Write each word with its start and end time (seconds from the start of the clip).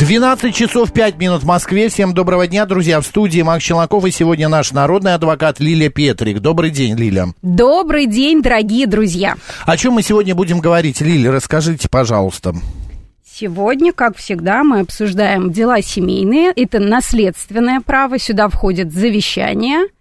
12 0.00 0.54
часов 0.54 0.94
5 0.94 1.18
минут 1.18 1.42
в 1.42 1.46
Москве. 1.46 1.90
Всем 1.90 2.14
доброго 2.14 2.46
дня, 2.46 2.64
друзья. 2.64 3.02
В 3.02 3.04
студии 3.04 3.42
Макс 3.42 3.62
Челноков 3.62 4.06
и 4.06 4.10
сегодня 4.10 4.48
наш 4.48 4.72
народный 4.72 5.12
адвокат 5.12 5.60
Лилия 5.60 5.90
Петрик. 5.90 6.38
Добрый 6.38 6.70
день, 6.70 6.96
Лиля. 6.96 7.34
Добрый 7.42 8.06
день, 8.06 8.40
дорогие 8.40 8.86
друзья. 8.86 9.34
О 9.66 9.76
чем 9.76 9.92
мы 9.92 10.02
сегодня 10.02 10.34
будем 10.34 10.60
говорить? 10.60 11.02
Лиля, 11.02 11.30
расскажите, 11.30 11.90
пожалуйста. 11.90 12.54
Сегодня, 13.22 13.92
как 13.92 14.16
всегда, 14.16 14.64
мы 14.64 14.80
обсуждаем 14.80 15.52
дела 15.52 15.82
семейные. 15.82 16.50
Это 16.56 16.78
наследственное 16.78 17.82
право. 17.82 18.18
Сюда 18.18 18.48
входит 18.48 18.94
завещание– 18.94 19.80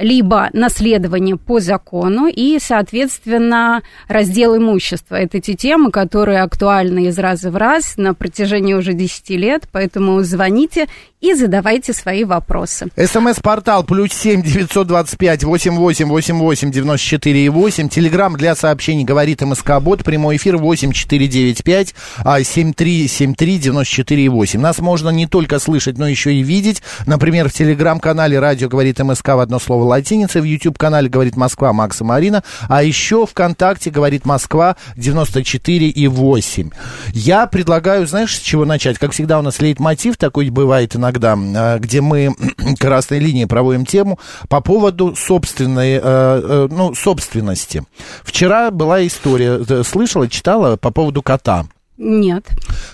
либо 0.00 0.48
наследование 0.52 1.36
по 1.36 1.60
закону 1.60 2.26
и, 2.26 2.58
соответственно, 2.60 3.82
раздел 4.08 4.56
имущества. 4.56 5.16
Это 5.16 5.40
те 5.40 5.54
темы, 5.54 5.90
которые 5.90 6.42
актуальны 6.42 7.06
из 7.06 7.18
раза 7.18 7.50
в 7.50 7.56
раз 7.56 7.96
на 7.96 8.14
протяжении 8.14 8.74
уже 8.74 8.94
10 8.94 9.30
лет, 9.30 9.68
поэтому 9.70 10.20
звоните 10.22 10.86
и 11.20 11.34
задавайте 11.34 11.92
свои 11.92 12.24
вопросы. 12.24 12.88
СМС-портал 12.96 13.84
плюс 13.84 14.12
семь 14.12 14.42
девятьсот 14.42 14.86
двадцать 14.86 15.18
пять 15.18 15.44
восемь 15.44 15.76
восемь 15.76 16.08
восемь 16.08 16.38
восемь 16.38 16.70
девяносто 16.72 17.06
четыре 17.06 17.50
восемь. 17.50 17.88
Телеграмм 17.90 18.36
для 18.36 18.54
сообщений 18.54 19.04
говорит 19.04 19.42
МСК 19.42 19.80
Бот. 19.80 20.02
Прямой 20.02 20.36
эфир 20.36 20.56
восемь 20.56 20.92
четыре 20.92 21.26
девять 21.26 21.62
пять 21.62 21.94
а 22.24 22.42
семь 22.42 22.72
три 22.72 23.06
семь 23.06 23.34
три 23.34 23.58
девяносто 23.58 23.92
четыре 23.92 24.24
и 24.24 24.28
восемь. 24.28 24.60
Нас 24.60 24.78
можно 24.78 25.10
не 25.10 25.26
только 25.26 25.58
слышать, 25.58 25.98
но 25.98 26.08
еще 26.08 26.32
и 26.32 26.42
видеть. 26.42 26.82
Например, 27.06 27.50
в 27.50 27.52
телеграм-канале 27.52 28.38
радио 28.38 28.68
говорит 28.68 28.98
МСК 28.98 29.28
в 29.28 29.40
одно 29.40 29.58
слово 29.58 29.84
латиница, 29.90 30.40
в 30.40 30.44
YouTube-канале 30.44 31.08
говорит 31.08 31.36
Москва 31.36 31.72
Макса 31.72 32.04
Марина, 32.04 32.42
а 32.68 32.82
еще 32.82 33.26
ВКонтакте 33.26 33.90
говорит 33.90 34.24
Москва 34.24 34.76
девяносто 34.96 35.44
четыре 35.44 35.88
и 35.88 36.06
восемь. 36.08 36.70
Я 37.12 37.46
предлагаю, 37.46 38.06
знаешь, 38.06 38.36
с 38.36 38.40
чего 38.40 38.64
начать? 38.64 38.98
Как 38.98 39.12
всегда 39.12 39.38
у 39.38 39.42
нас 39.42 39.60
лейтмотив 39.60 40.16
такой 40.16 40.50
бывает 40.50 40.96
иногда 40.96 41.36
а, 41.36 41.78
где 41.78 42.00
мы 42.00 42.34
красной 42.78 43.18
линией 43.18 43.46
проводим 43.46 43.84
тему 43.84 44.18
по 44.48 44.60
поводу 44.60 45.14
собственной, 45.16 45.94
э, 45.94 46.00
э, 46.02 46.68
ну, 46.70 46.94
собственности. 46.94 47.84
Вчера 48.22 48.70
была 48.70 49.06
история, 49.06 49.84
слышала, 49.84 50.28
читала 50.28 50.76
по 50.76 50.90
поводу 50.90 51.22
кота. 51.22 51.66
Нет. 52.02 52.48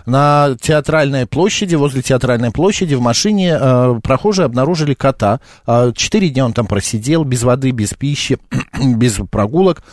На 0.05 0.57
театральной 0.61 1.27
площади, 1.27 1.77
возле 1.77 2.03
театральной 2.03 2.51
площади 2.51 2.97
в 2.97 3.01
машине 3.01 3.57
э, 3.59 4.01
прохожие 4.03 4.47
обнаружили 4.47 4.95
кота. 4.95 5.39
Э, 5.65 5.93
четыре 5.95 6.29
дня 6.29 6.45
он 6.45 6.53
там 6.53 6.67
просидел, 6.67 7.23
без 7.23 7.45
воды, 7.45 7.71
без 7.71 7.95
пищи, 7.95 8.39
без 8.97 9.21
прогулок. 9.31 9.85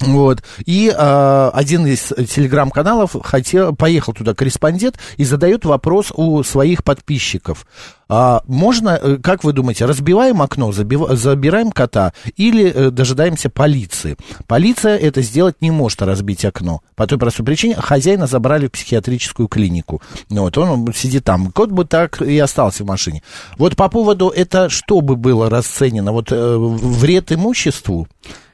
Вот. 0.00 0.44
И 0.64 0.94
э, 0.96 1.50
один 1.52 1.86
из 1.86 2.12
телеграм-каналов 2.30 3.16
хотел, 3.22 3.74
поехал 3.74 4.12
туда 4.12 4.32
корреспондент 4.32 4.96
и 5.16 5.24
задает 5.24 5.64
вопрос 5.64 6.12
у 6.14 6.42
своих 6.44 6.84
подписчиков. 6.84 7.66
А 8.08 8.42
можно, 8.46 8.90
э, 8.90 9.16
как 9.16 9.42
вы 9.42 9.52
думаете, 9.52 9.86
разбиваем 9.86 10.40
окно, 10.40 10.70
забив, 10.70 11.02
забираем 11.10 11.72
кота 11.72 12.12
или 12.36 12.72
э, 12.72 12.90
дожидаемся 12.90 13.50
полиции? 13.50 14.16
Полиция 14.46 14.96
это 14.96 15.20
сделать 15.20 15.56
не 15.60 15.72
может, 15.72 16.00
разбить 16.02 16.44
окно. 16.44 16.80
По 16.94 17.08
той 17.08 17.18
простой 17.18 17.44
причине, 17.44 17.74
хозяина 17.74 18.28
забрали 18.28 18.68
в 18.68 18.72
психиатрическую 18.72 19.48
клинику. 19.48 20.00
Вот, 20.30 20.56
он 20.58 20.92
сидит 20.94 21.24
там. 21.24 21.50
Кот 21.50 21.70
бы 21.70 21.84
так 21.84 22.22
и 22.22 22.38
остался 22.38 22.84
в 22.84 22.86
машине. 22.86 23.24
Вот 23.58 23.74
по 23.74 23.88
поводу 23.88 24.28
это, 24.28 24.68
что 24.68 25.00
бы 25.00 25.16
было 25.16 25.50
расценено? 25.50 26.12
Вот 26.12 26.30
э, 26.30 26.56
вред 26.56 27.32
имуществу? 27.32 28.06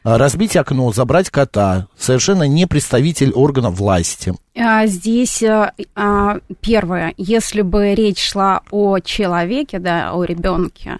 А, 0.05 0.19
разбить 0.19 0.55
окно, 0.55 0.93
забрать 0.93 1.31
кота, 1.31 1.87
совершенно 1.97 2.47
не 2.47 2.67
представитель 2.67 3.33
органа 3.33 3.71
власти. 3.71 4.35
А, 4.55 4.87
здесь 4.87 5.43
а, 5.43 6.39
первое, 6.61 7.15
если 7.17 7.63
бы 7.63 7.95
речь 7.95 8.23
шла 8.23 8.61
о 8.71 8.99
человеке, 8.99 9.79
да, 9.79 10.13
о 10.13 10.23
ребенке, 10.25 10.99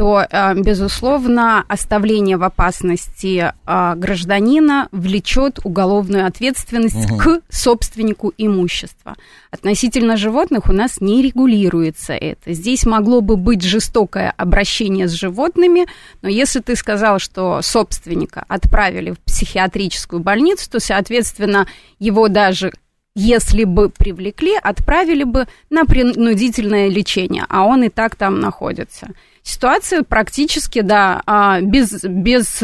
то, 0.00 0.26
э, 0.30 0.54
безусловно, 0.54 1.62
оставление 1.68 2.38
в 2.38 2.42
опасности 2.42 3.52
э, 3.66 3.94
гражданина 3.96 4.88
влечет 4.92 5.58
уголовную 5.62 6.24
ответственность 6.24 7.10
угу. 7.10 7.18
к 7.18 7.40
собственнику 7.50 8.32
имущества. 8.38 9.16
Относительно 9.50 10.16
животных 10.16 10.70
у 10.70 10.72
нас 10.72 11.02
не 11.02 11.20
регулируется 11.20 12.14
это. 12.14 12.54
Здесь 12.54 12.86
могло 12.86 13.20
бы 13.20 13.36
быть 13.36 13.62
жестокое 13.62 14.32
обращение 14.38 15.06
с 15.06 15.12
животными, 15.12 15.86
но 16.22 16.30
если 16.30 16.60
ты 16.60 16.76
сказал, 16.76 17.18
что 17.18 17.60
собственника 17.60 18.46
отправили 18.48 19.10
в 19.10 19.18
психиатрическую 19.18 20.22
больницу, 20.22 20.70
то, 20.70 20.80
соответственно, 20.80 21.66
его 21.98 22.28
даже 22.28 22.72
если 23.14 23.64
бы 23.64 23.90
привлекли, 23.90 24.54
отправили 24.62 25.24
бы 25.24 25.46
на 25.68 25.84
принудительное 25.84 26.88
лечение, 26.88 27.44
а 27.50 27.64
он 27.64 27.82
и 27.82 27.90
так 27.90 28.16
там 28.16 28.40
находится 28.40 29.08
ситуация 29.42 30.02
практически, 30.02 30.80
да, 30.80 31.22
а, 31.26 31.60
без, 31.60 32.02
без 32.04 32.62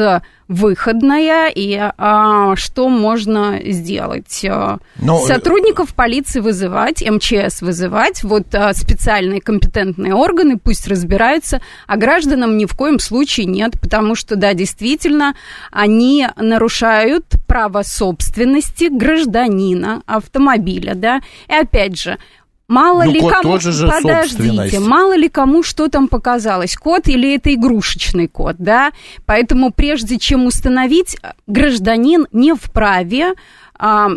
выходная, 0.49 1.49
и 1.49 1.77
а, 1.77 2.55
что 2.57 2.89
можно 2.89 3.59
сделать? 3.65 4.41
Но... 4.45 4.79
Ну, 4.97 5.25
э, 5.25 5.27
Сотрудников 5.27 5.95
полиции 5.95 6.41
вызывать, 6.41 7.03
МЧС 7.03 7.63
вызывать, 7.63 8.23
вот 8.23 8.55
а, 8.55 8.73
специальные 8.73 9.41
компетентные 9.41 10.15
органы 10.15 10.57
пусть 10.57 10.87
разбираются, 10.87 11.61
а 11.87 11.97
гражданам 11.97 12.57
ни 12.57 12.67
в 12.67 12.77
коем 12.77 13.01
случае 13.01 13.47
нет, 13.47 13.73
потому 13.81 14.15
что, 14.15 14.37
да, 14.37 14.55
действительно, 14.55 15.35
они 15.73 16.29
нарушают 16.37 17.25
право 17.49 17.83
собственности 17.83 18.89
гражданина 18.89 20.03
автомобиля, 20.07 20.95
да, 20.95 21.21
и 21.49 21.55
опять 21.55 21.99
же, 21.99 22.19
Мало 22.69 23.05
ну, 23.05 23.13
ли 23.13 23.21
кому... 23.21 23.43
Тоже 23.43 23.71
же 23.71 23.87
Подождите, 23.87 24.81
мало 24.81 25.17
ли 25.17 25.29
кому 25.29 25.63
что 25.63 25.89
там 25.89 26.09
показалось, 26.09 26.75
кот 26.75 27.07
или 27.07 27.37
это 27.37 27.55
игрушечный 27.55 28.27
кот, 28.27 28.57
да? 28.59 28.91
Поэтому 29.25 29.71
прежде 29.71 30.19
чем 30.19 30.47
установить, 30.47 31.17
гражданин 31.47 32.27
не 32.33 32.55
вправе 32.55 33.35
а, 33.79 34.09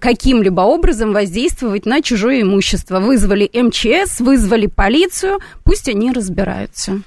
каким-либо 0.00 0.62
образом 0.62 1.12
воздействовать 1.12 1.86
на 1.86 2.02
чужое 2.02 2.42
имущество. 2.42 2.98
Вызвали 2.98 3.48
МЧС, 3.52 4.20
вызвали 4.20 4.66
полицию, 4.66 5.38
пусть 5.62 5.88
они 5.88 6.10
разбираются. 6.12 7.02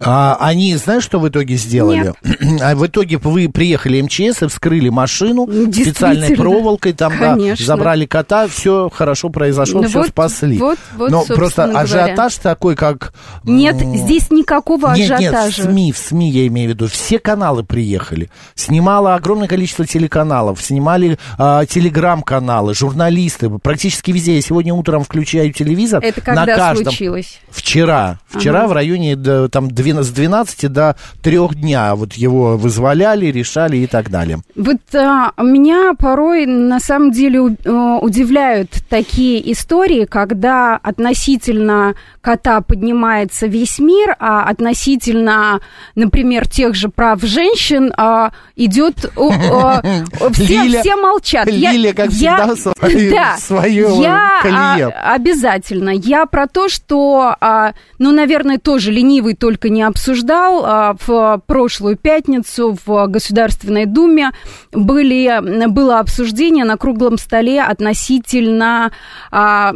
А, 0.00 0.36
они, 0.40 0.76
знаешь, 0.76 1.02
что 1.02 1.18
в 1.18 1.28
итоге 1.28 1.56
сделали? 1.56 2.14
Нет. 2.24 2.60
А 2.60 2.74
в 2.74 2.86
итоге 2.86 3.18
вы 3.18 3.48
приехали 3.48 4.00
МЧС 4.00 4.42
и 4.42 4.48
вскрыли 4.48 4.88
машину 4.88 5.46
специальной 5.72 6.36
проволокой, 6.36 6.92
там 6.92 7.12
да, 7.18 7.36
забрали 7.56 8.06
кота, 8.06 8.46
все 8.48 8.90
хорошо 8.92 9.28
произошло, 9.28 9.82
ну, 9.82 9.88
все 9.88 9.98
вот, 9.98 10.08
спасли. 10.08 10.58
Вот, 10.58 10.78
вот, 10.96 11.10
Но 11.10 11.24
просто 11.24 11.64
ажиотаж 11.64 12.38
говоря. 12.38 12.54
такой, 12.54 12.76
как... 12.76 13.12
Нет, 13.44 13.76
здесь 13.76 14.30
никакого 14.30 14.94
нет, 14.94 15.10
ажиотажа. 15.10 15.62
Нет, 15.62 15.68
в 15.68 15.72
СМИ, 15.72 15.92
в 15.92 15.98
СМИ 15.98 16.30
я 16.30 16.46
имею 16.48 16.70
в 16.70 16.74
виду, 16.74 16.88
все 16.88 17.18
каналы 17.18 17.64
приехали. 17.64 18.30
Снимало 18.54 19.14
огромное 19.14 19.48
количество 19.48 19.86
телеканалов, 19.86 20.60
снимали 20.62 21.18
а, 21.38 21.64
телеграм-каналы, 21.66 22.74
журналисты, 22.74 23.50
практически 23.50 24.10
везде. 24.10 24.36
Я 24.36 24.42
сегодня 24.42 24.74
утром 24.74 25.04
включаю 25.04 25.52
телевизор. 25.52 26.02
Это 26.02 26.20
когда 26.20 26.46
на 26.46 26.56
каждом... 26.56 26.86
случилось? 26.86 27.40
Вчера. 27.50 28.18
Вчера 28.28 28.60
ага. 28.60 28.68
в 28.68 28.72
районе 28.72 29.16
там 29.58 29.68
12, 29.68 30.08
с 30.08 30.14
12 30.14 30.72
до 30.72 30.96
3 31.22 31.38
дня 31.54 31.96
вот 31.96 32.12
его 32.12 32.56
вызволяли, 32.56 33.26
решали 33.26 33.78
и 33.78 33.86
так 33.88 34.08
далее. 34.08 34.38
Вот 34.54 34.76
а, 34.94 35.32
меня 35.42 35.94
порой 35.98 36.46
на 36.46 36.78
самом 36.78 37.10
деле 37.10 37.56
а, 37.66 37.98
удивляют 37.98 38.70
такие 38.88 39.52
истории, 39.52 40.04
когда 40.04 40.76
относительно 40.76 41.94
кота 42.20 42.60
поднимается 42.60 43.46
весь 43.46 43.78
мир, 43.80 44.14
а 44.20 44.44
относительно, 44.44 45.60
например, 45.96 46.46
тех 46.46 46.74
же 46.74 46.88
прав 46.88 47.20
женщин 47.22 47.92
а, 47.96 48.30
идет... 48.54 49.10
А, 49.16 49.82
все, 50.34 50.80
все 50.80 50.96
молчат 50.96 51.46
Ребят, 51.46 51.72
Лилия, 51.72 51.94
как 51.94 52.10
всегда, 52.10 52.54
в 52.54 52.58
свою, 52.58 53.10
да, 53.14 53.36
свою 53.38 54.02
я 54.02 54.38
колее. 54.42 54.88
а, 54.88 55.14
обязательно. 55.14 55.90
Я 55.90 56.26
про 56.26 56.46
то, 56.46 56.68
что, 56.68 57.34
а, 57.40 57.72
ну, 57.98 58.12
наверное, 58.12 58.58
тоже 58.58 58.92
ленивый 58.92 59.34
только 59.48 59.70
не 59.70 59.82
обсуждал. 59.82 60.62
А, 60.66 60.94
в 61.06 61.42
прошлую 61.46 61.96
пятницу 61.96 62.76
в 62.84 63.06
Государственной 63.06 63.86
Думе 63.86 64.32
были, 64.72 65.66
было 65.68 66.00
обсуждение 66.00 66.66
на 66.66 66.76
круглом 66.76 67.16
столе 67.16 67.62
относительно 67.62 68.92
а, 69.30 69.72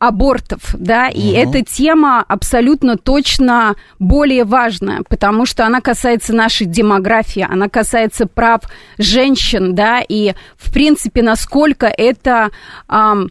абортов, 0.00 0.74
да, 0.74 1.06
и 1.06 1.30
эта 1.30 1.62
тема 1.62 2.24
абсолютно 2.26 2.96
точно 2.96 3.76
более 4.00 4.42
важная, 4.42 5.04
потому 5.08 5.46
что 5.46 5.64
она 5.64 5.80
касается 5.80 6.34
нашей 6.34 6.66
демографии, 6.66 7.46
она 7.48 7.68
касается 7.68 8.26
прав 8.26 8.62
женщин, 8.98 9.76
да, 9.76 10.00
и, 10.00 10.34
в 10.56 10.72
принципе, 10.72 11.22
насколько 11.22 11.86
это... 11.86 12.50
ам, 12.88 13.28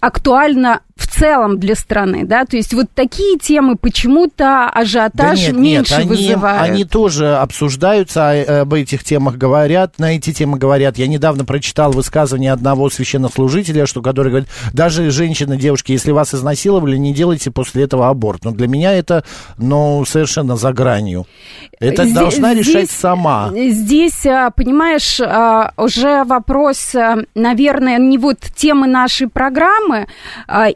актуально 0.00 0.82
в 0.96 1.03
целом 1.14 1.58
для 1.58 1.74
страны, 1.74 2.24
да, 2.24 2.44
то 2.44 2.56
есть 2.56 2.74
вот 2.74 2.86
такие 2.94 3.38
темы 3.38 3.76
почему-то 3.76 4.68
ажиотаж 4.68 5.38
Да 5.40 5.46
нет, 5.52 5.56
меньше 5.56 5.92
нет, 5.92 6.00
они, 6.00 6.08
вызывают. 6.08 6.62
они 6.62 6.84
тоже 6.84 7.36
обсуждаются, 7.36 8.30
а, 8.30 8.60
об 8.62 8.74
этих 8.74 9.04
темах 9.04 9.36
говорят, 9.36 9.98
на 9.98 10.16
эти 10.16 10.32
темы 10.32 10.58
говорят. 10.58 10.98
Я 10.98 11.06
недавно 11.06 11.44
прочитал 11.44 11.92
высказывание 11.92 12.52
одного 12.52 12.90
священнослужителя, 12.90 13.86
что, 13.86 14.02
который 14.02 14.28
говорит, 14.28 14.48
даже 14.72 15.10
женщины, 15.10 15.56
девушки, 15.56 15.92
если 15.92 16.10
вас 16.12 16.34
изнасиловали, 16.34 16.96
не 16.96 17.12
делайте 17.14 17.50
после 17.50 17.84
этого 17.84 18.08
аборт. 18.08 18.44
Но 18.44 18.50
для 18.50 18.66
меня 18.68 18.92
это, 18.92 19.24
ну, 19.58 20.04
совершенно 20.04 20.56
за 20.56 20.72
гранью. 20.72 21.26
Это 21.80 22.04
Здесь- 22.04 22.14
должна 22.14 22.54
решать 22.54 22.90
сама. 22.90 23.50
Здесь, 23.54 24.26
а, 24.26 24.50
понимаешь, 24.50 25.20
а, 25.20 25.72
уже 25.76 26.24
вопрос, 26.24 26.94
наверное, 27.34 27.98
не 27.98 28.18
вот 28.18 28.38
темы 28.54 28.86
нашей 28.86 29.28
программы, 29.28 30.06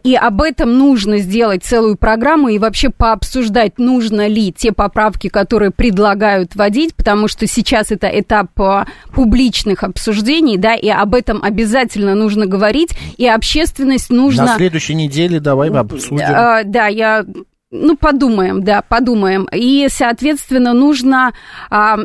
и 0.04 0.14
об 0.28 0.42
этом 0.42 0.76
нужно 0.76 1.18
сделать 1.18 1.64
целую 1.64 1.96
программу 1.96 2.48
и 2.48 2.58
вообще 2.58 2.90
пообсуждать, 2.90 3.78
нужно 3.78 4.26
ли 4.26 4.52
те 4.52 4.72
поправки, 4.72 5.28
которые 5.28 5.70
предлагают 5.70 6.54
вводить, 6.54 6.94
потому 6.94 7.28
что 7.28 7.46
сейчас 7.46 7.90
это 7.90 8.08
этап 8.08 8.48
а, 8.60 8.86
публичных 9.14 9.84
обсуждений, 9.84 10.58
да, 10.58 10.74
и 10.74 10.90
об 10.90 11.14
этом 11.14 11.42
обязательно 11.42 12.14
нужно 12.14 12.44
говорить, 12.44 12.90
и 13.16 13.26
общественность 13.26 14.10
нужно... 14.10 14.44
На 14.44 14.56
следующей 14.56 14.94
неделе 14.94 15.40
давай 15.40 15.70
обсудим. 15.70 16.20
А, 16.20 16.62
да, 16.62 16.88
я 16.88 17.24
ну, 17.70 17.96
подумаем, 17.96 18.62
да, 18.62 18.82
подумаем. 18.82 19.46
И, 19.52 19.88
соответственно, 19.90 20.72
нужно 20.72 21.34
а, 21.70 21.98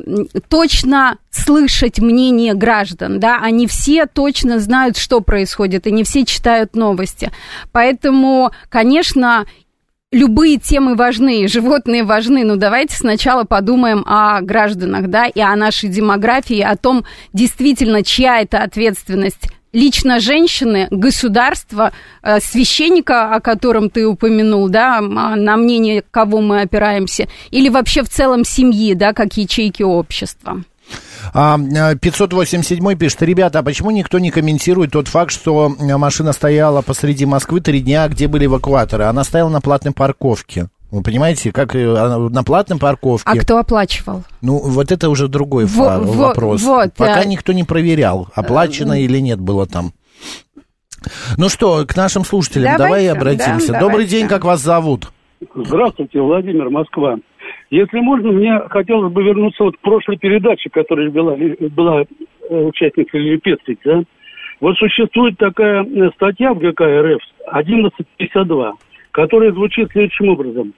точно 0.49 1.17
слышать 1.29 1.99
мнение 1.99 2.53
граждан, 2.53 3.19
да, 3.19 3.39
они 3.41 3.67
все 3.67 4.05
точно 4.05 4.59
знают, 4.59 4.97
что 4.97 5.21
происходит, 5.21 5.87
и 5.87 5.91
не 5.91 6.03
все 6.03 6.25
читают 6.25 6.75
новости. 6.75 7.31
Поэтому, 7.71 8.51
конечно, 8.69 9.45
любые 10.11 10.57
темы 10.57 10.95
важны, 10.95 11.47
животные 11.47 12.03
важны, 12.03 12.43
но 12.43 12.57
давайте 12.57 12.95
сначала 12.97 13.45
подумаем 13.45 14.03
о 14.05 14.41
гражданах, 14.41 15.07
да, 15.07 15.27
и 15.27 15.39
о 15.39 15.55
нашей 15.55 15.87
демографии, 15.87 16.59
о 16.59 16.75
том, 16.75 17.05
действительно, 17.31 18.03
чья 18.03 18.41
это 18.41 18.63
ответственность 18.63 19.47
лично 19.73 20.19
женщины, 20.19 20.87
государства, 20.91 21.91
э, 22.21 22.39
священника, 22.39 23.35
о 23.35 23.41
котором 23.41 23.89
ты 23.89 24.07
упомянул, 24.07 24.69
да, 24.69 24.99
а 24.99 25.35
на 25.35 25.57
мнение 25.57 26.03
кого 26.11 26.41
мы 26.41 26.61
опираемся, 26.61 27.27
или 27.51 27.69
вообще 27.69 28.03
в 28.03 28.09
целом 28.09 28.45
семьи, 28.45 28.93
да, 28.93 29.13
как 29.13 29.35
ячейки 29.35 29.83
общества. 29.83 30.63
А, 31.33 31.57
э, 31.57 31.95
587 31.95 32.95
пишет, 32.95 33.21
ребята, 33.21 33.59
а 33.59 33.63
почему 33.63 33.91
никто 33.91 34.19
не 34.19 34.31
комментирует 34.31 34.91
тот 34.91 35.07
факт, 35.07 35.31
что 35.31 35.75
э, 35.77 35.97
машина 35.97 36.33
стояла 36.33 36.81
посреди 36.81 37.25
Москвы 37.25 37.61
три 37.61 37.79
дня, 37.79 38.07
где 38.07 38.27
были 38.27 38.45
эвакуаторы? 38.45 39.05
Она 39.05 39.23
стояла 39.23 39.49
на 39.49 39.61
платной 39.61 39.93
парковке. 39.93 40.67
Вы 40.93 41.01
понимаете, 41.01 41.51
как 41.51 41.75
э, 41.75 41.87
на 42.29 42.43
платной 42.43 42.77
парковке. 42.77 43.27
А 43.27 43.35
кто 43.35 43.57
оплачивал? 43.57 44.25
Ну, 44.43 44.59
вот 44.59 44.91
это 44.91 45.09
уже 45.09 45.27
другой 45.27 45.65
Во- 45.65 45.97
во- 45.97 46.27
вопрос. 46.27 46.61
вот, 46.61 46.93
Пока 46.95 47.21
а- 47.21 47.25
никто 47.25 47.51
не 47.51 47.63
проверял, 47.63 48.27
оплачено 48.35 49.01
или 49.01 49.17
нет 49.17 49.39
было 49.39 49.65
там. 49.65 49.93
Ну 51.35 51.49
что, 51.49 51.83
к 51.87 51.95
нашим 51.97 52.23
слушателям 52.23 52.77
давай 52.77 53.07
Давайте, 53.07 53.11
обратимся. 53.11 53.71
да, 53.71 53.79
Добрый 53.79 54.05
давайте. 54.05 54.17
день, 54.19 54.27
как 54.27 54.45
вас 54.45 54.61
зовут? 54.61 55.11
Здравствуйте, 55.55 56.21
Владимир, 56.21 56.69
Москва. 56.69 57.15
Если 57.71 57.99
можно, 57.99 58.31
мне 58.31 58.59
хотелось 58.69 59.11
бы 59.11 59.23
вернуться 59.23 59.63
вот 59.63 59.75
к 59.75 59.79
прошлой 59.79 60.17
передаче, 60.17 60.69
которая 60.69 61.09
была, 61.09 61.35
была 61.71 62.01
э, 62.03 62.55
участник 62.55 63.11
Лилия 63.15 63.39
Петрик, 63.39 63.79
да? 63.83 64.03
Вот 64.61 64.77
существует 64.77 65.39
такая 65.39 65.83
э, 65.83 66.11
статья 66.15 66.53
в 66.53 66.59
ГК 66.59 66.85
РФ 66.85 67.21
1152, 67.47 68.73
которая 69.09 69.51
звучит 69.53 69.89
следующим 69.91 70.29
образом. 70.29 70.73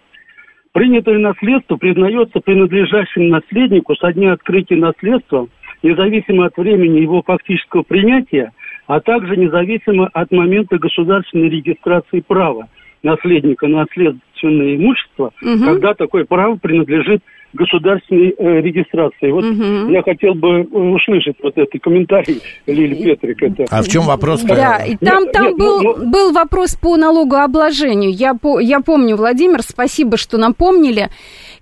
Принятое 0.75 1.19
наследство 1.19 1.77
признается 1.77 2.41
принадлежащим 2.41 3.29
наследнику 3.29 3.95
со 3.95 4.11
дня 4.11 4.33
открытия 4.33 4.75
наследства, 4.75 5.47
независимо 5.81 6.47
от 6.47 6.57
времени 6.57 6.99
его 6.99 7.21
фактического 7.21 7.83
принятия, 7.83 8.51
а 8.85 8.99
также 8.99 9.37
независимо 9.37 10.09
от 10.11 10.31
момента 10.31 10.77
государственной 10.77 11.47
регистрации 11.47 12.19
права 12.19 12.67
наследника 13.03 13.67
на 13.67 13.85
наследственное 13.85 14.75
имущество, 14.75 15.31
Мгм. 15.41 15.63
когда 15.63 15.93
такое 15.93 16.25
право 16.25 16.57
принадлежит 16.57 17.21
государственной 17.55 18.35
э, 18.37 18.61
регистрации. 18.61 19.31
Вот 19.31 19.43
Мгм. 19.45 19.91
я 19.91 20.01
хотел 20.03 20.33
бы 20.35 20.61
э, 20.61 20.63
услышать 20.63 21.35
вот 21.41 21.57
этот 21.57 21.81
комментарий 21.81 22.41
Лили 22.67 22.95
Петрик. 22.95 23.41
Это. 23.41 23.65
А 23.69 23.81
в 23.81 23.87
чем 23.87 24.03
вопрос? 24.03 24.43
Да, 24.43 24.77
и 24.77 24.95
там, 24.97 25.23
Нет, 25.23 25.31
там 25.33 25.45
нет, 25.47 25.57
был, 25.57 25.81
ну, 25.81 25.95
ну- 25.97 26.11
был 26.11 26.31
вопрос 26.33 26.75
по 26.75 26.97
налогообложению. 26.97 28.11
Я, 28.11 28.33
по, 28.33 28.59
я 28.59 28.79
помню, 28.81 29.15
Владимир, 29.15 29.61
спасибо, 29.61 30.17
что 30.17 30.37
напомнили. 30.37 31.09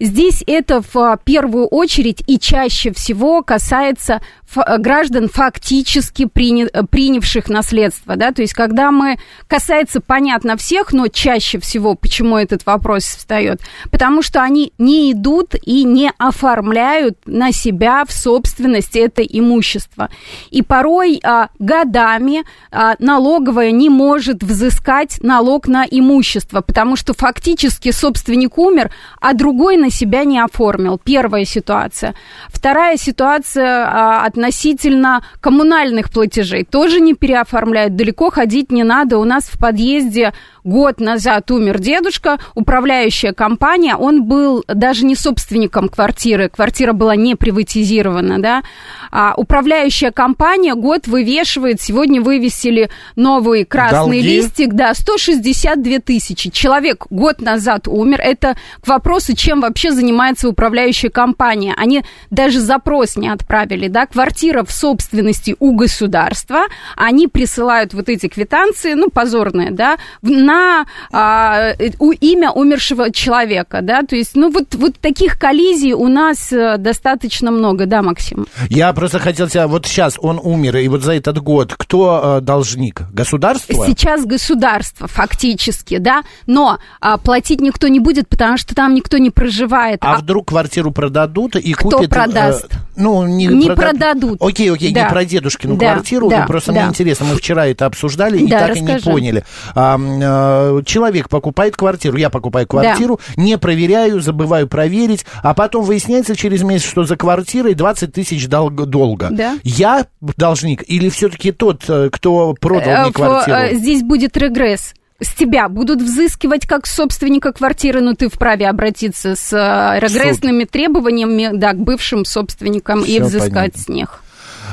Здесь 0.04 0.44
это 0.48 0.82
в 0.82 0.98
а, 0.98 1.16
первую 1.16 1.66
очередь 1.66 2.22
и 2.28 2.38
чаще 2.38 2.92
всего 2.92 3.42
касается 3.42 4.22
фа- 4.46 4.78
граждан, 4.78 5.30
фактически 5.30 6.24
э, 6.24 6.84
принявших 6.84 7.48
наследство. 7.48 8.18
Да? 8.18 8.34
То 8.34 8.42
есть, 8.42 8.54
когда 8.54 8.92
мы... 8.92 9.18
Касается, 9.48 10.02
понятно, 10.02 10.58
всех, 10.58 10.92
но 10.92 11.08
чаще 11.08 11.58
всего, 11.58 11.96
почему 11.96 12.38
этот 12.38 12.66
вопрос 12.66 13.04
встает? 13.04 13.62
Потому 13.92 14.22
что 14.22 14.44
они 14.44 14.74
не 14.78 15.14
идут 15.14 15.56
и 15.64 15.86
не 15.86 16.12
оформляют 16.18 17.18
на 17.26 17.54
себя 17.54 18.04
в 18.06 18.12
собственность 18.12 18.98
это 18.98 19.22
имущество. 19.22 20.10
И 20.52 20.64
порой 20.64 21.22
а, 21.24 21.48
годами 21.60 22.44
а, 22.72 22.96
налоговая 23.00 23.72
не 23.72 23.88
может 23.88 24.44
взыскать 24.44 25.20
налог 25.22 25.70
на 25.70 25.86
имущество, 25.90 26.60
потому 26.60 26.98
что 26.98 27.14
фактически 27.14 27.92
собственник 27.92 28.58
умер, 28.58 28.92
а 29.22 29.34
другой 29.34 29.78
на 29.78 29.93
себя 29.94 30.26
не 30.26 30.40
оформил. 30.40 31.00
Первая 31.04 31.46
ситуация. 31.46 32.16
Вторая 32.50 32.98
ситуация 32.98 33.86
а, 33.86 34.26
относительно 34.26 35.24
коммунальных 35.40 36.12
платежей. 36.12 36.64
Тоже 36.64 37.00
не 37.00 37.14
переоформляют. 37.14 37.96
Далеко 37.96 38.30
ходить 38.30 38.72
не 38.72 38.84
надо. 38.84 39.18
У 39.18 39.24
нас 39.24 39.44
в 39.46 39.58
подъезде 39.60 40.34
год 40.64 41.00
назад 41.00 41.52
умер 41.52 41.80
дедушка, 41.80 42.38
управляющая 42.56 43.34
компания, 43.34 43.96
он 43.96 44.24
был 44.24 44.64
даже 44.68 45.06
не 45.06 45.16
собственником 45.16 45.90
квартиры, 45.90 46.50
квартира 46.50 46.94
была 46.94 47.16
не 47.16 47.36
приватизирована, 47.36 48.42
да, 48.42 48.64
а 49.12 49.34
управляющая 49.36 50.12
компания 50.12 50.76
год 50.76 51.08
вывешивает, 51.08 51.82
сегодня 51.82 52.22
вывесили 52.22 52.90
новый 53.16 53.66
красный 53.66 54.22
Долги? 54.22 54.22
листик, 54.22 54.74
да, 54.74 54.94
162 54.94 56.00
тысячи. 56.00 56.50
Человек 56.50 57.06
год 57.10 57.42
назад 57.42 57.88
умер, 57.88 58.22
это 58.22 58.56
к 58.82 58.88
вопросу, 58.88 59.36
чем 59.36 59.62
вообще 59.62 59.92
занимается 59.92 60.50
управляющая 60.50 61.10
компания. 61.10 61.74
Они 61.78 62.04
даже 62.32 62.60
запрос 62.60 63.16
не 63.16 63.30
отправили, 63.30 63.88
да, 63.88 64.06
квартира 64.06 64.64
в 64.64 64.72
собственности 64.72 65.56
у 65.60 65.76
государства, 65.76 66.64
они 66.96 67.28
присылают 67.28 67.94
вот 67.94 68.10
эти 68.10 68.28
квитанции, 68.28 68.94
ну, 68.94 69.10
позорные, 69.10 69.72
да, 69.72 69.98
в- 70.22 70.30
на 70.54 70.86
а, 71.12 71.74
э, 71.80 71.92
у, 72.00 72.12
имя 72.12 72.52
умершего 72.52 73.12
человека, 73.12 73.82
да, 73.82 74.04
то 74.04 74.16
есть, 74.16 74.36
ну, 74.36 74.52
вот, 74.52 74.76
вот 74.76 75.00
таких 75.00 75.40
коллизий 75.40 75.94
у 75.94 76.08
нас 76.08 76.52
э, 76.52 76.78
достаточно 76.78 77.52
много, 77.52 77.86
да, 77.86 78.02
Максим? 78.02 78.46
Я 78.70 78.94
просто 78.94 79.20
хотел 79.20 79.48
тебя... 79.48 79.68
Вот 79.68 79.86
сейчас 79.86 80.18
он 80.20 80.40
умер, 80.42 80.78
и 80.78 80.88
вот 80.88 81.04
за 81.04 81.14
этот 81.14 81.40
год 81.40 81.74
кто 81.78 82.38
э, 82.38 82.42
должник? 82.42 83.02
Государство? 83.12 83.86
Сейчас 83.86 84.26
государство 84.26 85.08
фактически, 85.08 85.98
да, 85.98 86.24
но 86.48 86.80
а, 87.00 87.18
платить 87.18 87.62
никто 87.62 87.88
не 87.88 88.00
будет, 88.00 88.28
потому 88.28 88.58
что 88.58 88.76
там 88.76 88.94
никто 88.94 89.18
не 89.18 89.30
проживает. 89.30 89.54
проживает. 89.54 90.00
А, 90.02 90.18
вдруг 90.18 90.48
квартиру 90.48 90.92
продадут 90.92 91.56
и 91.56 91.74
Кто 91.74 91.98
купят... 91.98 92.12
э, 92.12 92.14
продаст? 92.14 92.72
Ну, 92.96 93.26
не, 93.28 93.48
Не 93.48 93.68
прода- 93.68 93.76
продадут. 93.76 94.38
Окей, 94.42 94.72
окей, 94.72 94.94
Да. 94.94 95.04
не 95.04 95.10
про 95.10 95.26
дедушкину 95.26 95.76
Да, 95.78 95.94
квартиру, 95.94 96.30
да, 96.30 96.42
ну, 96.42 96.48
просто 96.48 96.72
да. 96.74 96.82
мне 96.82 96.90
интересно, 96.90 97.26
мы 97.28 97.36
вчера 97.36 97.68
это 97.68 97.86
обсуждали 97.86 98.40
и 98.40 98.48
Да, 98.48 98.60
так 98.68 98.76
и 98.78 98.82
не 98.82 98.94
расскажи. 98.94 99.12
поняли. 99.12 99.44
А, 99.76 100.82
человек 100.84 101.30
покупает 101.30 101.76
квартиру, 101.76 102.18
я 102.18 102.30
покупаю 102.30 102.68
квартиру, 102.68 103.20
не 103.36 103.58
проверяю, 103.58 104.22
забываю 104.22 104.68
проверить, 104.68 105.26
а 105.42 105.54
потом 105.54 105.84
выясняется 105.86 106.36
через 106.36 106.64
месяц, 106.64 106.90
что 106.90 107.04
за 107.04 107.16
квартирой 107.18 107.74
20 107.74 108.12
тысяч 108.14 108.48
долг- 108.48 108.86
долга. 108.86 109.30
Да. 109.32 109.58
Я 109.64 110.06
должник 110.38 110.84
или 110.88 111.10
все-таки 111.10 111.52
тот, 111.52 111.84
э, 111.88 112.10
кто 112.12 112.54
продал 112.60 112.94
Э, 112.94 113.04
мне 113.04 113.12
квартиру? 113.14 113.58
Здесь 113.80 114.04
будет 114.04 114.38
регресс. 114.38 114.94
С 115.24 115.34
тебя 115.34 115.70
будут 115.70 116.02
взыскивать 116.02 116.68
как 116.68 116.86
собственника 116.86 117.52
квартиры, 117.54 118.02
но 118.02 118.14
ты 118.14 118.28
вправе 118.30 118.68
обратиться 118.68 119.36
с 119.36 119.54
э, 119.54 120.00
регрессными 120.00 120.66
требованиями 120.66 121.50
да, 121.54 121.74
к 121.74 121.78
бывшим 121.78 122.26
собственникам 122.26 123.00
и 123.02 123.06
Всё 123.20 123.24
взыскать 123.24 123.74
понятно. 123.74 123.80
с 123.80 123.90
них. 123.90 124.20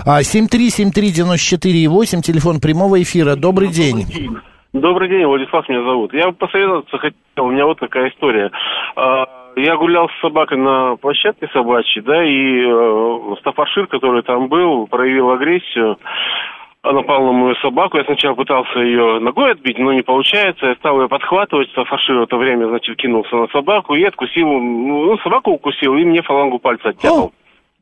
А, 0.06 0.20
7373948, 0.22 2.22
телефон 2.22 2.60
прямого 2.60 3.00
эфира. 3.02 3.36
Добрый 3.36 3.68
день. 3.68 4.06
Добрый 4.72 5.08
день, 5.08 5.24
Владислав 5.26 5.68
меня 5.68 5.82
зовут. 5.82 6.12
Я 6.14 6.28
бы 6.28 6.32
посоветоваться 6.34 6.96
хотел, 6.98 7.16
у 7.38 7.50
меня 7.50 7.66
вот 7.66 7.78
такая 7.80 8.08
история. 8.10 8.50
А, 8.96 9.24
Я 9.56 9.76
гулял 9.76 10.08
с 10.08 10.20
собакой 10.20 10.58
на 10.58 10.94
площадке 10.96 11.48
собачьей, 11.52 12.02
да, 12.02 12.22
и 12.24 12.62
э, 12.66 13.34
стафаршир, 13.40 13.86
который 13.88 14.22
там 14.22 14.48
был, 14.48 14.86
проявил 14.86 15.30
агрессию. 15.30 15.98
Напал 16.82 17.24
на 17.26 17.32
мою 17.32 17.54
собаку. 17.56 17.98
Я 17.98 18.04
сначала 18.04 18.34
пытался 18.34 18.78
ее 18.80 19.18
ногой 19.20 19.52
отбить, 19.52 19.78
но 19.78 19.92
не 19.92 20.02
получается. 20.02 20.66
Я 20.66 20.74
стал 20.76 21.02
ее 21.02 21.08
подхватывать. 21.08 21.68
Стафаршир 21.70 22.16
в 22.20 22.22
это 22.22 22.36
время, 22.38 22.68
значит, 22.68 22.96
кинулся 22.96 23.36
на 23.36 23.48
собаку 23.48 23.94
и 23.94 24.02
откусил. 24.02 24.48
Ну, 24.48 25.18
собаку 25.18 25.50
укусил 25.52 25.94
и 25.96 26.04
мне 26.04 26.22
фалангу 26.22 26.58
пальца 26.58 26.88
оттяпал. 26.90 27.32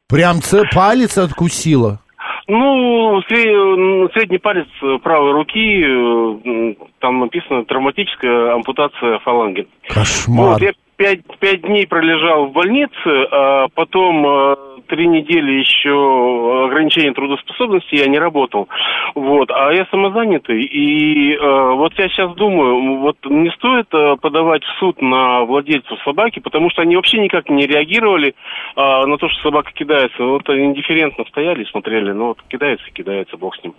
Прям 0.09 0.37
ц- 0.41 0.65
палец 0.75 1.17
откусила. 1.17 2.01
Ну, 2.49 3.21
сре- 3.31 4.09
средний 4.15 4.39
палец 4.39 4.67
правой 5.03 5.33
руки, 5.33 5.85
э, 5.85 6.75
там 6.99 7.21
написано 7.21 7.65
травматическая 7.67 8.55
ампутация 8.55 9.19
фаланги. 9.21 9.69
Кошмар. 9.87 10.53
Вот, 10.55 10.63
я 10.63 10.73
пять, 10.99 11.21
пять 11.39 11.63
дней 11.63 11.87
пролежал 11.87 12.47
в 12.47 12.53
больнице, 12.53 13.27
а 13.31 13.69
потом 13.75 14.27
э, 14.27 14.57
три 14.89 15.07
недели 15.07 15.53
еще 15.53 16.67
ограничение 16.67 17.15
трудоспособности, 17.15 17.95
я 17.95 18.07
не 18.09 18.19
работал. 18.19 18.69
Вот, 19.15 19.51
а 19.51 19.73
я 19.73 19.87
самозанятый, 19.91 20.63
и 20.63 21.35
э, 21.35 21.73
вот 21.75 21.93
я 21.99 22.09
сейчас 22.09 22.35
думаю, 22.35 22.99
вот 22.99 23.17
не 23.25 23.51
стоит 23.53 23.87
э, 23.93 24.17
подавать 24.21 24.65
в 24.65 24.79
суд 24.79 25.01
на 25.01 25.45
владельцев 25.45 25.99
собаки, 26.05 26.41
потому 26.41 26.69
что 26.71 26.83
они 26.83 26.97
вообще 26.97 27.19
никак 27.19 27.49
не 27.49 27.67
реагировали 27.67 28.35
а, 28.75 29.07
на 29.07 29.17
то, 29.19 29.29
что 29.29 29.43
собака 29.43 29.71
кидается. 29.73 30.23
Вот 30.25 30.49
они 30.49 30.67
индифферентно 30.67 31.25
стояли 31.29 31.63
и 31.63 31.71
смотрели, 31.71 32.13
ну 32.13 32.29
вот 32.29 32.39
кидается 32.49 32.85
кидается, 32.93 33.37
бог 33.37 33.55
с 33.57 33.63
ним. 33.63 33.75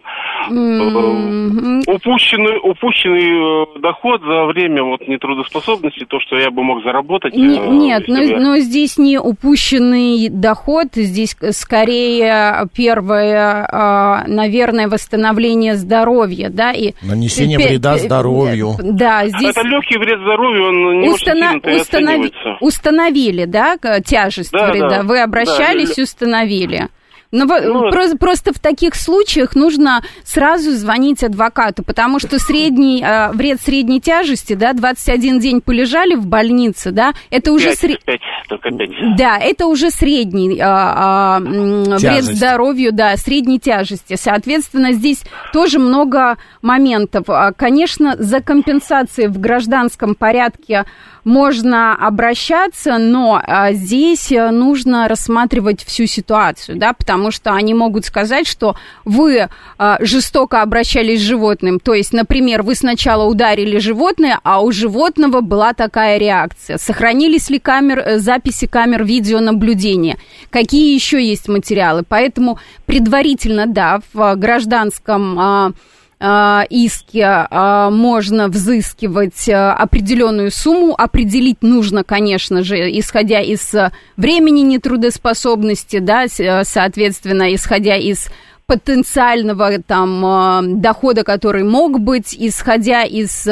М, 0.50 1.82
Упущенный, 1.88 2.60
упущенный 2.64 3.76
э, 3.76 3.80
доход 3.80 4.22
за 4.22 4.46
время 4.46 4.84
вот 4.84 5.08
нетрудоспособности, 5.08 6.06
то, 6.06 6.20
что 6.22 6.38
я 6.38 6.50
бы 6.50 6.64
мог 6.64 6.84
заработать. 6.84 7.09
Не- 7.34 7.58
э, 7.58 7.68
Нет, 7.70 8.04
но, 8.08 8.18
если 8.20 8.34
бы- 8.36 8.40
но 8.40 8.58
здесь 8.60 8.98
не 8.98 9.18
упущенный 9.18 10.30
доход, 10.30 10.88
здесь 10.94 11.36
скорее 11.52 12.68
первое, 12.76 13.68
а, 13.72 14.24
наверное, 14.28 14.88
восстановление 14.88 15.76
здоровья, 15.76 16.50
да, 16.50 16.72
и... 16.72 16.94
Нанесение 17.02 17.58
пе- 17.58 17.68
вреда 17.70 17.98
здоровью. 17.98 18.74
Да, 18.84 19.28
здесь... 19.28 19.50
Это 19.56 19.62
легкий 19.68 19.98
вред 19.98 20.20
здоровью, 20.22 20.68
он 20.68 21.00
не 21.02 21.08
Устана- 21.10 21.58
очень 21.58 21.86
сильно 21.86 22.12
оценивается. 22.14 22.58
Установили, 22.62 23.46
да, 23.46 23.78
тяжесть 24.06 24.52
Да, 24.52 24.72
вреда. 24.72 24.90
да, 24.90 25.04
Вы 25.04 25.20
обращались, 25.22 25.96
да. 25.96 26.04
установили. 26.04 26.90
Но 27.32 27.46
во- 27.46 27.62
Ну, 27.62 27.92
просто, 27.92 28.18
просто 28.18 28.54
в 28.54 28.60
таких 28.60 28.96
случаях 28.96 29.56
нужно 29.56 30.02
сразу 30.24 30.72
звонить 30.72 31.24
адвокату, 31.24 31.84
потому 31.84 32.20
что 32.20 32.40
средний 32.40 33.04
э, 33.04 33.32
вред 33.34 33.62
средней 33.62 34.02
тяжести, 34.02 34.54
да, 34.54 34.74
21 34.74 35.40
день 35.40 35.62
полежали 35.62 36.16
в 36.16 36.26
больнице, 36.26 36.92
да, 36.92 37.14
это 37.30 37.52
уже 37.52 37.70
Пять, 37.70 37.84
сре- 37.84 37.98
пять, 38.04 38.22
только 38.48 38.72
пять. 38.72 38.90
да, 39.18 39.38
это 39.38 39.68
уже 39.68 39.92
средний 39.92 40.60
а, 40.60 41.38
м, 41.38 41.84
вред 41.98 42.24
здоровью, 42.24 42.92
да, 42.94 43.16
средней 43.16 43.60
тяжести. 43.60 44.16
Соответственно, 44.20 44.94
здесь 44.94 45.22
тоже 45.54 45.78
много 45.78 46.38
моментов. 46.64 47.26
Конечно, 47.58 48.16
за 48.18 48.42
компенсацией 48.42 49.28
в 49.30 49.40
гражданском 49.40 50.16
порядке 50.16 50.86
можно 51.30 51.96
обращаться, 51.96 52.98
но 52.98 53.40
а, 53.42 53.72
здесь 53.72 54.32
э, 54.32 54.50
нужно 54.50 55.08
рассматривать 55.08 55.84
всю 55.86 56.08
ситуацию, 56.08 56.78
да, 56.78 56.94
потому 56.94 57.30
что 57.30 57.54
они 57.54 57.76
могут 57.76 58.06
сказать, 58.06 58.48
что 58.48 58.76
вы 59.06 59.48
а, 59.78 59.98
жестоко 60.02 60.64
обращались 60.64 61.20
с 61.20 61.24
животным, 61.24 61.80
то 61.80 61.94
есть, 61.94 62.14
например, 62.14 62.64
вы 62.64 62.74
сначала 62.74 63.26
ударили 63.26 63.78
животное, 63.78 64.40
а 64.44 64.62
у 64.62 64.72
животного 64.72 65.42
была 65.42 65.74
такая 65.74 66.18
реакция. 66.18 66.80
Сохранились 66.80 67.52
ли 67.52 67.60
камер, 67.60 68.00
э, 68.00 68.18
записи 68.18 68.66
камер 68.66 69.06
видеонаблюдения? 69.06 70.18
Какие 70.50 70.96
еще 70.96 71.24
есть 71.24 71.48
материалы? 71.48 72.04
Поэтому 72.08 72.58
предварительно, 72.88 73.68
да, 73.68 74.02
в 74.14 74.36
гражданском 74.36 75.76
а, 76.22 76.66
иске 76.70 77.24
а, 77.26 77.90
можно 77.90 78.50
взыскивать 78.50 79.48
а, 79.48 79.74
определенную 79.74 80.52
сумму. 80.52 80.94
Определить 80.98 81.62
нужно, 81.62 82.04
конечно 82.04 82.62
же, 82.62 82.76
исходя 83.00 83.40
из 83.40 83.74
времени 84.18 84.62
нетрудоспособности, 84.62 86.00
да, 86.00 86.26
соответственно, 86.64 87.56
исходя 87.56 87.96
из 87.96 88.28
потенциального 88.66 89.82
там 89.82 90.82
дохода, 90.82 91.24
который 91.24 91.64
мог 91.64 92.00
быть, 92.02 92.36
исходя 92.38 93.04
из 93.04 93.48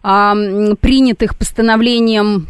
принятых 0.00 1.36
постановлением 1.36 2.46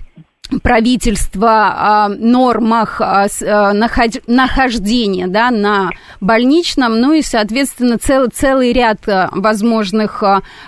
правительства 0.62 2.04
о 2.04 2.08
нормах 2.08 3.00
а, 3.00 3.26
а, 3.42 3.72
наход- 3.72 4.22
нахождения 4.26 5.26
да, 5.26 5.50
на 5.50 5.90
больничном, 6.20 7.00
ну 7.00 7.12
и, 7.12 7.22
соответственно, 7.22 7.98
цел, 7.98 8.26
целый 8.32 8.72
ряд 8.72 9.08
а, 9.08 9.28
возможных 9.32 10.22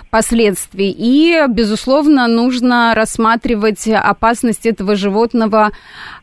последствий. 0.09 0.93
И, 0.97 1.39
безусловно, 1.47 2.27
нужно 2.27 2.93
рассматривать 2.95 3.87
опасность 3.87 4.65
этого 4.65 4.95
животного, 4.95 5.71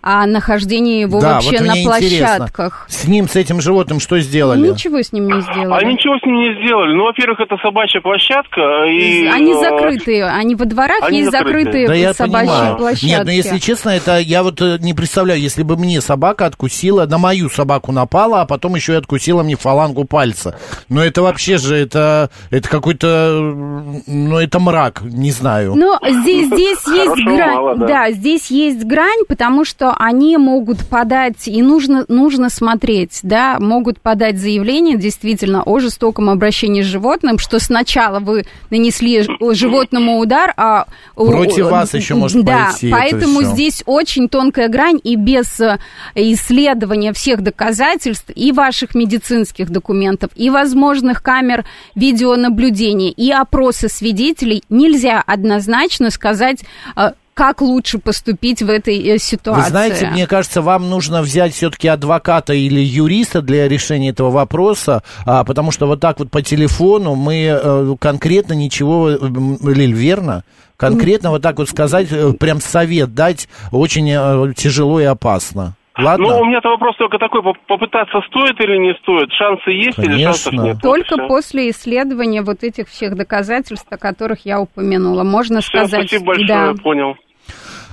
нахождение 0.02 1.00
его 1.02 1.20
да, 1.20 1.34
вообще 1.34 1.58
вот 1.58 1.60
на 1.66 1.78
интересно, 1.78 1.90
площадках. 2.36 2.86
С 2.88 3.04
ним, 3.06 3.28
с 3.28 3.36
этим 3.36 3.60
животным 3.60 4.00
что 4.00 4.18
сделали? 4.20 4.68
Ничего 4.68 5.00
с 5.00 5.12
ним 5.12 5.28
не 5.28 5.40
сделали. 5.40 5.84
А 5.84 5.86
ничего 5.88 6.18
с 6.18 6.22
ним 6.26 6.36
не 6.40 6.62
сделали. 6.64 6.94
Ну, 6.94 7.04
во-первых, 7.04 7.40
это 7.40 7.56
собачья 7.62 8.00
площадка. 8.00 8.84
И, 8.86 9.26
Они 9.26 9.52
э, 9.52 9.60
закрытые, 9.60 10.24
они 10.26 10.54
во 10.54 10.64
дворах 10.66 10.98
они 11.02 11.20
есть 11.20 11.30
закрытые. 11.30 11.86
закрытые 11.86 12.06
Да 12.08 12.14
собачьи 12.14 12.48
понимаю. 12.48 12.76
площадки. 12.76 13.06
Нет, 13.06 13.24
ну 13.24 13.30
если 13.44 13.58
честно, 13.58 13.90
это 13.90 14.18
я 14.18 14.42
вот 14.42 14.60
э, 14.60 14.78
не 14.80 14.94
представляю, 14.94 15.40
если 15.40 15.62
бы 15.62 15.76
мне 15.76 16.00
собака 16.00 16.46
откусила, 16.46 17.06
на 17.06 17.18
мою 17.18 17.48
собаку 17.50 17.92
напала, 17.92 18.40
а 18.42 18.46
потом 18.46 18.74
еще 18.74 18.92
и 18.94 18.96
откусила 18.96 19.42
мне 19.42 19.56
фалангу 19.56 20.04
пальца. 20.04 20.58
Но 20.88 21.04
это 21.04 21.22
вообще 21.22 21.58
же, 21.58 21.76
это, 21.76 22.30
это 22.50 22.68
какой-то, 22.68 23.06
э, 23.06 24.00
ну 24.06 24.38
это 24.38 24.58
мрак, 24.60 25.02
не 25.02 25.30
знаю. 25.30 25.74
Но 25.74 25.98
здесь, 26.02 26.46
здесь 26.48 26.78
есть 26.86 27.24
грань. 27.24 27.54
мало, 27.54 27.76
да. 27.76 27.86
да, 27.86 28.10
здесь 28.12 28.50
есть 28.50 28.84
грань, 28.84 29.24
потому 29.28 29.64
что 29.64 29.94
они 29.98 30.36
могут 30.36 30.86
подать, 30.86 31.46
и 31.48 31.62
нужно, 31.62 32.04
нужно 32.08 32.50
смотреть, 32.50 33.20
да, 33.22 33.58
могут 33.60 34.00
подать 34.00 34.38
заявление 34.38 34.96
действительно 34.98 35.62
о 35.62 35.78
жестоком 35.78 36.30
обращении 36.30 36.82
с 36.82 36.86
животным, 36.86 37.38
что 37.38 37.58
сначала 37.58 38.20
вы 38.20 38.44
нанесли 38.70 39.22
ж- 39.22 39.28
животному 39.52 40.18
удар, 40.18 40.52
а... 40.56 40.86
у- 41.16 41.30
Против 41.30 41.66
вас 41.70 41.94
еще 41.94 42.14
может 42.14 42.44
Да, 42.44 42.68
пойти 42.70 42.88
это 42.88 42.96
поэтому 42.96 43.33
всё. 43.40 43.52
здесь 43.52 43.82
очень 43.86 44.28
тонкая 44.28 44.68
грань, 44.68 45.00
и 45.02 45.16
без 45.16 45.60
э, 45.60 45.78
исследования 46.14 47.12
всех 47.12 47.42
доказательств 47.42 48.30
и 48.34 48.52
ваших 48.52 48.94
медицинских 48.94 49.70
документов, 49.70 50.30
и 50.34 50.50
возможных 50.50 51.22
камер 51.22 51.64
видеонаблюдения, 51.94 53.10
и 53.10 53.30
опроса 53.30 53.88
свидетелей 53.88 54.62
нельзя 54.68 55.22
однозначно 55.24 56.10
сказать, 56.10 56.64
э, 56.96 57.12
как 57.34 57.60
лучше 57.60 57.98
поступить 57.98 58.62
в 58.62 58.70
этой 58.70 58.98
э, 58.98 59.18
ситуации. 59.18 59.62
Вы 59.62 59.68
знаете, 59.68 60.06
мне 60.06 60.26
кажется, 60.26 60.62
вам 60.62 60.88
нужно 60.88 61.20
взять 61.20 61.52
все-таки 61.52 61.88
адвоката 61.88 62.54
или 62.54 62.80
юриста 62.80 63.42
для 63.42 63.68
решения 63.68 64.10
этого 64.10 64.30
вопроса, 64.30 65.02
а, 65.26 65.44
потому 65.44 65.72
что 65.72 65.86
вот 65.86 66.00
так 66.00 66.20
вот 66.20 66.30
по 66.30 66.42
телефону 66.42 67.16
мы 67.16 67.46
э, 67.46 67.96
конкретно 68.00 68.52
ничего, 68.52 69.10
э, 69.10 69.18
Лиль, 69.18 69.92
верно? 69.92 70.44
Конкретно 70.76 71.30
вот 71.30 71.42
так 71.42 71.58
вот 71.58 71.68
сказать, 71.68 72.08
прям 72.38 72.60
совет 72.60 73.14
дать 73.14 73.48
очень 73.70 74.54
тяжело 74.54 75.00
и 75.00 75.04
опасно. 75.04 75.76
Ладно? 75.96 76.26
Ну, 76.28 76.40
у 76.40 76.44
меня-то 76.46 76.70
вопрос 76.70 76.96
только 76.96 77.18
такой, 77.18 77.42
поп- 77.42 77.58
попытаться 77.68 78.20
стоит 78.28 78.60
или 78.60 78.76
не 78.78 78.94
стоит? 79.02 79.30
Шансы 79.32 79.70
есть 79.70 79.98
или 79.98 80.06
Конечно. 80.06 80.24
шансов 80.32 80.52
нет? 80.54 80.74
Вот 80.74 80.82
Только 80.82 81.14
всё. 81.16 81.28
после 81.28 81.70
исследования 81.70 82.42
вот 82.42 82.64
этих 82.64 82.88
всех 82.88 83.16
доказательств, 83.16 83.86
о 83.90 83.96
которых 83.96 84.44
я 84.44 84.60
упомянула, 84.60 85.22
можно 85.22 85.60
Всё, 85.60 85.68
сказать... 85.86 86.08
спасибо 86.08 86.26
большое, 86.26 86.48
да. 86.48 86.74
понял. 86.82 87.16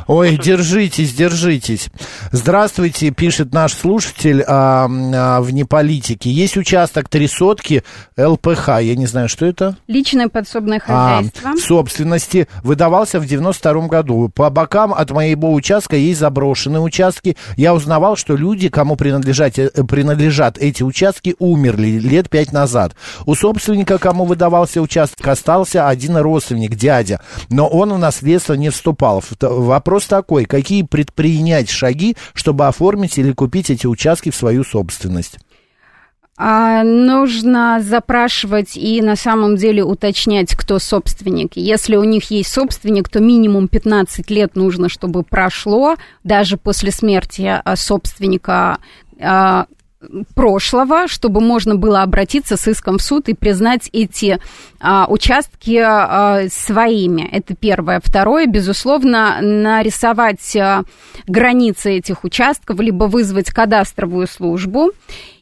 Ой, 0.07 0.37
держитесь, 0.37 1.13
держитесь. 1.13 1.89
Здравствуйте, 2.31 3.11
пишет 3.11 3.53
наш 3.53 3.73
слушатель 3.73 4.43
а, 4.47 4.89
а, 4.89 5.41
вне 5.41 5.65
политики. 5.65 6.27
Есть 6.27 6.57
участок 6.57 7.09
три 7.09 7.27
сотки 7.27 7.83
ЛПХ. 8.17 8.67
Я 8.81 8.95
не 8.95 9.05
знаю, 9.05 9.29
что 9.29 9.45
это. 9.45 9.77
Личное 9.87 10.27
подсобное 10.27 10.79
хозяйство. 10.79 11.51
А, 11.51 11.57
собственности 11.57 12.47
выдавался 12.63 13.19
в 13.19 13.25
92 13.25 13.87
году. 13.87 14.29
По 14.33 14.49
бокам 14.49 14.93
от 14.93 15.11
моего 15.11 15.53
участка 15.53 15.95
есть 15.95 16.19
заброшенные 16.19 16.81
участки. 16.81 17.37
Я 17.57 17.73
узнавал, 17.73 18.15
что 18.15 18.35
люди, 18.35 18.69
кому 18.69 18.95
принадлежат, 18.95 19.59
э, 19.59 19.69
принадлежат 19.83 20.57
эти 20.57 20.83
участки, 20.83 21.35
умерли 21.39 21.99
лет 21.99 22.29
пять 22.29 22.51
назад. 22.51 22.95
У 23.25 23.35
собственника, 23.35 23.97
кому 23.97 24.25
выдавался 24.25 24.81
участок, 24.81 25.27
остался 25.27 25.87
один 25.87 26.17
родственник, 26.17 26.75
дядя. 26.75 27.21
Но 27.49 27.67
он 27.67 27.93
в 27.93 27.97
наследство 27.97 28.53
не 28.53 28.69
вступал. 28.69 29.23
Вопрос 29.39 29.90
такой, 29.99 30.45
какие 30.45 30.83
предпринять 30.83 31.69
шаги, 31.69 32.15
чтобы 32.33 32.67
оформить 32.67 33.17
или 33.17 33.31
купить 33.31 33.69
эти 33.69 33.87
участки 33.87 34.29
в 34.29 34.35
свою 34.35 34.63
собственность? 34.63 35.37
А, 36.43 36.83
нужно 36.83 37.79
запрашивать 37.81 38.75
и 38.75 38.99
на 39.01 39.15
самом 39.15 39.57
деле 39.57 39.83
уточнять, 39.83 40.55
кто 40.55 40.79
собственник. 40.79 41.51
Если 41.55 41.95
у 41.95 42.03
них 42.03 42.31
есть 42.31 42.51
собственник, 42.51 43.09
то 43.09 43.19
минимум 43.19 43.67
15 43.67 44.31
лет 44.31 44.55
нужно, 44.55 44.89
чтобы 44.89 45.21
прошло, 45.21 45.97
даже 46.23 46.57
после 46.57 46.91
смерти 46.91 47.61
а, 47.63 47.75
собственника 47.75 48.79
а, 49.19 49.67
прошлого, 50.35 51.07
чтобы 51.07 51.41
можно 51.41 51.75
было 51.75 52.01
обратиться 52.01 52.57
с 52.57 52.67
иском 52.67 52.97
в 52.97 53.01
суд 53.01 53.29
и 53.29 53.33
признать 53.33 53.89
эти 53.93 54.39
а, 54.79 55.05
участки 55.07 55.77
а, 55.77 56.47
своими. 56.49 57.27
Это 57.31 57.55
первое. 57.55 58.01
Второе, 58.03 58.47
безусловно, 58.47 59.39
нарисовать 59.41 60.55
а, 60.55 60.83
границы 61.27 61.97
этих 61.97 62.23
участков, 62.23 62.79
либо 62.79 63.05
вызвать 63.05 63.51
кадастровую 63.51 64.27
службу 64.27 64.91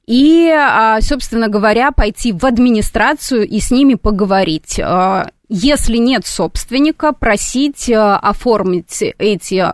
и, 0.09 0.49
а, 0.49 0.99
собственно 1.01 1.49
говоря, 1.49 1.91
пойти 1.91 2.31
в 2.31 2.43
администрацию 2.43 3.47
и 3.47 3.59
с 3.59 3.69
ними 3.69 3.93
поговорить. 3.93 4.79
А, 4.81 5.29
если 5.49 5.97
нет 5.97 6.25
собственника, 6.25 7.13
просить 7.13 7.91
а, 7.91 8.17
оформить 8.17 9.03
эти 9.19 9.71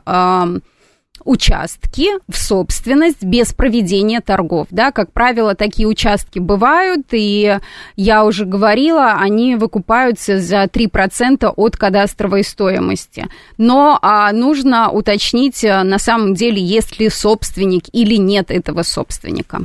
участки 1.25 2.07
в 2.29 2.37
собственность 2.37 3.23
без 3.23 3.53
проведения 3.53 4.21
торгов. 4.21 4.67
Да, 4.69 4.91
как 4.91 5.11
правило, 5.11 5.55
такие 5.55 5.87
участки 5.87 6.39
бывают, 6.39 7.07
и 7.11 7.59
я 7.95 8.23
уже 8.23 8.45
говорила, 8.45 9.13
они 9.13 9.55
выкупаются 9.55 10.39
за 10.39 10.63
3% 10.63 11.51
от 11.55 11.77
кадастровой 11.77 12.43
стоимости. 12.43 13.27
Но 13.57 13.99
а, 14.01 14.31
нужно 14.31 14.89
уточнить 14.91 15.63
на 15.63 15.99
самом 15.99 16.35
деле, 16.35 16.63
есть 16.63 16.99
ли 16.99 17.09
собственник 17.09 17.85
или 17.91 18.15
нет 18.15 18.51
этого 18.51 18.83
собственника. 18.83 19.63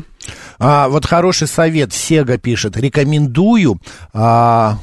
А, 0.59 0.89
вот 0.89 1.07
хороший 1.07 1.47
совет, 1.47 1.93
Сега 1.93 2.39
пишет, 2.39 2.77
рекомендую... 2.77 3.79
А 4.13 4.79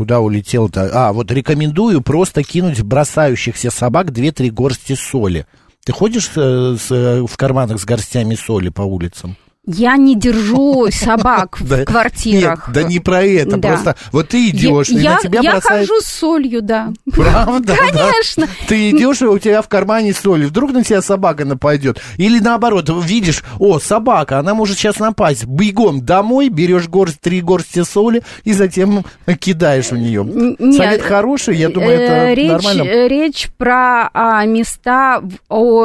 Куда 0.00 0.20
улетел-то? 0.20 0.90
А, 0.94 1.12
вот 1.12 1.30
рекомендую 1.30 2.00
просто 2.00 2.42
кинуть 2.42 2.78
в 2.78 2.86
бросающихся 2.86 3.70
собак 3.70 4.06
2-3 4.06 4.48
горсти 4.50 4.94
соли. 4.94 5.44
Ты 5.84 5.92
ходишь 5.92 6.30
э, 6.36 6.76
с, 6.78 6.90
э, 6.90 7.22
в 7.26 7.36
карманах 7.36 7.80
с 7.80 7.84
горстями 7.84 8.34
соли 8.34 8.68
по 8.68 8.82
улицам? 8.82 9.36
Я 9.66 9.98
не 9.98 10.16
держу 10.16 10.88
собак 10.90 11.60
в 11.60 11.84
квартирах. 11.84 12.68
Нет, 12.68 12.74
да 12.74 12.82
не 12.82 12.98
про 12.98 13.22
это, 13.22 13.58
просто 13.58 13.94
вот 14.10 14.28
ты 14.28 14.48
идешь, 14.48 14.88
и 14.88 14.96
на 14.96 15.18
тебя 15.18 15.40
Я 15.42 15.60
хожу 15.60 16.00
с 16.00 16.06
солью, 16.06 16.62
да. 16.62 16.92
Правда? 17.12 17.76
Конечно. 17.76 18.48
Ты 18.68 18.90
идешь, 18.90 19.20
и 19.20 19.26
у 19.26 19.38
тебя 19.38 19.60
в 19.60 19.68
кармане 19.68 20.14
соль, 20.14 20.46
вдруг 20.46 20.72
на 20.72 20.82
тебя 20.82 21.02
собака 21.02 21.44
нападет. 21.44 22.00
Или 22.16 22.38
наоборот, 22.38 22.90
видишь, 23.04 23.42
о, 23.58 23.78
собака, 23.78 24.38
она 24.38 24.54
может 24.54 24.78
сейчас 24.78 24.98
напасть. 24.98 25.44
Бегом 25.44 26.06
домой, 26.06 26.48
берешь 26.48 26.88
горсть, 26.88 27.20
три 27.20 27.42
горсти 27.42 27.84
соли 27.84 28.22
и 28.44 28.54
затем 28.54 29.04
кидаешь 29.38 29.90
в 29.90 29.96
нее. 29.96 30.24
Совет 30.72 31.02
хороший, 31.02 31.56
я 31.56 31.68
думаю, 31.68 31.92
это 31.92 32.12
э, 32.12 32.34
речь, 32.34 32.50
нормально. 32.50 33.08
Речь 33.08 33.50
про 33.58 34.08
а, 34.14 34.44
места 34.46 35.22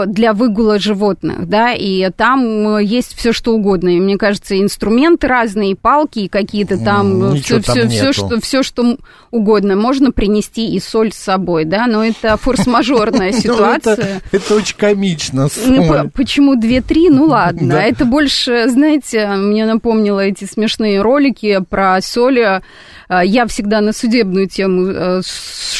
для 0.08 0.34
выгула 0.34 0.79
животных, 0.79 1.50
да, 1.50 1.74
и 1.74 2.10
там 2.12 2.79
есть 2.79 3.15
все, 3.17 3.34
что 3.34 3.53
угодно 3.53 3.64
угодно. 3.65 3.89
И 3.89 4.00
мне 4.00 4.17
кажется, 4.17 4.60
инструменты 4.60 5.27
разные, 5.27 5.72
и 5.72 5.75
палки, 5.75 6.19
и 6.19 6.27
какие-то 6.27 6.77
там, 6.77 7.36
все, 7.38 7.60
все, 7.62 7.88
все, 7.88 8.13
что, 8.13 8.39
все, 8.39 8.62
что 8.62 8.98
угодно. 9.31 9.75
Можно 9.75 10.12
принести 10.12 10.74
и 10.75 10.79
соль 10.79 11.12
с 11.12 11.17
собой, 11.17 11.65
да, 11.65 11.88
но 11.88 12.05
это 12.05 12.38
форс-мажорная 12.38 13.31
ну, 13.34 13.39
ситуация. 13.39 14.22
Это 14.31 14.55
очень 14.55 14.77
комично. 14.77 15.48
Ну, 15.65 16.10
почему 16.13 16.55
2-3? 16.55 17.07
Ну 17.10 17.25
ладно. 17.27 17.74
Это 17.74 18.05
больше, 18.05 18.69
знаете, 18.69 19.27
мне 19.27 19.65
напомнило 19.65 20.19
эти 20.19 20.45
смешные 20.45 21.01
ролики 21.01 21.60
про 21.67 22.00
соль 22.01 22.41
а, 22.41 22.62
я 23.09 23.45
всегда 23.47 23.81
на 23.81 23.93
судебную 23.93 24.47
тему 24.47 24.88
э, 24.88 25.21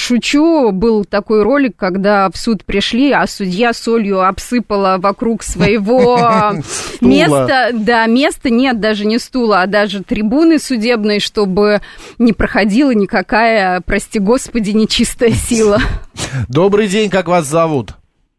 шучу. 0.06 0.72
Был 0.72 1.06
такой 1.06 1.44
ролик, 1.44 1.76
когда 1.76 2.30
в 2.30 2.38
суд 2.38 2.64
пришли, 2.66 3.12
а 3.12 3.26
судья 3.28 3.74
солью 3.74 4.22
обсыпала 4.22 4.98
вокруг 5.00 5.44
своего 5.44 6.18
места. 7.02 7.72
Да, 7.74 8.06
места 8.06 8.50
нет, 8.50 8.80
даже 8.80 9.06
не 9.06 9.18
стула, 9.20 9.62
а 9.62 9.68
даже 9.68 10.04
трибуны 10.04 10.60
судебной, 10.60 11.20
чтобы 11.20 11.80
не 12.20 12.34
проходила 12.34 12.92
никакая, 12.92 13.82
прости 13.82 14.20
господи, 14.20 14.72
нечистая 14.72 15.32
сила. 15.32 15.80
Добрый 16.50 16.88
день, 16.88 17.10
как 17.10 17.28
вас 17.28 17.46
зовут? 17.46 17.90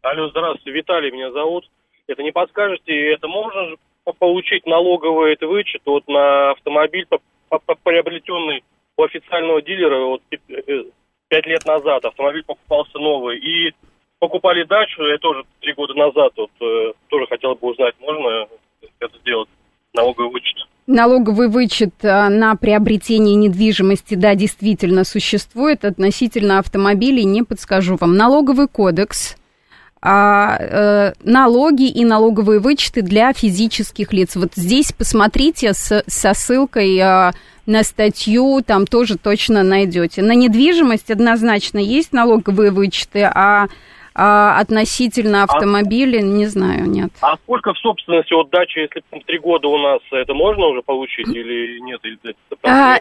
Алло, 0.01 0.29
здравствуйте, 0.29 0.71
Виталий 0.71 1.11
меня 1.11 1.31
зовут. 1.31 1.65
Это 2.07 2.23
не 2.23 2.31
подскажете, 2.31 2.93
это 3.11 3.27
можно 3.27 3.75
получить 4.19 4.65
налоговый 4.65 5.33
это 5.33 5.47
вычет 5.47 5.81
вот 5.85 6.07
на 6.07 6.51
автомобиль, 6.51 7.05
приобретенный 7.83 8.63
у 8.97 9.03
официального 9.03 9.61
дилера 9.61 10.03
вот 10.05 10.21
э, 10.31 10.83
пять 11.29 11.45
лет 11.45 11.65
назад 11.65 12.03
автомобиль 12.05 12.43
покупался 12.43 12.97
новый. 12.97 13.37
И 13.39 13.73
покупали 14.19 14.63
дачу, 14.63 15.03
я 15.03 15.17
тоже 15.19 15.43
три 15.61 15.73
года 15.73 15.93
назад, 15.93 16.33
вот, 16.35 16.51
э, 16.59 16.93
тоже 17.07 17.27
хотел 17.27 17.55
бы 17.55 17.69
узнать, 17.69 17.95
можно 17.99 18.47
это 18.99 19.17
сделать, 19.19 19.49
налоговый 19.93 20.31
вычет. 20.31 20.57
Налоговый 20.87 21.49
вычет 21.49 21.93
э, 22.01 22.29
на 22.29 22.55
приобретение 22.55 23.35
недвижимости, 23.35 24.15
да, 24.15 24.35
действительно 24.35 25.03
существует. 25.03 25.85
Относительно 25.85 26.59
автомобилей 26.59 27.25
не 27.25 27.43
подскажу 27.43 27.97
вам. 27.99 28.15
Налоговый 28.15 28.67
кодекс, 28.67 29.35
а, 30.01 30.57
э, 30.59 31.13
налоги 31.23 31.89
и 31.89 32.05
налоговые 32.05 32.59
вычеты 32.59 33.01
для 33.01 33.33
физических 33.33 34.13
лиц. 34.13 34.35
Вот 34.35 34.51
здесь 34.55 34.93
посмотрите 34.93 35.73
с, 35.73 36.03
со 36.07 36.33
ссылкой 36.33 36.97
э, 36.97 37.31
на 37.67 37.83
статью 37.83 38.63
там 38.65 38.87
тоже 38.87 39.17
точно 39.17 39.61
найдете. 39.61 40.21
На 40.23 40.31
недвижимость 40.31 41.11
однозначно 41.11 41.77
есть 41.77 42.13
налоговые 42.13 42.71
вычеты, 42.71 43.23
а 43.23 43.67
а 44.19 44.59
относительно 44.59 45.43
а 45.43 45.45
автомобиля, 45.45 46.17
а, 46.17 46.21
не 46.21 46.47
знаю, 46.47 46.89
нет. 46.89 47.11
А 47.21 47.37
сколько 47.37 47.73
в 47.73 47.77
собственности 47.77 48.33
от 48.33 48.49
дачи, 48.49 48.79
если 48.79 49.03
три 49.25 49.37
года 49.37 49.67
у 49.67 49.77
нас, 49.77 49.99
это 50.11 50.33
можно 50.33 50.65
уже 50.65 50.81
получить 50.81 51.27
или 51.27 51.79
нет? 51.81 51.99
Или 52.03 52.35
а, 52.63 52.97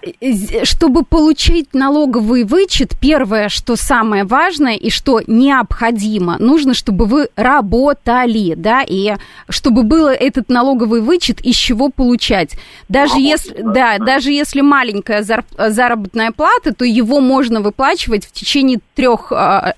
чтобы 0.65 1.05
получить 1.05 1.73
налоговый 1.73 2.45
вычет, 2.45 2.93
первое, 3.01 3.49
что 3.49 3.77
самое 3.77 4.25
важное 4.25 4.77
и 4.77 4.91
что 4.91 5.23
необходимо, 5.27 6.37
нужно, 6.39 6.75
чтобы 6.75 7.07
вы 7.07 7.29
работали, 7.35 8.53
да, 8.55 8.85
и 8.87 9.15
чтобы 9.49 9.85
был 9.85 10.09
этот 10.09 10.51
налоговый 10.51 11.01
вычет, 11.01 11.41
из 11.41 11.57
чего 11.57 11.89
получать. 11.89 12.59
Даже 12.91 13.15
Работать, 13.15 13.31
если, 13.31 13.63
да, 13.63 13.99
да, 13.99 14.05
даже 14.05 14.33
если 14.33 14.61
маленькая 14.61 15.23
заработная 15.23 16.33
плата, 16.33 16.75
то 16.75 16.85
его 16.85 17.21
можно 17.21 17.63
выплачивать 17.63 18.27
в 18.27 18.33
течение 18.33 18.81
трех 18.95 19.33
а, 19.33 19.75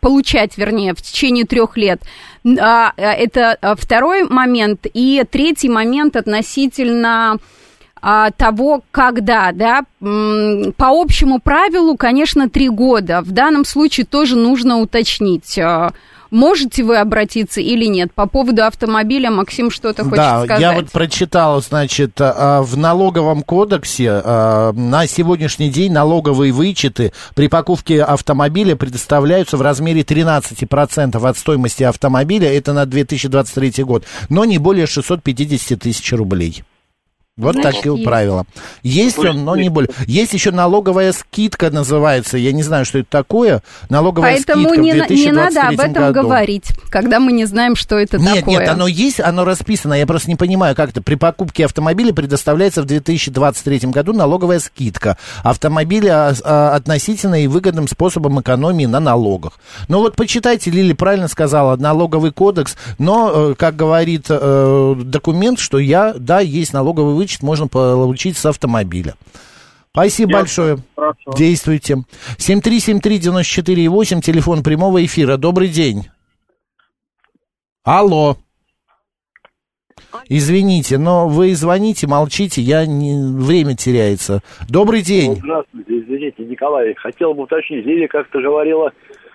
получать, 0.00 0.56
вернее, 0.56 0.94
в 0.94 1.02
течение 1.02 1.44
трех 1.44 1.76
лет. 1.76 2.02
А, 2.44 2.92
э, 2.96 3.02
это 3.02 3.58
э, 3.60 3.74
второй 3.76 4.24
момент. 4.24 4.86
И 4.92 5.24
третий 5.30 5.68
момент 5.68 6.16
относительно 6.16 7.36
а, 8.02 8.30
того, 8.30 8.82
когда, 8.90 9.52
да, 9.52 9.84
по 10.00 10.88
общему 10.88 11.38
правилу, 11.38 11.96
конечно, 11.96 12.48
три 12.48 12.70
года. 12.70 13.20
В 13.20 13.32
данном 13.32 13.66
случае 13.66 14.06
тоже 14.06 14.36
нужно 14.36 14.78
уточнить 14.78 15.58
Можете 16.30 16.84
вы 16.84 16.98
обратиться 16.98 17.60
или 17.60 17.86
нет? 17.86 18.12
По 18.12 18.26
поводу 18.26 18.64
автомобиля 18.64 19.30
Максим 19.30 19.70
что-то 19.70 20.04
хочет 20.04 20.16
да, 20.16 20.44
сказать. 20.44 20.60
я 20.60 20.72
вот 20.72 20.90
прочитал, 20.90 21.60
значит, 21.60 22.12
а, 22.20 22.62
в 22.62 22.76
налоговом 22.76 23.42
кодексе 23.42 24.10
а, 24.24 24.72
на 24.72 25.06
сегодняшний 25.06 25.70
день 25.70 25.92
налоговые 25.92 26.52
вычеты 26.52 27.12
при 27.34 27.48
покупке 27.48 28.02
автомобиля 28.02 28.76
предоставляются 28.76 29.56
в 29.56 29.62
размере 29.62 30.02
13% 30.02 31.28
от 31.28 31.38
стоимости 31.38 31.82
автомобиля, 31.82 32.52
это 32.52 32.72
на 32.72 32.86
2023 32.86 33.84
год, 33.84 34.04
но 34.28 34.44
не 34.44 34.58
более 34.58 34.86
650 34.86 35.80
тысяч 35.80 36.12
рублей. 36.12 36.62
Вот 37.36 37.54
Значит, 37.54 37.76
такие 37.76 37.94
есть. 37.94 38.04
правила. 38.04 38.44
Есть 38.82 39.18
он, 39.18 39.44
но 39.44 39.56
не 39.56 39.70
более. 39.70 39.88
Есть 40.06 40.34
еще 40.34 40.50
налоговая 40.50 41.12
скидка 41.12 41.70
называется. 41.70 42.36
Я 42.36 42.52
не 42.52 42.62
знаю, 42.62 42.84
что 42.84 42.98
это 42.98 43.08
такое. 43.08 43.62
Налоговая 43.88 44.32
Поэтому 44.34 44.64
скидка 44.68 44.80
не, 44.82 44.92
в 44.92 44.96
на- 44.96 45.06
не 45.14 45.32
надо 45.32 45.60
об 45.62 45.68
2023 45.76 45.90
этом 45.90 46.12
году. 46.12 46.28
говорить, 46.28 46.64
когда 46.90 47.18
мы 47.20 47.32
не 47.32 47.46
знаем, 47.46 47.76
что 47.76 47.96
это 47.98 48.18
Нет, 48.18 48.40
такое. 48.40 48.58
нет, 48.58 48.68
оно 48.68 48.86
есть, 48.88 49.20
оно 49.20 49.44
расписано. 49.44 49.94
Я 49.94 50.06
просто 50.06 50.28
не 50.28 50.36
понимаю, 50.36 50.74
как 50.76 50.90
это. 50.90 51.00
При 51.00 51.14
покупке 51.14 51.64
автомобиля 51.64 52.12
предоставляется 52.12 52.82
в 52.82 52.86
2023 52.86 53.78
году 53.90 54.12
налоговая 54.12 54.58
скидка. 54.58 55.16
Автомобили 55.42 56.08
а, 56.08 56.34
а, 56.44 56.74
относительно 56.74 57.42
и 57.42 57.46
выгодным 57.46 57.88
способом 57.88 58.40
экономии 58.40 58.86
на 58.86 59.00
налогах. 59.00 59.54
Ну 59.88 60.00
вот 60.00 60.14
почитайте, 60.16 60.70
Лили 60.70 60.92
правильно 60.92 61.28
сказала, 61.28 61.76
налоговый 61.76 62.32
кодекс, 62.32 62.76
но, 62.98 63.30
э, 63.52 63.54
как 63.56 63.76
говорит 63.76 64.26
э, 64.28 64.94
документ, 64.98 65.58
что 65.58 65.78
я, 65.78 66.12
да, 66.18 66.40
есть 66.40 66.72
налоговый 66.74 67.14
вычет, 67.20 67.42
можно 67.42 67.68
получить 67.68 68.36
с 68.36 68.46
автомобиля. 68.46 69.14
Спасибо 69.92 70.32
большое. 70.32 70.78
Хорошо. 70.96 71.32
Действуйте. 71.36 71.96
7373948, 72.38 74.20
телефон 74.20 74.62
прямого 74.62 75.04
эфира. 75.04 75.36
Добрый 75.36 75.68
день. 75.68 76.08
Алло. 77.84 78.36
Извините, 80.28 80.98
но 80.98 81.28
вы 81.28 81.54
звоните, 81.54 82.06
молчите, 82.06 82.60
я 82.62 82.86
не... 82.86 83.16
время 83.38 83.76
теряется. 83.76 84.40
Добрый 84.68 85.02
день. 85.02 85.36
Здравствуйте, 85.36 85.98
извините, 86.00 86.44
Николай, 86.44 86.94
хотел 86.94 87.34
бы 87.34 87.44
уточнить, 87.44 87.84
Лилия 87.86 88.08
как-то 88.08 88.40
говорила, 88.40 88.92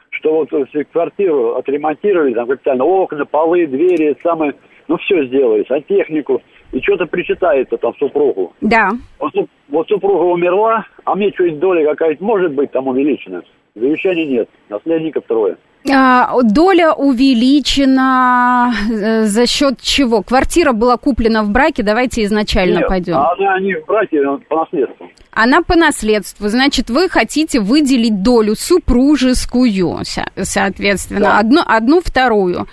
что 0.09 0.33
вот 0.33 0.51
если 0.51 0.83
квартиру 0.83 1.55
отремонтировали, 1.55 2.33
там 2.33 2.47
капитально 2.47 2.83
окна, 2.83 3.25
полы, 3.25 3.67
двери, 3.67 4.17
самое, 4.23 4.53
ну 4.87 4.97
все 4.97 5.25
сделали, 5.27 5.65
сантехнику, 5.67 6.41
и 6.75 6.81
что-то 6.81 7.05
причитается 7.05 7.77
там 7.77 7.95
супругу. 7.95 8.53
Да. 8.59 8.91
Вот, 9.17 9.33
вот 9.69 9.87
супруга 9.87 10.23
умерла, 10.23 10.85
а 11.05 11.15
мне 11.15 11.31
что-нибудь 11.31 11.59
доля 11.59 11.85
какая-то 11.91 12.21
может 12.21 12.51
быть 12.51 12.69
там 12.71 12.89
увеличена? 12.89 13.43
Завещания 13.85 14.25
нет, 14.25 14.49
наследников 14.69 15.25
трое. 15.27 15.57
А, 15.93 16.31
доля 16.41 16.93
увеличена 16.93 18.73
э, 18.89 19.25
за 19.25 19.45
счет 19.45 19.79
чего? 19.81 20.23
Квартира 20.23 20.71
была 20.71 20.97
куплена 20.97 21.43
в 21.43 21.49
браке, 21.51 21.83
давайте 21.83 22.23
изначально 22.23 22.79
Нет, 22.79 22.87
пойдем. 22.87 23.17
а 23.17 23.33
она 23.37 23.59
не 23.59 23.75
в 23.75 23.85
браке, 23.85 24.19
а 24.25 24.37
по 24.49 24.61
наследству. 24.61 25.07
Она 25.31 25.61
по 25.61 25.75
наследству, 25.75 26.47
значит, 26.47 26.89
вы 26.89 27.07
хотите 27.09 27.59
выделить 27.59 28.23
долю 28.23 28.55
супружескую, 28.55 29.99
со- 30.05 30.25
соответственно, 30.41 31.19
Да. 31.19 31.39
одну, 31.39 31.61
одну 31.65 32.01
вторую. 32.01 32.65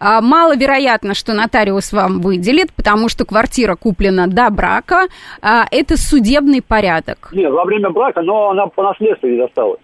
А, 0.00 0.20
Маловероятно, 0.20 1.14
что 1.14 1.32
нотариус 1.32 1.92
вам 1.92 2.20
выделит, 2.20 2.72
потому 2.74 3.08
что 3.08 3.24
квартира 3.24 3.76
куплена 3.76 4.26
до 4.26 4.50
брака. 4.50 5.06
А, 5.40 5.64
Это 5.70 5.96
судебный 5.96 6.60
порядок. 6.60 7.30
Нет, 7.32 7.50
во 7.52 7.64
время 7.64 7.90
брака, 7.90 8.20
но 8.20 8.50
она 8.50 8.66
по 8.66 8.82
наследству 8.82 9.28
не 9.28 9.38
досталась. 9.38 9.80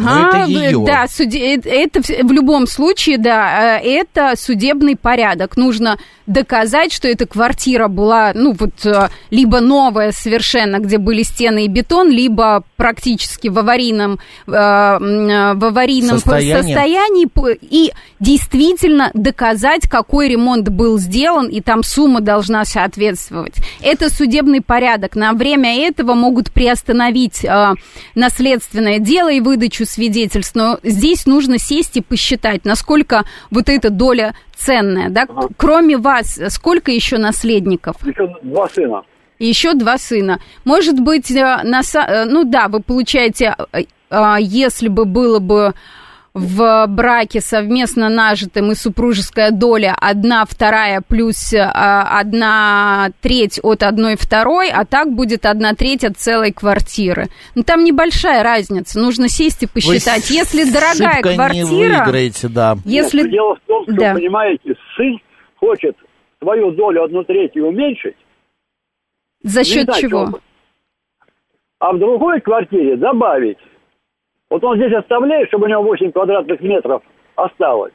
Но 0.00 0.28
это 0.28 0.38
её. 0.48 0.84
Да, 0.86 1.06
суде- 1.08 1.56
это, 1.56 2.00
в 2.02 2.32
любом 2.32 2.66
случае, 2.68 3.18
да, 3.18 3.78
э, 3.78 3.88
это 4.00 4.34
судебный 4.36 4.96
порядок. 4.96 5.56
Нужно 5.56 5.98
доказать, 6.26 6.92
что 6.92 7.08
эта 7.08 7.26
квартира 7.26 7.88
была, 7.88 8.32
ну 8.34 8.52
вот, 8.58 8.84
э, 8.84 9.08
либо 9.30 9.60
новая 9.60 10.12
совершенно, 10.12 10.78
где 10.78 10.98
были 10.98 11.22
стены 11.22 11.64
и 11.64 11.68
бетон, 11.68 12.10
либо 12.10 12.62
практически 12.76 13.48
в 13.48 13.58
аварийном, 13.58 14.18
э, 14.46 14.50
э, 14.52 15.54
в 15.54 15.64
аварийном 15.64 16.16
Состоянии. 16.18 16.62
состоянии, 16.62 17.28
и 17.60 17.92
действительно 18.20 19.10
доказать, 19.14 19.88
какой 19.88 20.28
ремонт 20.28 20.68
был 20.68 20.98
сделан, 20.98 21.46
и 21.48 21.60
там 21.60 21.82
сумма 21.82 22.20
должна 22.20 22.64
соответствовать. 22.64 23.54
Это 23.80 24.10
судебный 24.10 24.60
порядок. 24.60 25.14
На 25.16 25.32
время 25.32 25.88
этого 25.88 26.14
могут 26.14 26.50
приостановить 26.52 27.44
э, 27.44 27.74
наследственное 28.14 28.98
дело 28.98 29.30
и 29.30 29.40
выдачу 29.40 29.84
свидетельств, 29.86 30.54
но 30.54 30.78
здесь 30.82 31.26
нужно 31.26 31.58
сесть 31.58 31.96
и 31.96 32.02
посчитать, 32.02 32.64
насколько 32.64 33.24
вот 33.50 33.68
эта 33.68 33.90
доля 33.90 34.34
ценная. 34.56 35.10
Да? 35.10 35.26
Кроме 35.56 35.96
вас, 35.96 36.40
сколько 36.48 36.90
еще 36.90 37.18
наследников? 37.18 37.96
Еще 38.06 38.28
два 38.42 38.68
сына. 38.68 39.02
Еще 39.38 39.74
два 39.74 39.98
сына. 39.98 40.40
Может 40.64 40.98
быть, 41.00 41.30
э, 41.30 41.60
на, 41.62 41.80
э, 41.80 42.24
ну 42.24 42.44
да, 42.44 42.68
вы 42.68 42.80
получаете, 42.80 43.54
э, 43.72 43.82
если 44.40 44.88
бы 44.88 45.04
было 45.04 45.40
бы 45.40 45.74
в 46.36 46.86
браке 46.88 47.40
совместно 47.40 48.10
нажитым 48.10 48.70
и 48.70 48.74
супружеская 48.74 49.50
доля 49.52 49.96
одна 49.98 50.44
вторая 50.44 51.00
плюс 51.00 51.54
э, 51.54 51.60
одна 51.62 53.08
треть 53.22 53.58
от 53.62 53.82
одной 53.82 54.16
второй, 54.16 54.68
а 54.70 54.84
так 54.84 55.14
будет 55.14 55.46
одна 55.46 55.72
треть 55.72 56.04
от 56.04 56.18
целой 56.18 56.52
квартиры. 56.52 57.28
Ну 57.54 57.62
там 57.62 57.84
небольшая 57.84 58.42
разница, 58.42 58.98
нужно 59.00 59.28
сесть 59.30 59.62
и 59.62 59.66
посчитать. 59.66 60.28
Вы 60.28 60.34
Если 60.36 60.64
дорогая 60.70 61.12
ошибкой 61.12 61.30
не 61.32 61.36
квартира, 61.36 62.04
выиграете, 62.04 62.48
да. 62.48 62.76
если 62.84 63.22
Нет, 63.22 63.30
дело 63.30 63.54
в 63.56 63.60
том, 63.66 63.84
что, 63.84 63.94
Да. 63.94 64.14
понимаете, 64.14 64.74
сын 64.94 65.18
хочет 65.56 65.96
свою 66.42 66.70
долю 66.72 67.04
одну 67.04 67.24
третью 67.24 67.68
уменьшить. 67.68 68.16
за 69.42 69.64
счет 69.64 69.88
чего. 69.94 70.38
А 71.78 71.92
в 71.94 71.98
другой 71.98 72.42
квартире 72.42 72.96
добавить. 72.98 73.58
Вот 74.50 74.62
он 74.64 74.76
здесь 74.76 74.92
оставляет, 74.92 75.48
чтобы 75.48 75.66
у 75.66 75.68
него 75.68 75.82
8 75.82 76.12
квадратных 76.12 76.60
метров 76.60 77.02
осталось. 77.34 77.92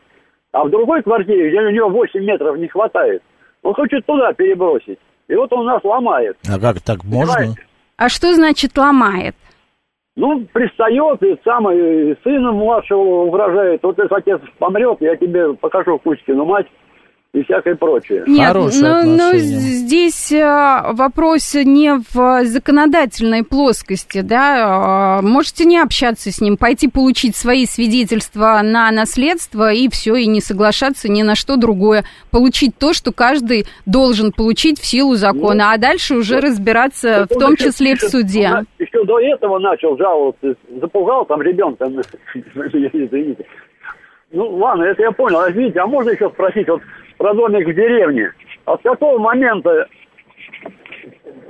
А 0.52 0.66
в 0.66 0.70
другой 0.70 1.02
квартире, 1.02 1.50
где 1.50 1.62
у 1.62 1.70
него 1.70 1.90
8 1.90 2.24
метров 2.24 2.58
не 2.58 2.68
хватает, 2.68 3.24
он 3.64 3.74
хочет 3.74 4.06
туда 4.06 4.34
перебросить. 4.34 5.00
И 5.28 5.36
вот 5.36 5.52
он 5.54 5.66
нас 5.66 5.84
ломает. 5.84 6.38
А 6.50 6.60
как 6.60 6.82
так 6.82 7.04
можно? 7.06 7.36
Понимаете? 7.36 7.62
А 7.98 8.10
что 8.10 8.34
значит 8.34 8.78
ломает? 8.78 9.36
Ну, 10.18 10.46
пристает 10.52 11.24
и 11.24 11.40
самый 11.46 12.18
сына 12.24 12.52
младшего 12.52 13.26
угрожает. 13.26 13.82
Вот 13.84 13.98
если 13.98 14.14
отец 14.14 14.42
помрет, 14.60 14.98
я 15.00 15.16
тебе 15.16 15.54
покажу 15.54 15.98
Кузькину 16.00 16.44
мать 16.44 16.68
и 17.34 17.44
всякое 17.44 17.76
прочее. 17.76 18.24
Нет, 18.28 18.48
Хорошие 18.48 18.84
но, 18.84 19.04
но 19.04 19.14
отношения. 19.28 19.60
здесь 19.60 20.32
э, 20.34 20.82
вопрос 20.92 21.54
не 21.54 21.94
в 22.14 22.44
законодательной 22.44 23.46
плоскости, 23.46 24.20
да, 24.20 25.20
э, 25.22 25.26
можете 25.26 25.64
не 25.64 25.80
общаться 25.80 26.30
с 26.30 26.42
ним, 26.42 26.58
пойти 26.58 26.90
получить 26.90 27.38
свои 27.38 27.66
свидетельства 27.66 28.60
на 28.62 28.92
наследство 28.92 29.72
и 29.72 29.88
все, 29.90 30.16
и 30.16 30.28
не 30.28 30.42
соглашаться 30.42 31.10
ни 31.10 31.22
на 31.22 31.36
что 31.36 31.56
другое, 31.56 32.04
получить 32.32 32.78
то, 32.78 32.92
что 32.92 33.14
каждый 33.14 33.66
должен 33.86 34.34
получить 34.34 34.78
в 34.78 34.86
силу 34.86 35.16
закона, 35.16 35.72
а 35.72 35.78
дальше 35.78 36.16
уже 36.16 36.42
разбираться, 36.42 37.28
в 37.30 37.40
том 37.40 37.54
еще 37.54 37.66
числе 37.66 37.96
в 37.96 38.02
суде. 38.02 38.52
он 38.58 38.68
Еще 38.78 39.06
до 39.06 39.20
этого 39.22 39.58
начал 39.60 39.98
жаловаться, 39.98 40.56
запугал 40.82 41.26
там 41.26 41.42
ребенка, 41.42 41.86
извините. 42.36 43.46
Ну, 44.34 44.50
ладно, 44.58 44.84
это 44.84 45.02
я 45.02 45.12
понял. 45.12 45.40
А 45.40 45.50
видите, 45.50 45.80
а 45.80 45.88
можно 45.88 46.10
еще 46.12 46.30
спросить 46.30 46.68
вот 46.70 46.82
про 47.22 47.36
домик 47.36 47.68
в 47.68 47.74
деревне? 47.74 48.32
А 48.66 48.78
с 48.78 48.82
какого 48.82 49.20
момента 49.20 49.88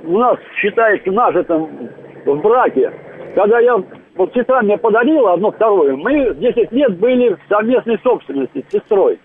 у 0.04 0.18
нас 0.18 0.36
считается 0.60 1.10
нажитым 1.10 1.88
в 2.26 2.36
браке, 2.42 2.92
когда 3.34 3.58
я, 3.60 3.82
вот 4.16 4.34
сестра 4.34 4.60
мне 4.60 4.76
подарила 4.76 5.32
одно 5.32 5.50
второе, 5.50 5.96
мы 5.96 6.34
10 6.34 6.72
лет 6.72 6.98
были 6.98 7.30
в 7.34 7.38
совместной 7.48 7.98
собственности 8.02 8.62
с 8.68 8.72
сестрой. 8.72 9.18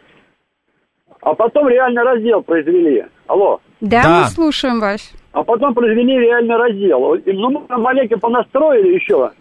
А 1.22 1.34
потом 1.34 1.68
реально 1.68 2.06
раздел 2.06 2.42
произвели. 2.44 3.04
Алло. 3.28 3.60
Да, 3.82 4.04
Да. 4.04 4.20
мы 4.20 4.24
слушаем 4.28 4.80
вас. 4.80 5.14
А 5.34 5.44
потом 5.44 5.74
произвели 5.74 6.18
реальный 6.18 6.56
раздел. 6.56 7.18
Ну, 7.26 7.50
мы 7.50 7.68
там 7.68 7.82
маленько 7.82 8.18
понастроили 8.18 8.96
еще. 8.96 9.32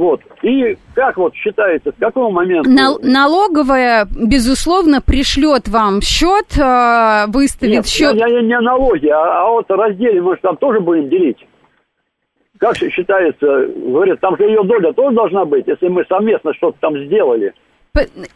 Вот. 0.00 0.22
И 0.40 0.78
как 0.94 1.18
вот 1.18 1.34
считается, 1.34 1.92
с 1.92 2.00
какого 2.00 2.30
момента? 2.30 2.70
Нал- 2.70 3.00
налоговая, 3.02 4.06
безусловно, 4.10 5.02
пришлет 5.02 5.68
вам 5.68 6.00
счет, 6.00 6.56
э, 6.56 7.26
выставит 7.26 7.74
Нет, 7.74 7.86
счет. 7.86 8.14
я, 8.14 8.26
я 8.26 8.40
не 8.40 8.54
о 8.54 8.62
налоге, 8.62 9.12
а, 9.12 9.42
а 9.42 9.50
вот 9.50 9.70
о 9.70 9.76
разделе 9.76 10.22
мы 10.22 10.36
же 10.36 10.40
там 10.40 10.56
тоже 10.56 10.80
будем 10.80 11.10
делить. 11.10 11.36
Как 12.58 12.78
считается, 12.78 13.66
говорят, 13.76 14.18
там 14.20 14.38
же 14.38 14.44
ее 14.44 14.64
доля 14.64 14.90
тоже 14.94 15.14
должна 15.14 15.44
быть, 15.44 15.66
если 15.66 15.88
мы 15.88 16.06
совместно 16.08 16.54
что-то 16.54 16.78
там 16.80 16.96
сделали. 17.04 17.52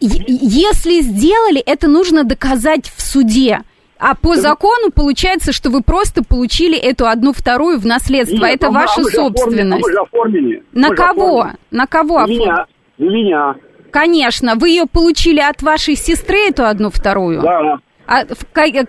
Если 0.01 1.01
сделали, 1.01 1.63
это 1.65 1.89
нужно 1.89 2.25
доказать 2.25 2.91
в 2.95 3.01
суде. 3.01 3.61
А 3.99 4.15
по 4.15 4.37
закону 4.37 4.91
получается, 4.91 5.53
что 5.53 5.71
вы 5.71 5.83
просто 5.83 6.23
получили 6.25 6.77
эту 6.77 7.07
одну 7.07 7.33
вторую 7.33 7.79
в 7.79 7.87
наследство. 7.87 8.45
Нет, 8.47 8.57
это 8.57 8.67
а 8.67 8.71
мы- 8.71 8.81
ваша 8.81 9.01
мы 9.01 9.11
же 9.11 9.17
оформили- 9.19 9.35
а 9.35 9.39
собственность. 9.39 9.83
мы 9.87 9.93
же 9.93 9.99
оформили. 9.99 10.63
На 10.73 10.89
Мы 10.89 10.95
кого? 10.97 11.39
оформили. 11.41 11.59
На 11.71 11.87
кого? 11.87 12.19
На 12.19 12.25
оформ- 12.25 12.29
меня. 12.31 12.67
На 12.99 13.05
меня. 13.05 13.55
Конечно, 13.91 14.57
вы 14.57 14.71
ее 14.71 14.87
получили 14.87 15.41
от 15.41 15.63
вашей 15.63 15.95
сестры, 15.97 16.49
эту 16.49 16.65
одну 16.67 16.91
вторую. 16.91 17.41
Да. 17.43 17.79
А 18.07 18.25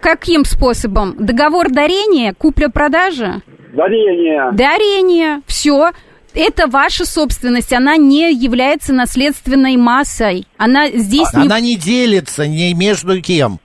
каким 0.01 0.43
способом? 0.43 1.15
Договор 1.17 1.69
дарения, 1.69 2.33
купля-продажа? 2.33 3.41
Дарение. 3.73 4.51
Дарение, 4.53 5.41
все. 5.45 5.91
Это 6.33 6.67
ваша 6.67 7.05
собственность, 7.05 7.71
она 7.71 7.95
не 7.95 8.33
является 8.33 8.93
наследственной 8.93 9.77
массой. 9.77 10.47
Она 10.57 10.89
здесь 10.89 11.31
не 11.33 11.43
Она 11.45 11.59
не 11.61 11.77
делится 11.77 12.45
ни 12.47 12.73
между 12.73 13.21
кем. 13.21 13.59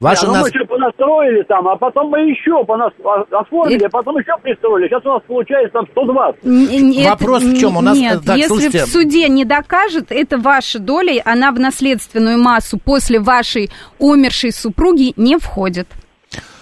Ваши 0.00 0.22
Не, 0.22 0.28
ну 0.28 0.32
нас... 0.34 0.42
мы 0.44 0.48
еще 0.48 0.64
понастроили 0.64 1.42
там, 1.42 1.68
а 1.68 1.76
потом 1.76 2.08
мы 2.08 2.20
еще 2.30 2.64
понас... 2.64 2.90
о- 3.04 3.26
оформили, 3.38 3.80
И- 3.82 3.84
а 3.84 3.90
потом 3.90 4.16
еще 4.16 4.32
пристроили. 4.42 4.88
Сейчас 4.88 5.04
у 5.04 5.08
нас 5.08 5.22
получается 5.26 5.72
там 5.74 5.86
120. 5.90 6.44
Н- 6.46 6.90
нет, 6.90 7.10
Вопрос 7.10 7.42
в 7.42 7.58
чем? 7.60 7.76
У 7.76 7.80
нас, 7.82 7.98
Нет, 7.98 8.20
так, 8.24 8.36
если 8.36 8.48
слушайте. 8.48 8.84
в 8.84 8.88
суде 8.88 9.28
не 9.28 9.44
докажет, 9.44 10.06
это 10.10 10.38
ваша 10.38 10.78
доля, 10.78 11.20
она 11.26 11.52
в 11.52 11.60
наследственную 11.60 12.38
массу 12.38 12.78
после 12.82 13.20
вашей 13.20 13.70
умершей 13.98 14.52
супруги 14.52 15.12
не 15.16 15.36
входит. 15.38 15.86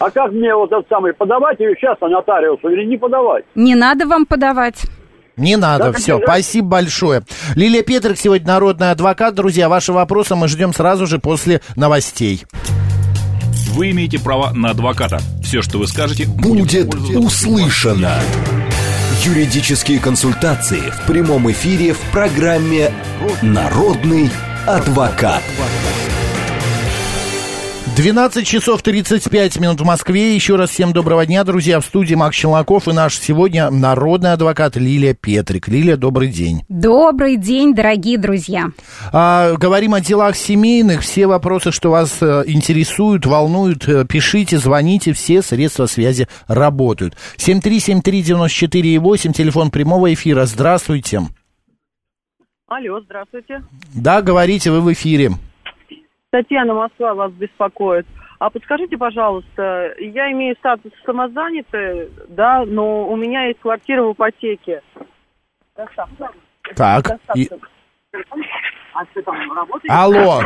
А 0.00 0.10
как 0.10 0.32
мне 0.32 0.52
вот 0.56 0.72
этот 0.72 0.88
самый, 0.88 1.12
подавать 1.14 1.60
ее 1.60 1.76
сейчас 1.78 1.96
а 2.00 2.08
нотариусу 2.08 2.68
или 2.70 2.84
не 2.84 2.96
подавать? 2.96 3.44
Не 3.54 3.76
надо 3.76 4.06
вам 4.08 4.26
подавать. 4.26 4.82
Не 5.36 5.54
надо, 5.56 5.84
Да, 5.84 5.92
все, 5.92 6.18
да. 6.18 6.24
спасибо 6.24 6.66
большое. 6.66 7.22
Лилия 7.54 7.84
Петрик 7.84 8.16
сегодня 8.18 8.48
народный 8.48 8.90
адвокат. 8.90 9.34
Друзья, 9.34 9.68
ваши 9.68 9.92
вопросы 9.92 10.34
мы 10.34 10.48
ждем 10.48 10.72
сразу 10.72 11.06
же 11.06 11.20
после 11.20 11.60
новостей. 11.76 12.42
Вы 13.68 13.90
имеете 13.90 14.18
право 14.18 14.52
на 14.52 14.70
адвоката. 14.70 15.20
Все, 15.42 15.62
что 15.62 15.78
вы 15.78 15.86
скажете, 15.86 16.26
будет, 16.26 16.88
Будет 16.88 17.16
услышано. 17.16 18.18
Юридические 19.24 19.98
консультации 19.98 20.90
в 20.90 21.06
прямом 21.06 21.50
эфире 21.50 21.92
в 21.92 22.00
программе 22.12 22.92
«Народный 23.42 24.30
адвокат». 24.66 25.42
12 27.98 28.46
часов 28.46 28.80
35 28.82 29.58
минут 29.58 29.80
в 29.80 29.84
Москве. 29.84 30.32
Еще 30.32 30.54
раз 30.54 30.70
всем 30.70 30.92
доброго 30.92 31.26
дня, 31.26 31.42
друзья. 31.42 31.80
В 31.80 31.84
студии 31.84 32.14
Макс 32.14 32.36
Челноков 32.36 32.86
и 32.86 32.92
наш 32.92 33.18
сегодня 33.18 33.70
народный 33.70 34.34
адвокат 34.34 34.76
Лилия 34.76 35.14
Петрик. 35.14 35.66
Лилия, 35.66 35.96
добрый 35.96 36.28
день. 36.28 36.62
Добрый 36.68 37.36
день, 37.36 37.74
дорогие 37.74 38.16
друзья. 38.16 38.68
А, 39.12 39.52
говорим 39.54 39.94
о 39.94 40.00
делах 40.00 40.36
семейных. 40.36 41.00
Все 41.00 41.26
вопросы, 41.26 41.72
что 41.72 41.90
вас 41.90 42.18
э, 42.20 42.44
интересуют, 42.46 43.26
волнуют, 43.26 43.88
э, 43.88 44.04
пишите, 44.04 44.58
звоните. 44.58 45.12
Все 45.12 45.42
средства 45.42 45.86
связи 45.86 46.28
работают. 46.46 47.16
7373948, 47.38 49.32
телефон 49.32 49.72
прямого 49.72 50.14
эфира. 50.14 50.46
Здравствуйте. 50.46 51.22
Алло, 52.68 53.00
здравствуйте. 53.00 53.64
Да, 53.92 54.22
говорите, 54.22 54.70
вы 54.70 54.82
в 54.82 54.92
эфире. 54.92 55.32
Татьяна 56.30 56.74
Москва 56.74 57.14
вас 57.14 57.32
беспокоит. 57.32 58.06
А 58.38 58.50
подскажите, 58.50 58.96
пожалуйста, 58.96 59.94
я 59.98 60.30
имею 60.32 60.54
статус 60.58 60.92
самозанятой, 61.04 62.08
да, 62.28 62.64
но 62.66 63.08
у 63.08 63.16
меня 63.16 63.46
есть 63.46 63.58
квартира 63.60 64.02
в 64.04 64.12
ипотеке. 64.12 64.80
Так, 66.76 67.18
и- 67.34 67.48
А 68.94 69.04
что 69.10 69.22
там, 69.22 69.52
работаете? 69.52 69.88
алло. 69.92 70.40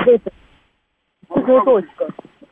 После 1.29 1.61
точка. 1.65 2.07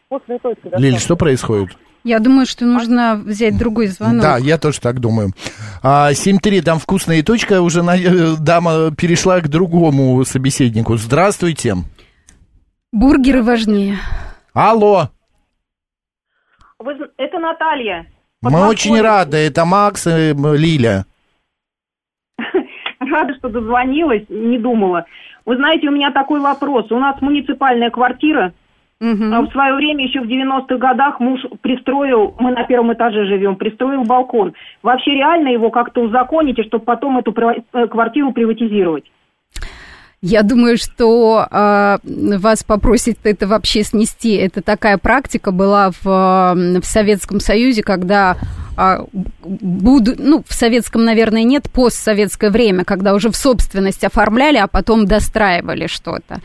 После 0.09 0.39
точка. 0.39 0.69
Лиль, 0.79 0.99
что 0.99 1.17
происходит? 1.17 1.77
Я 2.03 2.19
думаю, 2.19 2.47
что 2.47 2.65
нужно 2.65 3.21
взять 3.23 3.59
другой 3.59 3.89
звонок. 3.89 4.23
Да, 4.23 4.39
я 4.39 4.57
тоже 4.59 4.81
так 4.81 5.01
думаю. 5.01 5.33
А, 5.83 6.13
7-3, 6.13 6.63
там 6.63 6.79
вкусная 6.79 7.23
точка, 7.23 7.61
уже 7.61 7.83
на- 7.83 8.37
дама 8.41 8.91
перешла 8.97 9.41
к 9.41 9.49
другому 9.49 10.25
собеседнику. 10.25 10.97
Здравствуйте. 10.97 11.75
Бургеры 12.93 13.43
важнее. 13.43 13.99
Алло, 14.53 15.11
Вы 16.81 16.97
это 17.19 17.39
Наталья. 17.39 18.07
мы 18.43 18.67
очень 18.67 19.01
рады, 19.01 19.37
это 19.37 19.65
Макс 19.65 20.09
и 20.09 20.33
Лиля. 20.33 21.05
Рада, 22.99 23.35
что 23.37 23.49
дозвонилась, 23.49 24.25
не 24.29 24.59
думала. 24.59 25.07
Вы 25.47 25.57
знаете, 25.57 25.89
у 25.89 25.93
меня 25.93 26.11
такой 26.11 26.41
вопрос. 26.41 26.91
У 26.91 26.99
нас 26.99 27.21
муниципальная 27.21 27.91
квартира. 27.91 28.53
Мгм. 28.99 29.33
А 29.33 29.41
В 29.43 29.53
свое 29.53 29.75
время, 29.75 30.05
еще 30.05 30.21
в 30.21 30.27
90-х 30.27 30.77
годах, 30.77 31.21
муж 31.21 31.41
пристроил, 31.63 32.35
мы 32.39 32.51
на 32.51 32.65
первом 32.65 32.93
этаже 32.93 33.25
живем, 33.27 33.57
пристроил 33.57 34.03
балкон. 34.03 34.53
Вообще 34.83 35.13
реально 35.13 35.49
его 35.49 35.71
как-то 35.71 36.03
узаконить, 36.03 36.59
и 36.59 36.65
чтобы 36.65 36.85
потом 36.85 37.19
эту 37.19 37.33
э, 37.33 37.87
квартиру 37.87 38.33
приватизировать? 38.33 39.05
Я 40.23 40.43
думаю, 40.43 40.77
что 40.77 41.47
э, 41.51 41.99
вас 42.05 42.63
попросить 42.63 43.17
это 43.23 43.47
вообще 43.47 43.83
снести. 43.83 44.35
Это 44.35 44.61
такая 44.61 44.99
практика 44.99 45.51
была 45.51 45.93
в, 45.93 46.05
в 46.05 46.85
Советском 46.85 47.41
Союзе, 47.41 47.83
когда 47.83 48.37
буду, 48.77 50.15
ну, 50.19 50.45
в 50.47 50.55
советском, 50.55 51.05
наверное, 51.05 51.43
нет, 51.43 51.71
постсоветское 51.71 52.51
время, 52.51 52.85
когда 52.85 53.15
уже 53.15 53.31
в 53.31 53.37
собственность 53.37 54.05
оформляли, 54.05 54.59
а 54.59 54.67
потом 54.67 55.07
достраивали 55.07 55.87
что-то. 55.87 56.41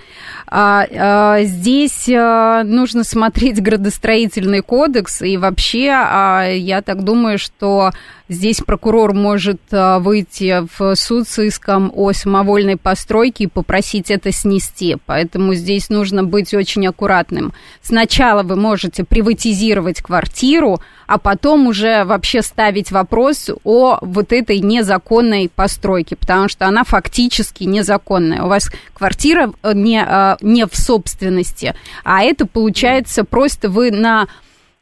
А, 0.47 0.85
а, 0.91 1.43
здесь 1.43 2.09
а, 2.09 2.63
нужно 2.63 3.03
смотреть 3.03 3.61
градостроительный 3.61 4.61
кодекс, 4.61 5.21
и 5.21 5.37
вообще 5.37 5.91
а, 5.91 6.47
я 6.47 6.81
так 6.81 7.03
думаю, 7.03 7.37
что 7.39 7.91
здесь 8.29 8.61
прокурор 8.65 9.13
может 9.13 9.61
а, 9.71 9.99
выйти 9.99 10.63
в 10.77 10.95
суд 10.95 11.27
с 11.27 11.39
иском 11.39 11.91
о 11.95 12.11
самовольной 12.13 12.77
постройке 12.77 13.45
и 13.45 13.47
попросить 13.47 14.11
это 14.11 14.31
снести. 14.31 14.97
Поэтому 15.05 15.53
здесь 15.53 15.89
нужно 15.89 16.23
быть 16.23 16.53
очень 16.53 16.87
аккуратным. 16.87 17.53
Сначала 17.81 18.43
вы 18.43 18.55
можете 18.55 19.03
приватизировать 19.03 20.01
квартиру, 20.01 20.79
а 21.07 21.17
потом 21.17 21.67
уже 21.67 22.03
вообще 22.15 22.41
ставить 22.41 22.91
вопрос 22.91 23.49
о 23.65 23.97
вот 24.01 24.31
этой 24.31 24.59
незаконной 24.59 25.51
постройке, 25.53 26.15
потому 26.15 26.47
что 26.47 26.65
она 26.65 26.85
фактически 26.85 27.65
незаконная. 27.65 28.43
У 28.43 28.47
вас 28.47 28.71
квартира 28.93 29.51
э, 29.63 29.73
не, 29.73 30.01
э, 30.01 30.37
не 30.39 30.65
в 30.65 30.75
собственности, 30.75 31.75
а 32.05 32.23
это 32.23 32.47
получается 32.47 33.25
просто 33.25 33.69
вы 33.69 33.91
на 33.91 34.27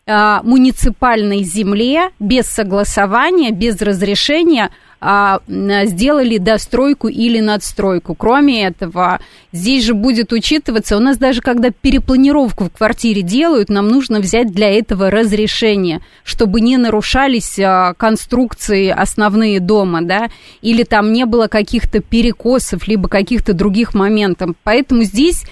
э, 0.05 0.39
муниципальной 0.43 1.41
земле 1.41 2.11
без 2.19 2.45
согласования, 2.45 3.49
без 3.49 3.81
разрешения 3.81 4.69
а, 5.05 5.41
сделали 5.47 6.37
достройку 6.37 7.09
или 7.09 7.41
надстройку. 7.41 8.15
Кроме 8.15 8.63
этого, 8.63 9.19
здесь 9.51 9.83
же 9.83 9.93
будет 9.93 10.31
учитываться, 10.31 10.95
у 10.95 11.01
нас 11.01 11.17
даже 11.17 11.41
когда 11.41 11.71
перепланировку 11.71 12.63
в 12.65 12.69
квартире 12.69 13.21
делают, 13.21 13.67
нам 13.67 13.89
нужно 13.89 14.21
взять 14.21 14.53
для 14.53 14.69
этого 14.69 15.11
разрешение, 15.11 15.99
чтобы 16.23 16.61
не 16.61 16.77
нарушались 16.77 17.59
а, 17.59 17.93
конструкции 17.95 18.87
основные 18.87 19.59
дома, 19.59 20.01
да, 20.01 20.29
или 20.61 20.83
там 20.83 21.11
не 21.11 21.25
было 21.25 21.47
каких-то 21.47 21.99
перекосов, 21.99 22.87
либо 22.87 23.09
каких-то 23.09 23.53
других 23.53 23.93
моментов. 23.93 24.51
Поэтому 24.63 25.03
здесь 25.03 25.43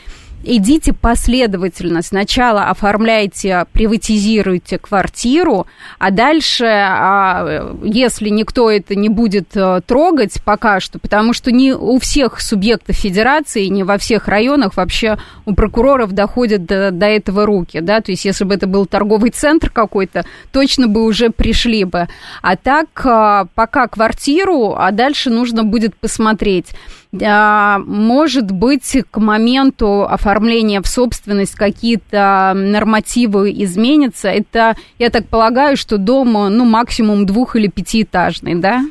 идите 0.43 0.93
последовательно. 0.93 2.01
Сначала 2.01 2.65
оформляйте, 2.65 3.65
приватизируйте 3.73 4.77
квартиру, 4.77 5.67
а 5.99 6.11
дальше, 6.11 6.65
а, 6.65 7.75
если 7.83 8.29
никто 8.29 8.69
это 8.69 8.95
не 8.95 9.09
будет 9.09 9.55
а, 9.55 9.81
трогать 9.81 10.41
пока 10.43 10.79
что, 10.79 10.99
потому 10.99 11.33
что 11.33 11.51
не 11.51 11.73
у 11.73 11.99
всех 11.99 12.41
субъектов 12.41 12.95
федерации, 12.95 13.65
не 13.65 13.83
во 13.83 13.97
всех 13.97 14.27
районах 14.27 14.75
вообще 14.77 15.17
у 15.45 15.53
прокуроров 15.53 16.11
доходят 16.11 16.65
до, 16.65 16.91
до 16.91 17.05
этого 17.05 17.45
руки, 17.45 17.79
да, 17.79 18.01
то 18.01 18.11
есть 18.11 18.25
если 18.25 18.43
бы 18.43 18.55
это 18.55 18.67
был 18.67 18.85
торговый 18.85 19.31
центр 19.31 19.69
какой-то, 19.69 20.25
точно 20.51 20.87
бы 20.87 21.03
уже 21.03 21.29
пришли 21.29 21.83
бы. 21.83 22.07
А 22.41 22.55
так, 22.55 22.87
а, 23.05 23.45
пока 23.55 23.87
квартиру, 23.87 24.75
а 24.77 24.91
дальше 24.91 25.29
нужно 25.29 25.63
будет 25.63 25.95
посмотреть. 25.95 26.67
Может 27.13 28.51
быть, 28.51 28.97
к 29.11 29.17
моменту 29.19 30.03
оформления 30.03 30.81
в 30.81 30.87
собственность 30.87 31.55
какие-то 31.55 32.53
нормативы 32.55 33.51
изменятся. 33.51 34.29
Это, 34.29 34.75
я 34.97 35.09
так 35.09 35.27
полагаю, 35.27 35.75
что 35.75 35.97
дом, 35.97 36.31
ну, 36.33 36.65
максимум 36.65 37.25
двух- 37.25 37.55
или 37.55 37.67
пятиэтажный, 37.67 38.55
да? 38.55 38.85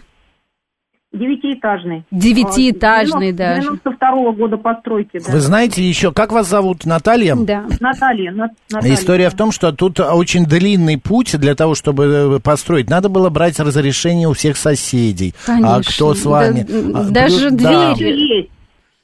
Девятиэтажный. 1.13 2.05
Девятиэтажный 2.13 3.33
даже. 3.33 3.63
92 3.63 4.33
года 4.33 4.57
постройки, 4.57 5.19
да. 5.25 5.33
Вы 5.33 5.41
знаете 5.41 5.83
еще, 5.83 6.13
как 6.13 6.31
вас 6.31 6.49
зовут, 6.49 6.85
Наталья? 6.87 7.35
Да. 7.35 7.65
Наталья, 7.81 8.31
На- 8.31 8.51
Наталья. 8.71 8.95
История 8.95 9.29
в 9.31 9.35
том, 9.35 9.51
что 9.51 9.73
тут 9.73 9.99
очень 9.99 10.45
длинный 10.47 10.99
путь 10.99 11.37
для 11.37 11.55
того, 11.57 11.75
чтобы 11.75 12.05
э, 12.37 12.41
построить. 12.41 12.89
Надо 12.89 13.09
было 13.09 13.29
брать 13.29 13.59
разрешение 13.59 14.29
у 14.29 14.35
всех 14.35 14.57
соседей. 14.57 15.35
Конечно. 15.47 15.77
А 15.77 15.81
кто 15.83 16.15
с 16.15 16.25
вами? 16.25 16.65
Да, 16.69 17.01
А, 17.01 17.05
даже 17.11 17.51
да. 17.51 17.95
Все 17.95 18.05
двери. 18.05 18.37
есть. 18.39 18.51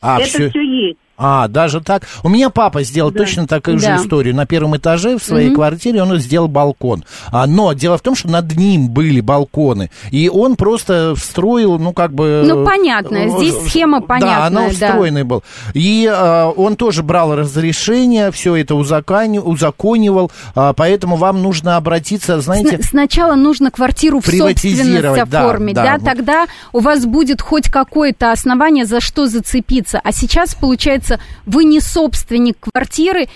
А, 0.00 0.20
это 0.20 0.28
всё- 0.28 0.50
все 0.50 0.60
есть. 0.62 0.98
А, 1.18 1.48
даже 1.48 1.80
так. 1.80 2.02
У 2.22 2.28
меня 2.28 2.50
папа 2.50 2.82
сделал 2.82 3.10
точно 3.10 3.46
такую 3.46 3.78
Да. 3.80 3.96
же 3.96 4.02
историю. 4.04 4.34
На 4.34 4.46
первом 4.46 4.76
этаже 4.76 5.16
в 5.18 5.22
своей 5.22 5.48
Мгм. 5.48 5.56
квартире 5.56 6.02
он 6.02 6.18
сделал 6.18 6.48
балкон. 6.48 7.04
А, 7.32 7.46
но 7.46 7.72
дело 7.72 7.96
в 7.98 8.02
том, 8.02 8.14
что 8.14 8.28
над 8.28 8.54
ним 8.56 8.88
были 8.88 9.20
балконы. 9.20 9.90
И 10.10 10.28
он 10.28 10.56
просто 10.56 11.14
встроил, 11.16 11.78
ну, 11.78 11.92
как 11.92 12.12
бы... 12.12 12.44
Ну, 12.46 12.64
понятно, 12.64 13.28
здесь 13.38 13.54
э, 13.54 13.66
схема 13.68 14.00
Да, 14.00 14.06
понятная, 14.06 14.46
она 14.46 14.60
да. 14.66 14.70
встроенный 14.70 15.22
был. 15.24 15.42
И 15.74 16.06
а, 16.12 16.50
он 16.50 16.76
тоже 16.76 17.02
брал 17.02 17.34
разрешение, 17.34 18.30
все 18.30 18.56
это 18.56 18.74
узакони- 18.74 19.38
узаконивал, 19.38 20.30
а, 20.54 20.72
поэтому 20.72 21.16
вам 21.16 21.42
нужно 21.42 21.76
обратиться, 21.76 22.40
знаете... 22.40 22.76
Сна- 22.82 23.06
Сначала 23.06 23.34
нужно 23.36 23.70
квартиру 23.70 24.20
в 24.20 24.26
собственность 24.26 25.02
да, 25.30 25.40
оформить, 25.40 25.74
да. 25.74 25.98
да, 25.98 26.04
тогда 26.04 26.46
у 26.72 26.80
вас 26.80 27.06
будет 27.06 27.40
хоть 27.40 27.70
какое-то 27.70 28.32
основание, 28.32 28.84
за 28.84 29.00
что 29.00 29.26
зацепиться. 29.26 30.00
А 30.02 30.12
сейчас, 30.12 30.54
получается, 30.54 31.05
получается, 31.06 31.20
вы 31.46 31.64
не 31.64 31.80
собственник 31.80 32.56
квартиры, 32.60 33.28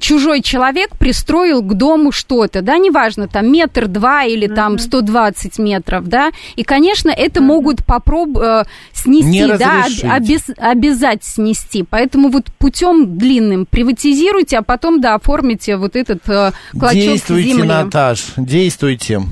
чужой 0.00 0.42
человек 0.42 0.96
пристроил 0.96 1.62
к 1.62 1.74
дому 1.74 2.12
что-то, 2.12 2.62
да, 2.62 2.78
неважно, 2.78 3.28
там 3.28 3.50
метр 3.50 3.88
два 3.88 4.24
или 4.24 4.46
там 4.46 4.78
120 4.78 5.58
метров, 5.58 6.06
да, 6.06 6.30
и, 6.56 6.62
конечно, 6.62 7.10
это 7.10 7.40
могут 7.40 7.84
попробовать 7.84 8.66
снести, 8.92 9.28
Не 9.30 9.56
да, 9.56 9.84
об- 9.84 10.22
обез- 10.22 10.54
обязать 10.58 11.24
снести, 11.24 11.84
поэтому 11.88 12.28
вот 12.28 12.46
путем 12.58 13.16
длинным 13.18 13.66
приватизируйте, 13.66 14.58
а 14.58 14.62
потом, 14.62 15.00
да, 15.00 15.14
оформите 15.14 15.76
вот 15.76 15.96
этот 15.96 16.28
э, 16.28 16.52
клочок 16.72 16.92
Действуйте, 16.94 17.48
земли. 17.48 17.68
Наташ, 17.68 18.24
действуйте. 18.36 19.22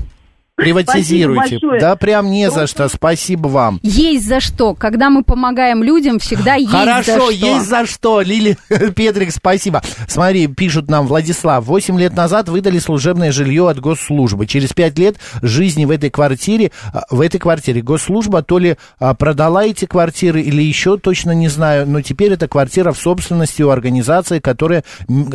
Приватизируйте. 0.61 1.59
Да, 1.79 1.95
прям 1.95 2.31
не 2.31 2.49
за 2.49 2.67
что. 2.67 2.87
Спасибо 2.87 3.47
вам. 3.47 3.79
Есть 3.83 4.27
за 4.27 4.39
что. 4.39 4.73
Когда 4.73 5.09
мы 5.09 5.23
помогаем 5.23 5.83
людям, 5.83 6.19
всегда 6.19 6.55
есть 6.55 6.71
Хорошо, 6.71 7.13
за 7.13 7.19
что. 7.19 7.31
есть 7.31 7.67
за 7.67 7.85
что. 7.85 8.21
Лили 8.21 8.57
Петрик, 8.95 9.31
спасибо. 9.31 9.81
Смотри, 10.07 10.47
пишут 10.47 10.89
нам, 10.89 11.07
Владислав, 11.07 11.65
8 11.65 11.99
лет 11.99 12.15
назад 12.15 12.49
выдали 12.49 12.79
служебное 12.79 13.31
жилье 13.31 13.69
от 13.69 13.79
госслужбы. 13.79 14.45
Через 14.45 14.73
5 14.73 14.99
лет 14.99 15.17
жизни 15.41 15.85
в 15.85 15.91
этой 15.91 16.09
квартире, 16.09 16.71
а, 16.93 17.03
в 17.09 17.21
этой 17.21 17.39
квартире 17.39 17.81
госслужба 17.81 18.43
то 18.43 18.59
ли 18.59 18.77
а, 18.99 19.13
продала 19.13 19.65
эти 19.65 19.85
квартиры 19.85 20.41
или 20.41 20.61
еще 20.61 20.97
точно 20.97 21.31
не 21.31 21.47
знаю, 21.47 21.87
но 21.87 22.01
теперь 22.01 22.33
эта 22.33 22.47
квартира 22.47 22.91
в 22.91 22.97
собственности 22.97 23.61
у 23.61 23.69
организации, 23.69 24.39
которые, 24.39 24.83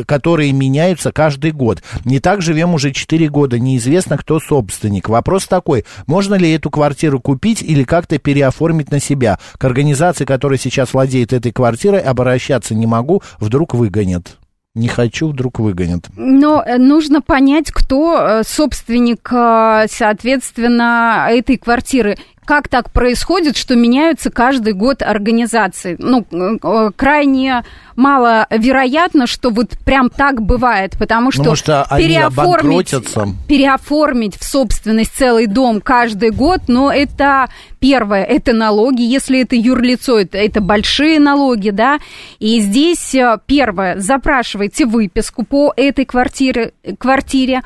которые 0.06 0.52
меняются 0.52 1.12
каждый 1.12 1.52
год. 1.52 1.82
Не 2.04 2.20
так 2.20 2.42
живем 2.42 2.74
уже 2.74 2.92
4 2.92 3.28
года, 3.28 3.58
неизвестно, 3.58 4.16
кто 4.18 4.40
собственник. 4.40 5.08
Вопрос 5.16 5.46
такой, 5.46 5.86
можно 6.06 6.34
ли 6.34 6.52
эту 6.52 6.68
квартиру 6.68 7.20
купить 7.20 7.62
или 7.62 7.84
как-то 7.84 8.18
переоформить 8.18 8.90
на 8.90 9.00
себя? 9.00 9.38
К 9.56 9.64
организации, 9.64 10.26
которая 10.26 10.58
сейчас 10.58 10.92
владеет 10.92 11.32
этой 11.32 11.52
квартирой, 11.52 12.00
обращаться 12.00 12.74
не 12.74 12.86
могу, 12.86 13.22
вдруг 13.40 13.72
выгонят. 13.72 14.36
Не 14.74 14.88
хочу, 14.88 15.28
вдруг 15.28 15.58
выгонят. 15.58 16.08
Но 16.16 16.62
э, 16.62 16.76
нужно 16.76 17.22
понять, 17.22 17.70
кто 17.70 18.18
э, 18.18 18.42
собственник, 18.46 19.26
э, 19.32 19.86
соответственно, 19.90 21.28
этой 21.30 21.56
квартиры. 21.56 22.18
Как 22.46 22.68
так 22.68 22.92
происходит, 22.92 23.56
что 23.56 23.74
меняются 23.74 24.30
каждый 24.30 24.72
год 24.72 25.02
организации? 25.02 25.96
Ну, 25.98 26.24
э, 26.30 26.58
э, 26.62 26.90
крайне 26.94 27.64
маловероятно, 27.96 29.26
что 29.26 29.50
вот 29.50 29.70
прям 29.84 30.10
так 30.10 30.40
бывает, 30.40 30.96
потому 30.96 31.32
что, 31.32 31.40
Потому 31.40 31.56
что 31.56 31.82
они 31.84 32.06
переоформить, 32.06 32.94
переоформить 33.48 34.36
в 34.36 34.44
собственность 34.44 35.12
целый 35.16 35.46
дом 35.46 35.80
каждый 35.80 36.30
год, 36.30 36.60
но 36.68 36.92
это 36.92 37.48
первое, 37.80 38.22
это 38.22 38.52
налоги, 38.52 39.02
если 39.02 39.42
это 39.42 39.56
юрлицо, 39.56 40.20
это, 40.20 40.38
это 40.38 40.60
большие 40.60 41.18
налоги, 41.18 41.70
да, 41.70 41.98
и 42.38 42.60
здесь 42.60 43.12
э, 43.16 43.38
первое, 43.46 43.98
запрашивайте 43.98 44.86
выписку 44.86 45.44
по 45.44 45.72
этой 45.76 46.04
квартире, 46.04 46.74
квартире, 46.98 47.62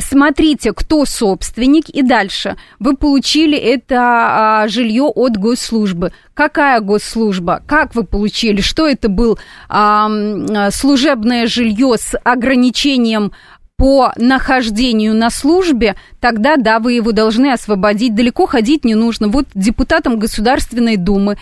Смотрите, 0.00 0.72
кто 0.72 1.04
собственник, 1.04 1.88
и 1.88 2.02
дальше 2.02 2.56
вы 2.78 2.96
получили 2.96 3.58
это 3.58 3.96
а, 3.98 4.68
жилье 4.68 5.04
от 5.04 5.36
госслужбы. 5.36 6.12
Какая 6.34 6.80
госслужба? 6.80 7.62
Как 7.66 7.96
вы 7.96 8.04
получили? 8.04 8.60
Что 8.60 8.86
это 8.86 9.08
был 9.08 9.40
а, 9.68 10.08
а, 10.08 10.70
служебное 10.70 11.48
жилье 11.48 11.96
с 11.98 12.16
ограничением 12.22 13.32
по 13.76 14.12
нахождению 14.16 15.16
на 15.16 15.30
службе, 15.30 15.96
тогда 16.20 16.56
да, 16.56 16.78
вы 16.78 16.94
его 16.94 17.12
должны 17.12 17.52
освободить. 17.52 18.14
Далеко 18.14 18.46
ходить 18.46 18.84
не 18.84 18.94
нужно. 18.94 19.28
Вот 19.28 19.46
депутатам 19.54 20.18
Государственной 20.18 20.96
Думы 20.96 21.36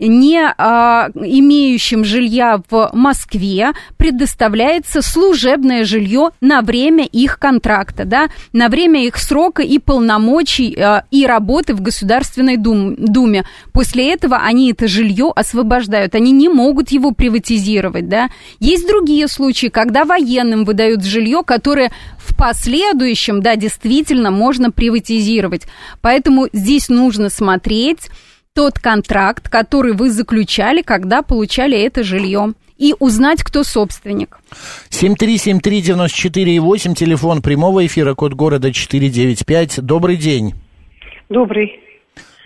не 0.00 0.40
а, 0.56 1.10
имеющим 1.14 2.04
жилья 2.04 2.60
в 2.70 2.90
Москве 2.94 3.72
предоставляется 3.98 5.02
служебное 5.02 5.84
жилье 5.84 6.30
на 6.40 6.62
время 6.62 7.04
их 7.04 7.38
контракта, 7.38 8.04
да, 8.04 8.28
на 8.52 8.68
время 8.68 9.04
их 9.04 9.16
срока 9.16 9.62
и 9.62 9.78
полномочий 9.78 10.74
а, 10.78 11.04
и 11.10 11.26
работы 11.26 11.74
в 11.74 11.82
Государственной 11.82 12.56
Дум- 12.56 12.96
Думе. 12.96 13.44
После 13.72 14.12
этого 14.12 14.38
они 14.38 14.72
это 14.72 14.88
жилье 14.88 15.32
освобождают, 15.34 16.14
они 16.14 16.32
не 16.32 16.48
могут 16.48 16.90
его 16.90 17.12
приватизировать, 17.12 18.08
да. 18.08 18.30
Есть 18.58 18.88
другие 18.88 19.28
случаи, 19.28 19.66
когда 19.66 20.04
военным 20.04 20.64
выдают 20.64 21.04
жилье, 21.04 21.42
которое 21.44 21.92
в 22.18 22.36
последующем, 22.36 23.42
да, 23.42 23.56
действительно 23.56 24.19
можно 24.30 24.70
приватизировать. 24.70 25.62
Поэтому 26.02 26.48
здесь 26.52 26.90
нужно 26.90 27.30
смотреть 27.30 28.10
тот 28.54 28.78
контракт, 28.78 29.48
который 29.48 29.94
вы 29.94 30.10
заключали, 30.10 30.82
когда 30.82 31.22
получали 31.22 31.80
это 31.80 32.04
жилье. 32.04 32.52
И 32.76 32.94
узнать, 32.98 33.42
кто 33.42 33.62
собственник. 33.62 34.38
7373948, 34.90 36.94
телефон 36.94 37.42
прямого 37.42 37.84
эфира, 37.86 38.14
код 38.14 38.32
города 38.34 38.72
495. 38.72 39.80
Добрый 39.84 40.16
день. 40.16 40.54
Добрый. 41.28 41.78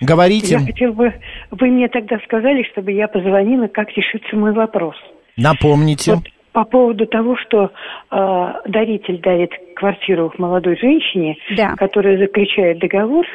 Говорите, 0.01 0.55
Я 0.55 0.61
хотел 0.61 0.93
бы... 0.93 1.15
Вы 1.53 1.67
мне 1.69 1.89
тогда 1.89 2.19
сказали, 2.27 2.65
чтобы 2.73 2.91
я 2.93 3.07
позвонила, 3.09 3.69
как 3.69 3.89
решится 3.91 4.35
мой 4.37 4.53
вопрос. 4.53 4.97
напомните. 5.37 6.15
Вот 6.17 6.25
по 6.55 6.65
поводу 6.65 7.05
того, 7.07 7.37
что 7.37 7.73
э, 8.13 8.53
даритель 8.67 9.19
дарит 9.19 9.51
квартиру 9.75 10.33
молодой 10.39 10.79
женщине, 10.79 11.37
Да. 11.57 11.75
которая 11.77 12.17
заключает 12.17 12.79
договор 12.79 13.27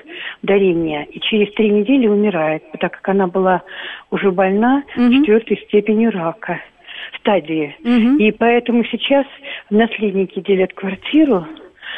дарения 0.42 1.04
и 1.04 1.20
через 1.20 1.54
три 1.54 1.70
недели 1.70 2.08
умирает, 2.08 2.64
так 2.80 2.94
как 2.94 3.10
она 3.10 3.28
была 3.28 3.62
уже 4.10 4.32
больна 4.32 4.84
четвертой 4.96 5.58
степенью 5.68 6.12
рака 6.12 6.62
стадии. 7.20 7.76
И 8.20 8.32
поэтому 8.32 8.86
сейчас 8.86 9.26
наследники 9.70 10.40
делят 10.40 10.72
квартиру, 10.74 11.46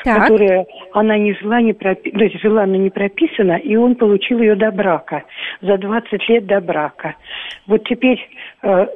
Так. 0.04 0.24
которая 0.24 0.66
она 0.94 1.20
не 1.20 1.34
жила, 1.36 1.62
не 1.62 1.74
пропи... 1.74 2.10
то 2.10 2.24
есть 2.24 2.42
жила, 2.42 2.66
но 2.66 2.78
не 2.78 2.90
прописана, 2.90 3.58
и 3.58 3.76
он 3.76 3.94
получил 3.94 4.40
ее 4.40 4.56
до 4.56 4.72
брака, 4.72 5.24
за 5.62 5.78
20 5.78 6.30
лет 6.30 6.48
до 6.48 6.62
брака. 6.62 7.16
Вот 7.68 7.84
теперь, 7.88 8.20
э, 8.64 8.88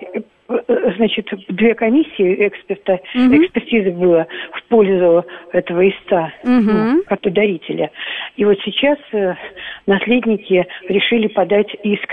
значит, 0.48 1.28
две 1.50 1.74
комиссии 1.74 2.48
эксперта, 2.48 3.00
экспертизы 3.14 3.92
было 3.92 4.28
в 4.54 4.64
пользу 4.66 5.26
этого 5.52 5.82
иста, 5.82 6.32
ну, 6.44 7.04
как 7.08 7.22
дарителя. 7.22 7.92
И 8.36 8.46
вот 8.46 8.58
сейчас 8.64 8.98
э, 9.12 9.36
наследники 9.88 10.66
решили 10.88 11.28
подать 11.28 11.74
иск 11.84 12.08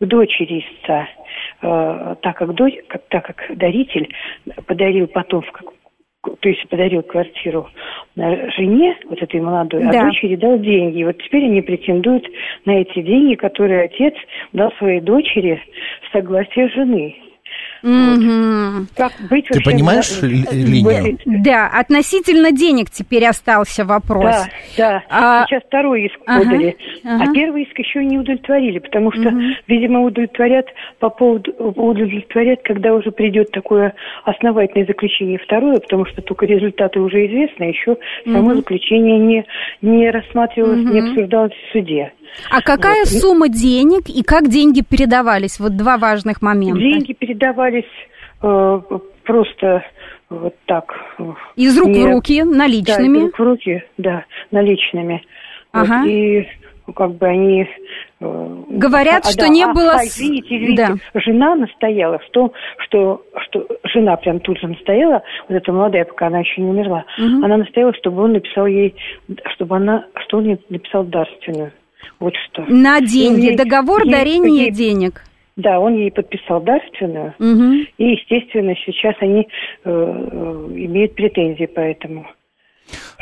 к 0.00 0.04
дочери 0.04 0.60
истца, 0.60 1.08
э, 1.62 2.16
так 2.20 2.36
как, 2.36 2.54
дочь, 2.54 2.74
как, 2.88 3.02
так 3.08 3.26
как 3.26 3.56
даритель 3.56 4.12
подарил 4.66 5.06
потом 5.06 5.42
в 5.42 5.52
как- 5.52 5.72
то 6.40 6.48
есть 6.48 6.68
подарил 6.68 7.02
квартиру 7.02 7.68
на 8.16 8.50
жене, 8.50 8.96
вот 9.08 9.22
этой 9.22 9.40
молодой, 9.40 9.82
Да. 9.84 10.00
а 10.00 10.04
дочери 10.06 10.34
дал 10.36 10.58
деньги. 10.58 10.98
И 10.98 11.04
вот 11.04 11.16
теперь 11.22 11.44
они 11.44 11.62
претендуют 11.62 12.26
на 12.64 12.72
эти 12.80 13.00
деньги, 13.00 13.34
которые 13.36 13.84
отец 13.84 14.14
дал 14.52 14.72
своей 14.72 15.00
дочери 15.00 15.62
с 16.08 16.12
согласия 16.12 16.68
жены. 16.68 17.16
Как 17.82 19.12
быть 19.30 19.46
Ты 19.48 19.62
понимаешь 19.62 20.20
линию? 20.22 21.18
Да, 21.24 21.66
относительно 21.68 22.52
денег 22.52 22.90
теперь 22.90 23.26
остался 23.26 23.84
вопрос. 23.84 24.24
Да, 24.24 24.46
да. 24.76 25.02
А- 25.08 25.46
Сейчас 25.46 25.62
второй 25.64 26.06
иск 26.06 26.18
Ага, 26.26 26.44
подали. 26.44 26.76
ага. 27.04 27.24
А 27.24 27.32
первый 27.32 27.62
иск 27.64 27.78
еще 27.78 28.04
не 28.04 28.18
удовлетворили, 28.18 28.78
потому 28.78 29.12
что, 29.12 29.32
видимо, 29.66 30.02
удовлетворят 30.02 30.66
по 30.98 31.08
поводу 31.10 31.52
удовлетворят, 31.58 32.60
когда 32.64 32.94
уже 32.94 33.10
придет 33.10 33.50
такое 33.50 33.94
основательное 34.24 34.86
заключение 34.86 35.38
второе, 35.38 35.78
потому 35.78 36.06
что 36.06 36.22
только 36.22 36.46
результаты 36.46 37.00
уже 37.00 37.26
известны, 37.26 37.64
а 37.64 37.66
еще 37.66 37.96
само 38.24 38.54
заключение 38.54 39.18
не, 39.18 39.44
не 39.82 40.10
рассматривалось, 40.10 40.84
не 40.84 41.00
обсуждалось 41.00 41.52
в 41.52 41.72
суде. 41.72 42.12
А 42.50 42.62
какая 42.62 43.04
сумма 43.04 43.48
денег 43.48 44.08
и 44.08 44.22
как 44.22 44.48
деньги 44.48 44.82
передавались? 44.82 45.58
Вот 45.60 45.76
два 45.76 45.98
важных 45.98 46.42
момента. 46.42 46.78
Деньги 46.80 47.12
передавались 47.12 47.84
э, 48.42 48.80
просто 49.24 49.84
вот 50.30 50.54
так. 50.66 50.92
Из 51.56 51.78
рук 51.78 51.88
не- 51.88 52.02
в 52.02 52.06
руки, 52.06 52.42
Да, 52.42 52.50
из 52.50 52.56
наличными. 52.56 53.18
рук 53.18 53.38
в 53.38 53.42
руки, 53.42 53.82
да, 53.96 54.24
наличными. 54.50 55.22
Ага. 55.72 56.00
Вот, 56.02 56.08
и 56.08 56.46
как 56.94 57.14
бы 57.16 57.26
они... 57.26 57.68
э, 58.20 58.56
Говорят, 58.70 59.26
что 59.26 59.42
да, 59.42 59.48
не 59.48 59.64
а, 59.64 59.72
было 59.74 59.92
а, 59.92 60.04
извините, 60.04 60.56
извините, 60.56 60.86
Да. 61.14 61.20
жена 61.20 61.54
настояла, 61.54 62.18
что, 62.28 62.52
что, 62.78 63.22
что 63.44 63.66
жена 63.84 64.16
прям 64.16 64.40
тут 64.40 64.58
же 64.58 64.68
настояла, 64.68 65.22
вот 65.48 65.56
эта 65.56 65.70
молодая, 65.70 66.04
пока 66.06 66.28
она 66.28 66.40
еще 66.40 66.62
не 66.62 66.70
умерла, 66.70 67.04
она 67.18 67.58
настояла, 67.58 67.92
чтобы 67.94 68.22
он 68.22 68.32
написал 68.32 68.66
ей, 68.66 68.94
чтобы 69.54 69.76
она, 69.76 70.06
что 70.26 70.38
он 70.38 70.44
ей 70.44 70.58
написал 70.70 71.04
дарственную. 71.04 71.72
Вот 72.20 72.34
что. 72.36 72.64
На 72.68 73.00
деньги. 73.00 73.46
ей- 73.46 73.56
Договор 73.56 74.02
ей- 74.04 74.10
дарения 74.10 74.62
ей- 74.64 74.70
денег. 74.70 75.22
Да, 75.56 75.80
он 75.80 75.94
ей 75.96 76.12
подписал 76.12 76.60
дарственную, 76.60 77.34
Мгм. 77.40 77.80
и, 77.98 78.04
естественно, 78.12 78.74
сейчас 78.86 79.16
они 79.20 79.40
э, 79.40 79.46
э, 79.84 80.68
имеют 80.76 81.14
претензии 81.16 81.66
по 81.66 81.80
этому. 81.80 82.26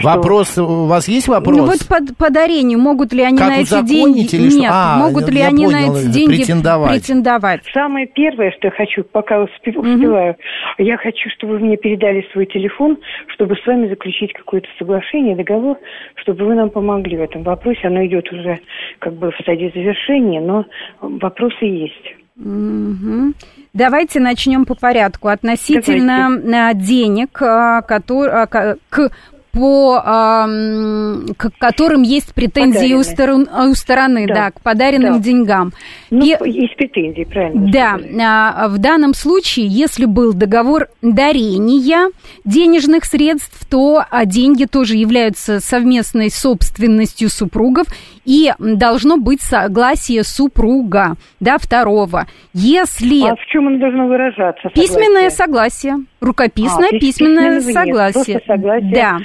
Вопрос, 0.03 0.59
у 0.59 0.85
вас 0.87 1.09
есть 1.09 1.29
вопрос? 1.29 1.57
Ну 1.57 1.65
вот 1.67 1.79
по, 1.89 1.97
по 2.25 2.31
дарению, 2.31 2.79
могут 2.79 3.13
ли 3.13 3.23
они 3.23 3.39
Как 3.39 3.49
на 3.49 3.61
эти 3.61 3.83
деньги... 3.87 4.21
или 4.37 4.51
что? 4.51 4.59
Нет, 4.61 4.71
А, 4.73 4.99
могут 4.99 5.29
ли 5.31 5.39
я 5.39 5.49
они 5.49 5.65
понял, 5.65 5.93
на 5.93 5.99
эти 5.99 6.07
деньги 6.09 6.37
претендовать. 6.37 6.91
претендовать? 6.93 7.61
Самое 7.73 8.07
первое, 8.07 8.51
что 8.53 8.67
я 8.69 8.71
хочу, 8.73 9.05
пока 9.05 9.37
успе- 9.37 9.77
успеваю, 9.77 10.37
я 10.79 10.97
хочу, 10.99 11.29
чтобы 11.37 11.55
вы 11.55 11.61
мне 11.61 11.77
передали 11.77 12.27
свой 12.33 12.47
телефон, 12.47 12.99
чтобы 13.35 13.57
с 13.57 13.67
вами 13.67 13.89
заключить 13.89 14.33
какое-то 14.35 14.69
соглашение, 14.79 15.35
договор, 15.35 15.79
чтобы 16.17 16.45
вы 16.45 16.55
нам 16.55 16.71
помогли 16.71 17.17
в 17.17 17.23
этом 17.23 17.43
вопросе. 17.43 17.81
Оно 17.85 18.05
идет 18.07 18.31
уже 18.33 18.59
как 18.99 19.15
бы 19.15 19.31
в 19.31 19.41
стадии 19.43 19.73
завершения, 19.75 20.41
но 20.41 20.67
вопросы 21.01 21.65
есть. 21.65 22.15
Мгм. 22.37 23.35
Давайте 23.73 24.21
начнем 24.21 24.65
по 24.67 24.75
порядку. 24.75 25.29
Относительно 25.29 26.69
а, 26.69 26.75
денег, 26.75 27.41
а, 27.43 27.81
котор- 27.81 28.29
а, 28.31 28.47
ка- 28.47 28.77
к 28.91 29.11
по 29.57 30.03
ам, 30.05 31.27
к 31.37 31.51
которым 31.59 32.03
есть 32.03 32.35
претензии 32.35 32.93
у, 32.93 33.01
сторон- 33.03 33.49
у 33.71 33.75
стороны, 33.75 34.27
да. 34.27 34.35
Да. 34.35 34.51
к 34.51 34.61
подаренным 34.61 35.15
Да. 35.15 35.19
деньгам. 35.21 35.73
Ну, 36.11 36.21
Пе- 36.21 36.39
есть 36.51 36.77
претензии, 36.77 37.25
правильно? 37.25 37.73
Да, 37.73 37.95
сказали. 37.97 38.21
а, 38.23 38.69
в 38.69 38.79
данном 38.79 39.15
случае, 39.15 39.67
если 39.67 40.05
был 40.05 40.35
договор 40.35 40.89
дарения 41.01 42.11
денежных 42.45 43.05
средств, 43.07 43.65
то 43.69 44.05
а, 44.11 44.27
деньги 44.27 44.67
тоже 44.67 44.97
являются 44.97 45.61
совместной 45.61 46.31
собственностью 46.31 47.31
супругов, 47.31 47.87
и 48.27 48.53
должно 48.59 49.17
быть 49.17 49.41
согласие 49.41 50.23
супруга, 50.25 51.15
да, 51.41 51.57
второго. 51.59 52.27
Если 52.53 53.27
А 53.27 53.35
в 53.37 53.47
чем 53.47 53.69
оно 53.69 53.79
должно 53.79 54.07
выражаться? 54.09 54.69
письменное 54.75 55.31
согласие? 55.31 55.31
согласие, 55.31 55.97
рукописное 56.21 56.89
А, 56.91 56.95
пис- 56.95 57.01
письменное 57.01 57.57
письменного 57.61 57.85
нет, 57.87 57.87
согласие, 58.13 58.41
согласие. 58.47 58.93
да. 58.93 59.19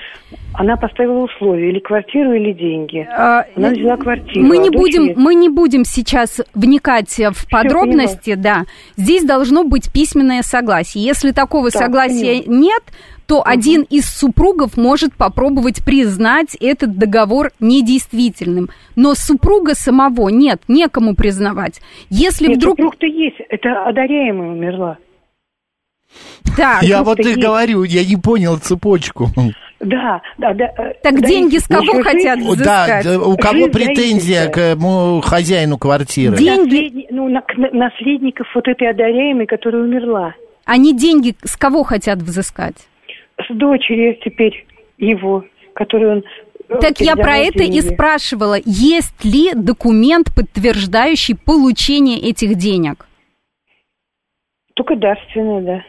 Она 0.53 0.75
поставила 0.75 1.23
условия, 1.23 1.69
или 1.69 1.79
квартиру, 1.79 2.33
или 2.33 2.51
деньги. 2.51 3.07
А, 3.09 3.45
Она 3.55 3.69
взяла 3.69 3.95
квартиру. 3.97 4.45
Мы 4.45 4.57
а 4.57 4.61
не 4.61 4.69
дочери- 4.69 4.77
будем, 4.99 5.13
мы 5.21 5.35
не 5.35 5.49
будем 5.49 5.85
сейчас 5.85 6.41
вникать 6.53 7.17
в 7.31 7.49
подробности, 7.49 8.33
да. 8.35 8.65
Здесь 8.97 9.23
должно 9.23 9.63
быть 9.63 9.91
письменное 9.91 10.41
согласие. 10.41 11.03
Если 11.03 11.31
такого 11.31 11.71
Так, 11.71 11.81
согласия 11.83 12.43
нет, 12.45 12.83
то 13.27 13.41
один 13.45 13.83
из 13.83 14.05
супругов 14.09 14.75
может 14.75 15.13
попробовать 15.13 15.85
признать 15.85 16.55
этот 16.59 16.97
договор 16.97 17.51
недействительным. 17.61 18.69
Но 18.97 19.15
супруга 19.15 19.73
самого 19.73 20.27
нет, 20.27 20.61
некому 20.67 21.15
признавать. 21.15 21.79
Если 22.09 22.47
Нет, 22.47 22.57
вдруг... 22.57 22.77
супруг-то 22.77 23.05
есть. 23.05 23.37
Это 23.47 23.85
одаряемая 23.85 24.49
умерла. 24.49 24.97
Так, 26.57 26.83
Я 26.83 27.03
вот 27.03 27.19
и 27.19 27.29
есть. 27.29 27.39
говорю, 27.39 27.83
я 27.83 28.03
не 28.05 28.17
понял 28.17 28.57
цепочку. 28.57 29.29
Да, 29.82 30.21
да, 30.38 30.53
да. 30.53 30.65
э, 30.77 30.93
Так 31.01 31.19
да, 31.21 31.27
деньги 31.27 31.57
с 31.57 31.67
кого 31.67 31.95
Жить- 31.95 32.03
хотят 32.05 32.39
Да, 32.39 32.45
взыскать? 32.45 33.03
да, 33.05 33.19
у 33.19 33.36
кого 33.38 33.53
Жизнь 33.57 33.71
претензия 33.71 34.47
к 34.49 34.57
ему, 34.57 35.21
хозяину 35.21 35.77
квартиры? 35.77 36.38
Деньги- 36.38 36.75
Наследни- 36.75 37.07
ну, 37.09 37.27
на- 37.29 37.43
наследников 37.73 38.47
вот 38.53 38.67
этой 38.67 38.89
одаряемой, 38.89 39.47
которая 39.47 39.82
умерла. 39.84 40.36
Они 40.65 40.95
деньги 40.95 41.36
с 41.43 41.57
кого 41.57 41.84
хотят 41.84 42.19
взыскать? 42.19 42.75
С 43.38 43.53
дочери 43.55 44.19
теперь 44.23 44.65
его, 44.99 45.43
которую 45.73 46.11
он... 46.17 46.23
э, 46.69 46.79
Так 46.79 46.99
я 47.01 47.15
про 47.15 47.38
это 47.38 47.63
и 47.63 47.82
спрашивала. 47.82 48.57
Есть 48.63 49.25
ли 49.25 49.51
документ, 49.55 50.27
подтверждающий 50.36 51.36
получение 51.36 52.19
этих 52.19 52.55
денег? 52.55 53.07
Только 54.75 54.95
дарственная, 54.95 55.61
да. 55.61 55.84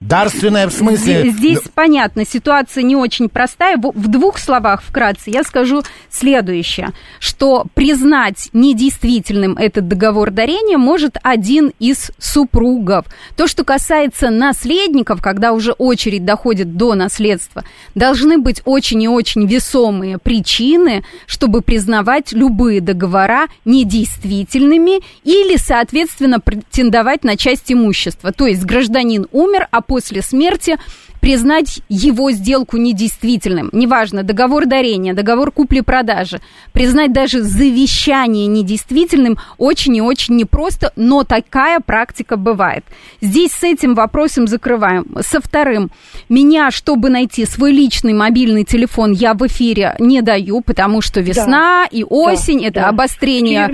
Дарственная 0.00 0.66
в 0.66 0.72
смысле? 0.72 1.30
Здесь, 1.30 1.34
здесь 1.34 1.60
понятно, 1.74 2.24
ситуация 2.24 2.82
не 2.82 2.96
очень 2.96 3.28
простая. 3.28 3.76
В 3.76 4.08
двух 4.08 4.38
словах 4.38 4.82
вкратце 4.82 5.28
я 5.28 5.44
скажу 5.44 5.82
следующее, 6.08 6.92
что 7.18 7.66
признать 7.74 8.48
недействительным 8.54 9.58
этот 9.58 9.88
договор 9.88 10.30
дарения 10.30 10.78
может 10.78 11.18
один 11.22 11.74
из 11.78 12.12
супругов. 12.18 13.04
То, 13.36 13.46
что 13.46 13.62
касается 13.62 14.30
наследников, 14.30 15.20
когда 15.20 15.52
уже 15.52 15.72
очередь 15.72 16.24
доходит 16.24 16.78
до 16.78 16.94
наследства, 16.94 17.64
должны 17.94 18.38
быть 18.38 18.62
очень 18.64 19.02
и 19.02 19.08
очень 19.08 19.46
весомые 19.46 20.16
причины, 20.16 21.04
чтобы 21.26 21.60
признавать 21.60 22.32
любые 22.32 22.80
договора 22.80 23.48
недействительными 23.66 25.02
или, 25.24 25.58
соответственно, 25.58 26.40
претендовать 26.40 27.22
на 27.22 27.36
часть 27.36 27.70
имущества. 27.70 28.32
То 28.32 28.46
есть 28.46 28.64
гражданин 28.64 29.26
умер, 29.30 29.68
а 29.70 29.82
после 29.90 30.22
смерти 30.22 30.78
признать 31.20 31.80
его 31.88 32.30
сделку 32.30 32.76
недействительным. 32.76 33.70
Неважно, 33.72 34.22
договор 34.22 34.66
дарения, 34.66 35.14
договор 35.14 35.50
купли-продажи. 35.50 36.40
Признать 36.72 37.12
даже 37.12 37.42
завещание 37.42 38.46
недействительным 38.46 39.36
очень 39.58 39.96
и 39.96 40.00
очень 40.00 40.36
непросто, 40.36 40.92
но 40.94 41.24
такая 41.24 41.80
практика 41.80 42.36
бывает. 42.36 42.84
Здесь 43.20 43.50
с 43.50 43.64
этим 43.64 43.94
вопросом 43.94 44.46
закрываем. 44.46 45.06
Со 45.20 45.40
вторым, 45.40 45.90
меня, 46.28 46.70
чтобы 46.70 47.10
найти 47.10 47.44
свой 47.46 47.72
личный 47.72 48.12
мобильный 48.14 48.64
телефон, 48.64 49.10
я 49.10 49.34
в 49.34 49.44
эфире 49.48 49.96
не 49.98 50.22
даю, 50.22 50.60
потому 50.60 51.02
что 51.02 51.20
весна 51.20 51.84
и 51.90 52.04
осень, 52.04 52.64
это 52.64 52.82
да. 52.82 52.88
обострение 52.90 53.68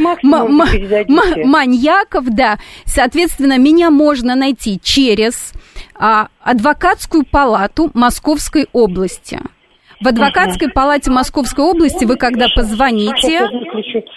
маньяков, 1.45 2.25
да. 2.31 2.59
Соответственно, 2.87 3.59
меня 3.59 3.91
можно 3.91 4.35
найти 4.35 4.81
через 4.83 5.53
а, 5.99 6.29
адвокатскую 6.41 7.25
палату 7.25 7.91
Московской 7.95 8.67
области. 8.73 9.41
В 10.01 10.09
адвокатской 10.09 10.69
палате 10.69 11.11
Московской 11.11 11.65
области 11.65 12.05
вы 12.05 12.17
когда 12.17 12.47
позвоните... 12.55 13.49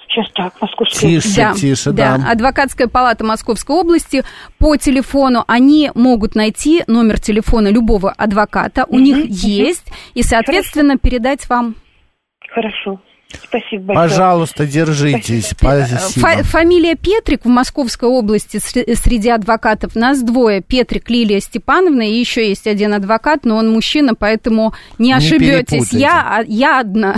Сейчас 0.09 0.30
так, 0.34 0.53
московская. 0.59 0.99
Тише, 0.99 1.53
тише, 1.55 1.91
да. 1.91 2.15
Адвокатская 2.15 2.88
палата 2.88 3.23
Московской 3.23 3.75
области 3.75 4.23
по 4.57 4.75
телефону 4.75 5.45
они 5.47 5.91
могут 5.95 6.36
найти 6.36 6.84
номер 6.88 7.19
телефона 7.19 7.69
любого 7.69 8.11
адвоката, 8.11 8.86
у 8.89 8.99
них 8.99 9.25
есть, 9.27 9.86
и, 10.15 10.23
соответственно, 10.23 10.97
передать 10.97 11.47
вам. 11.47 11.75
Хорошо. 12.49 12.99
Спасибо 13.32 13.84
большое. 13.93 14.09
Пожалуйста, 14.09 14.65
держитесь. 14.65 15.47
Спасибо. 15.49 16.19
Фа- 16.19 16.43
фамилия 16.43 16.95
Петрик 16.95 17.45
в 17.45 17.47
Московской 17.47 18.09
области 18.09 18.57
сре- 18.57 18.95
среди 18.95 19.30
адвокатов 19.30 19.95
нас 19.95 20.21
двое. 20.21 20.61
Петрик 20.61 21.09
Лилия 21.09 21.39
Степановна, 21.39 22.01
и 22.09 22.13
еще 22.19 22.47
есть 22.47 22.65
один 22.67 22.93
адвокат, 22.93 23.45
но 23.45 23.57
он 23.57 23.71
мужчина, 23.71 24.15
поэтому 24.15 24.73
не 24.97 25.09
Не 25.09 25.13
ошибетесь. 25.13 25.93
Я, 25.93 26.38
а- 26.39 26.43
я 26.47 26.80
одна. 26.80 27.15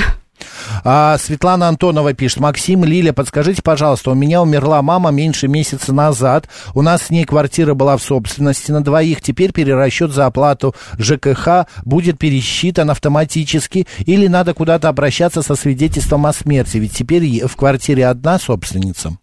А, 0.83 1.17
Светлана 1.17 1.67
Антонова 1.67 2.13
пишет. 2.13 2.39
Максим, 2.39 2.83
Лиля, 2.83 3.13
подскажите, 3.13 3.61
пожалуйста, 3.61 4.11
у 4.11 4.15
меня 4.15 4.41
умерла 4.41 4.81
мама 4.81 5.11
меньше 5.11 5.47
месяца 5.47 5.93
назад. 5.93 6.47
У 6.73 6.81
нас 6.81 7.03
с 7.03 7.09
ней 7.09 7.25
квартира 7.25 7.73
была 7.73 7.97
в 7.97 8.03
собственности 8.03 8.71
на 8.71 8.83
двоих. 8.83 9.21
Теперь 9.21 9.51
перерасчет 9.51 10.11
за 10.11 10.25
оплату 10.25 10.75
ЖКХ 10.97 11.67
будет 11.83 12.17
пересчитан 12.17 12.89
автоматически 12.89 13.87
или 14.05 14.27
надо 14.27 14.53
куда-то 14.53 14.89
обращаться 14.89 15.41
со 15.41 15.55
свидетельством 15.55 16.25
о 16.25 16.33
смерти? 16.33 16.77
Ведь 16.77 16.93
теперь 16.93 17.45
в 17.45 17.55
квартире 17.55 18.07
одна 18.07 18.39
собственница. 18.39 19.17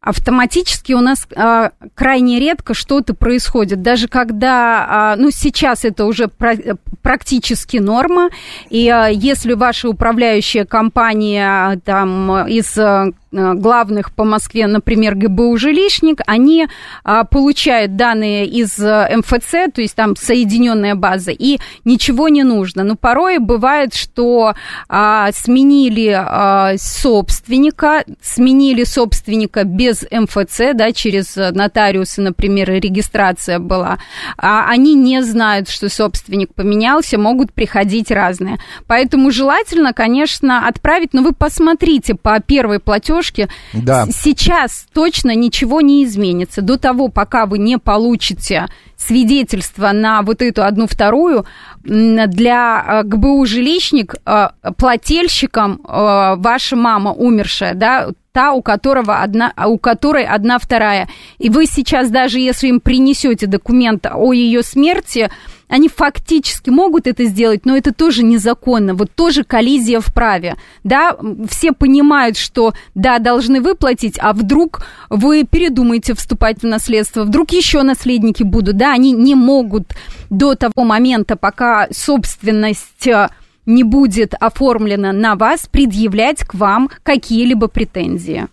Автоматически 0.00 0.94
у 0.94 1.00
нас 1.00 1.28
а, 1.36 1.72
крайне 1.94 2.40
редко 2.40 2.72
что-то 2.72 3.14
происходит. 3.14 3.82
Даже 3.82 4.08
когда, 4.08 4.86
а, 4.88 5.16
ну, 5.16 5.30
сейчас 5.30 5.84
это 5.84 6.06
уже 6.06 6.28
пра- 6.28 6.76
практически 7.02 7.76
норма, 7.76 8.30
и 8.70 8.88
а, 8.88 9.08
если 9.08 9.52
ваша 9.52 9.88
управляющая 9.88 10.64
компания 10.64 11.46
а, 11.46 11.76
там 11.76 12.46
из 12.48 12.76
а, 12.78 13.12
главных 13.32 14.12
по 14.12 14.24
Москве, 14.24 14.66
например, 14.66 15.14
ГБУ 15.14 15.56
«Жилищник», 15.56 16.20
они 16.26 16.66
а, 17.04 17.24
получают 17.24 17.96
данные 17.96 18.46
из 18.46 18.78
а, 18.80 19.08
МФЦ, 19.14 19.72
то 19.74 19.80
есть 19.80 19.94
там 19.94 20.16
соединенная 20.16 20.94
база, 20.94 21.30
и 21.30 21.58
ничего 21.84 22.28
не 22.28 22.42
нужно. 22.42 22.82
Но 22.82 22.96
порой 22.96 23.38
бывает, 23.38 23.94
что 23.94 24.54
а, 24.88 25.30
сменили 25.32 26.14
а, 26.16 26.74
собственника, 26.76 28.04
сменили 28.20 28.84
собственника 28.84 29.64
без 29.64 30.04
МФЦ, 30.10 30.74
да, 30.74 30.92
через 30.92 31.36
нотариуса, 31.36 32.22
например, 32.22 32.70
регистрация 32.70 33.58
была, 33.58 33.98
они 34.36 34.94
не 34.94 35.22
знают, 35.22 35.68
что 35.68 35.88
собственник 35.88 36.54
поменялся, 36.54 37.18
могут 37.18 37.52
приходить 37.52 38.10
разные. 38.10 38.58
Поэтому 38.86 39.30
желательно, 39.30 39.92
конечно, 39.92 40.66
отправить, 40.66 41.12
но 41.12 41.22
вы 41.22 41.32
посмотрите 41.32 42.14
по 42.14 42.40
первой 42.40 42.80
платежке, 43.20 43.48
Да. 43.72 44.06
Сейчас 44.10 44.86
точно 44.92 45.34
ничего 45.34 45.80
не 45.80 46.04
изменится. 46.04 46.62
До 46.62 46.78
того, 46.78 47.08
пока 47.08 47.46
вы 47.46 47.58
не 47.58 47.78
получите 47.78 48.66
свидетельство 48.96 49.92
на 49.92 50.22
вот 50.22 50.42
эту 50.42 50.62
одну 50.62 50.86
вторую, 50.86 51.46
для 51.82 52.84
э, 52.86 53.02
ГБУ 53.04 53.46
жилищник 53.46 54.14
э, 54.26 54.48
плательщиком 54.76 55.80
э, 55.82 56.34
ваша 56.36 56.76
мама 56.76 57.12
умершая, 57.12 57.74
да, 57.74 58.08
та, 58.32 58.52
у 58.52 58.62
которого 58.62 59.22
одна, 59.22 59.52
у 59.66 59.78
которой 59.78 60.24
одна 60.24 60.58
вторая. 60.58 61.08
И 61.38 61.48
вы 61.48 61.66
сейчас 61.66 62.10
даже, 62.10 62.38
если 62.38 62.68
им 62.68 62.80
принесете 62.80 63.46
документ 63.46 64.06
о 64.12 64.32
ее 64.32 64.62
смерти, 64.62 65.30
Они 65.70 65.88
фактически 65.88 66.68
могут 66.68 67.06
это 67.06 67.24
сделать, 67.24 67.64
но 67.64 67.76
это 67.76 67.94
тоже 67.94 68.24
незаконно. 68.24 68.94
Вот 68.94 69.12
тоже 69.14 69.44
коллизия 69.44 70.00
в 70.00 70.12
праве. 70.12 70.56
Да, 70.82 71.16
все 71.48 71.72
понимают, 71.72 72.36
что 72.36 72.74
да, 72.96 73.20
должны 73.20 73.60
выплатить, 73.60 74.18
а 74.20 74.32
вдруг 74.32 74.82
вы 75.08 75.44
передумаете 75.44 76.14
вступать 76.14 76.62
в 76.62 76.66
наследство, 76.66 77.22
вдруг 77.22 77.52
еще 77.52 77.82
наследники 77.82 78.42
будут. 78.42 78.76
Да, 78.76 78.92
они 78.92 79.12
не 79.12 79.36
могут 79.36 79.94
до 80.28 80.56
того 80.56 80.84
момента, 80.84 81.36
пока 81.36 81.86
собственность 81.92 83.06
э, 83.06 83.28
не 83.64 83.84
будет 83.84 84.34
оформлена 84.40 85.12
на 85.12 85.36
вас, 85.36 85.68
предъявлять 85.70 86.40
к 86.44 86.54
вам 86.54 86.90
какие-либо 87.04 87.68
претензии. 87.68 88.48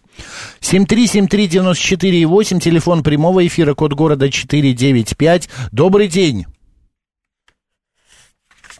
7373948, 0.61 2.59
телефон 2.59 3.01
прямого 3.01 3.45
эфира, 3.47 3.73
код 3.73 3.93
города 3.93 4.29
495. 4.29 5.49
Добрый 5.71 6.07
день. 6.07 6.45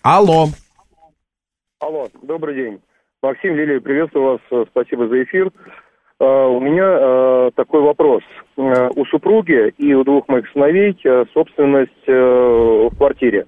Алло. 0.09 0.45
Алло, 1.81 2.07
добрый 2.21 2.55
день. 2.55 2.79
Максим, 3.21 3.57
Лилия, 3.57 3.81
приветствую 3.81 4.39
вас, 4.49 4.67
спасибо 4.69 5.05
за 5.09 5.21
эфир. 5.23 5.51
Uh, 6.21 6.47
у 6.47 6.61
меня 6.61 6.83
uh, 6.83 7.51
такой 7.53 7.81
вопрос. 7.81 8.23
У 8.55 9.05
супруги 9.07 9.73
и 9.77 9.93
у 9.93 10.05
двух 10.05 10.29
моих 10.29 10.49
сыновей 10.53 10.97
собственность 11.33 12.07
в 12.07 12.89
квартире. 12.97 13.47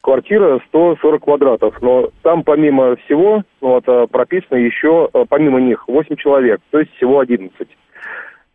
Квартира 0.00 0.60
140 0.66 1.22
квадратов, 1.22 1.80
но 1.80 2.10
там 2.22 2.42
помимо 2.42 2.96
всего 2.96 3.44
ну, 3.60 3.80
вот, 3.80 4.10
прописано 4.10 4.56
еще, 4.56 5.08
помимо 5.28 5.60
них, 5.60 5.86
8 5.86 6.16
человек, 6.16 6.60
то 6.70 6.80
есть 6.80 6.92
всего 6.96 7.20
11. 7.20 7.54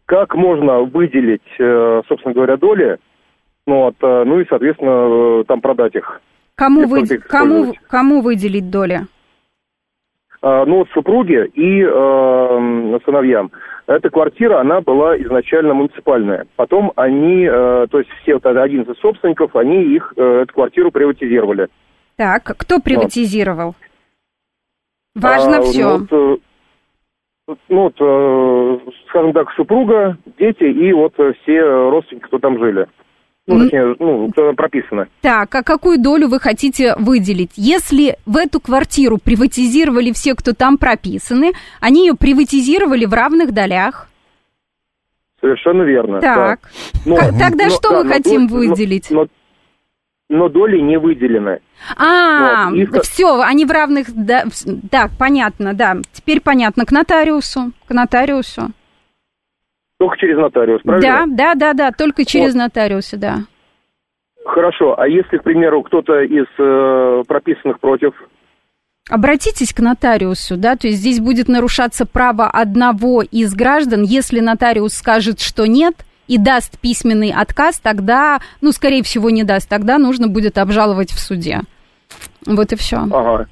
Как 0.05 0.35
можно 0.35 0.81
выделить, 0.81 1.49
собственно 1.57 2.33
говоря, 2.33 2.57
доли, 2.57 2.97
ну, 3.65 3.83
вот, 3.83 3.95
ну 4.01 4.41
и, 4.41 4.45
соответственно, 4.49 5.45
там 5.45 5.61
продать 5.61 5.95
их? 5.95 6.21
Кому, 6.55 6.87
вы, 6.87 7.07
кому, 7.07 7.73
кому 7.87 8.21
выделить 8.21 8.69
доли? 8.69 9.07
А, 10.41 10.65
ну, 10.65 10.79
вот 10.79 10.89
супруге 10.89 11.45
и 11.53 11.81
э, 11.83 12.99
сыновьям. 13.05 13.51
Эта 13.85 14.09
квартира, 14.09 14.59
она 14.59 14.81
была 14.81 15.15
изначально 15.17 15.73
муниципальная. 15.73 16.47
Потом 16.55 16.93
они, 16.95 17.45
э, 17.45 17.87
то 17.91 17.99
есть 17.99 18.09
все 18.21 18.35
вот 18.35 18.45
11 18.45 18.97
собственников, 18.99 19.55
они 19.55 19.83
их, 19.83 20.13
э, 20.15 20.41
эту 20.43 20.53
квартиру 20.53 20.91
приватизировали. 20.91 21.67
Так, 22.15 22.43
кто 22.57 22.79
приватизировал? 22.79 23.75
Вот. 25.13 25.23
Важно 25.23 25.57
а, 25.57 25.61
все. 25.61 25.83
Ну, 25.83 25.99
вот, 25.99 26.11
э, 26.11 27.55
ну, 27.69 27.81
вот, 27.83 27.95
э, 27.99 28.91
скажем 29.09 29.33
так, 29.33 29.51
супруга, 29.51 30.17
дети 30.39 30.63
и 30.63 30.91
вот 30.93 31.13
все 31.13 31.61
родственники, 31.89 32.25
кто 32.25 32.39
там 32.39 32.57
жили. 32.57 32.87
Ну, 33.47 33.59
точнее, 33.59 33.95
ну, 33.99 34.31
прописано. 34.55 35.07
Так, 35.21 35.53
а 35.55 35.63
какую 35.63 35.99
долю 35.99 36.27
вы 36.27 36.39
хотите 36.39 36.95
выделить? 36.97 37.51
Если 37.55 38.17
в 38.25 38.37
эту 38.37 38.59
квартиру 38.59 39.17
приватизировали 39.17 40.11
все, 40.11 40.35
кто 40.35 40.53
там 40.53 40.77
прописаны, 40.77 41.53
они 41.79 42.05
ее 42.05 42.15
приватизировали 42.15 43.05
в 43.05 43.13
равных 43.13 43.51
долях? 43.51 44.07
Совершенно 45.41 45.81
верно. 45.81 46.21
Так. 46.21 46.59
Да. 46.93 47.01
Но, 47.05 47.17
Тогда 47.17 47.65
но, 47.65 47.69
что 47.71 47.89
да, 47.89 47.97
мы 47.97 48.03
но, 48.03 48.13
хотим 48.13 48.45
но, 48.45 48.55
выделить? 48.55 49.09
Но, 49.09 49.25
но 50.29 50.47
доли 50.47 50.79
не 50.79 50.99
выделены. 50.99 51.61
А, 51.97 52.69
вот, 52.69 52.77
их... 52.77 53.01
все, 53.01 53.41
они 53.41 53.65
в 53.65 53.71
равных... 53.71 54.07
Да, 54.13 54.45
так, 54.91 55.11
понятно, 55.17 55.73
да. 55.73 55.97
Теперь 56.13 56.41
понятно. 56.41 56.85
К 56.85 56.91
нотариусу. 56.91 57.71
К 57.87 57.91
нотариусу. 57.91 58.71
Только 60.01 60.17
через 60.17 60.35
нотариус, 60.35 60.81
правильно? 60.81 61.27
Да, 61.27 61.53
да, 61.53 61.53
да, 61.53 61.73
да, 61.73 61.91
только 61.91 62.25
через 62.25 62.55
вот. 62.55 62.63
нотариуса, 62.63 63.17
да. 63.17 63.35
Хорошо, 64.43 64.99
а 64.99 65.07
если, 65.07 65.37
к 65.37 65.43
примеру, 65.43 65.83
кто-то 65.83 66.21
из 66.21 66.47
э, 66.57 67.23
прописанных 67.27 67.79
против? 67.79 68.11
Обратитесь 69.11 69.75
к 69.75 69.79
нотариусу, 69.79 70.57
да, 70.57 70.75
то 70.75 70.87
есть 70.87 71.01
здесь 71.01 71.19
будет 71.19 71.47
нарушаться 71.47 72.07
право 72.07 72.49
одного 72.49 73.21
из 73.21 73.53
граждан, 73.53 74.01
если 74.01 74.39
нотариус 74.39 74.95
скажет, 74.95 75.39
что 75.39 75.67
нет, 75.67 75.93
и 76.27 76.39
даст 76.39 76.79
письменный 76.79 77.31
отказ, 77.31 77.79
тогда, 77.79 78.39
ну, 78.59 78.71
скорее 78.71 79.03
всего, 79.03 79.29
не 79.29 79.43
даст, 79.43 79.69
тогда 79.69 79.99
нужно 79.99 80.27
будет 80.27 80.57
обжаловать 80.57 81.11
в 81.11 81.19
суде. 81.19 81.59
Вот 82.47 82.73
и 82.73 82.75
все. 82.75 83.03
Ага, 83.11 83.45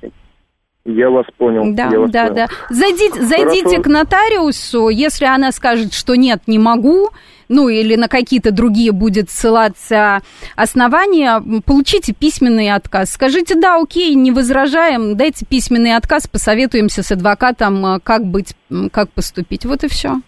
я 0.86 1.10
вас 1.10 1.26
понял. 1.38 1.74
Да, 1.74 1.90
вас 1.90 2.12
да, 2.12 2.28
понял. 2.28 2.36
да. 2.36 2.48
Зайдите, 2.70 3.22
зайдите 3.22 3.82
к 3.82 3.88
нотариусу, 3.88 4.90
если 4.90 5.26
она 5.26 5.52
скажет, 5.52 5.94
что 5.94 6.16
нет, 6.16 6.44
не 6.48 6.58
могу, 6.58 7.10
ну 7.48 7.68
или 7.68 7.96
на 7.96 8.08
какие-то 8.08 8.52
другие 8.52 8.92
будет 8.92 9.30
ссылаться 9.30 10.22
основания, 10.56 11.44
получите 11.66 12.14
письменный 12.14 12.72
отказ. 12.72 13.12
Скажите, 13.12 13.56
да, 13.56 13.82
окей, 13.82 14.16
не 14.16 14.32
возражаем, 14.32 15.18
дайте 15.18 15.46
письменный 15.46 15.96
отказ, 15.96 16.28
посоветуемся 16.28 17.04
с 17.04 17.12
адвокатом, 17.12 18.00
как 18.04 18.26
быть, 18.26 18.56
как 18.92 19.10
поступить. 19.10 19.66
Вот 19.66 19.84
и 19.84 19.88
все. 19.88 20.22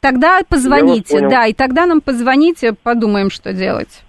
Тогда 0.00 0.40
позвоните, 0.46 1.20
да, 1.28 1.46
и 1.46 1.54
тогда 1.54 1.86
нам 1.86 2.02
позвоните, 2.02 2.74
подумаем, 2.74 3.30
что 3.30 3.54
делать. 3.54 4.02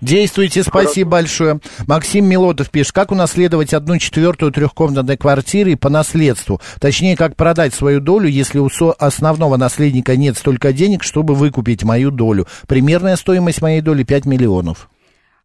Действуйте, 0.00 0.62
спасибо 0.62 1.10
большое. 1.10 1.60
Максим 1.86 2.26
Милотов 2.26 2.70
пишет, 2.70 2.92
как 2.92 3.10
унаследовать 3.10 3.74
одну 3.74 3.98
четвертую 3.98 4.52
трехкомнатной 4.52 5.16
квартиры 5.16 5.76
по 5.76 5.88
наследству? 5.88 6.60
Точнее, 6.80 7.16
как 7.16 7.36
продать 7.36 7.74
свою 7.74 8.00
долю, 8.00 8.28
если 8.28 8.58
у 8.58 8.68
основного 8.98 9.56
наследника 9.56 10.16
нет 10.16 10.36
столько 10.36 10.72
денег, 10.72 11.02
чтобы 11.02 11.34
выкупить 11.34 11.82
мою 11.84 12.10
долю. 12.10 12.46
Примерная 12.66 13.16
стоимость 13.16 13.62
моей 13.62 13.80
доли 13.80 14.02
5 14.02 14.26
миллионов 14.26 14.88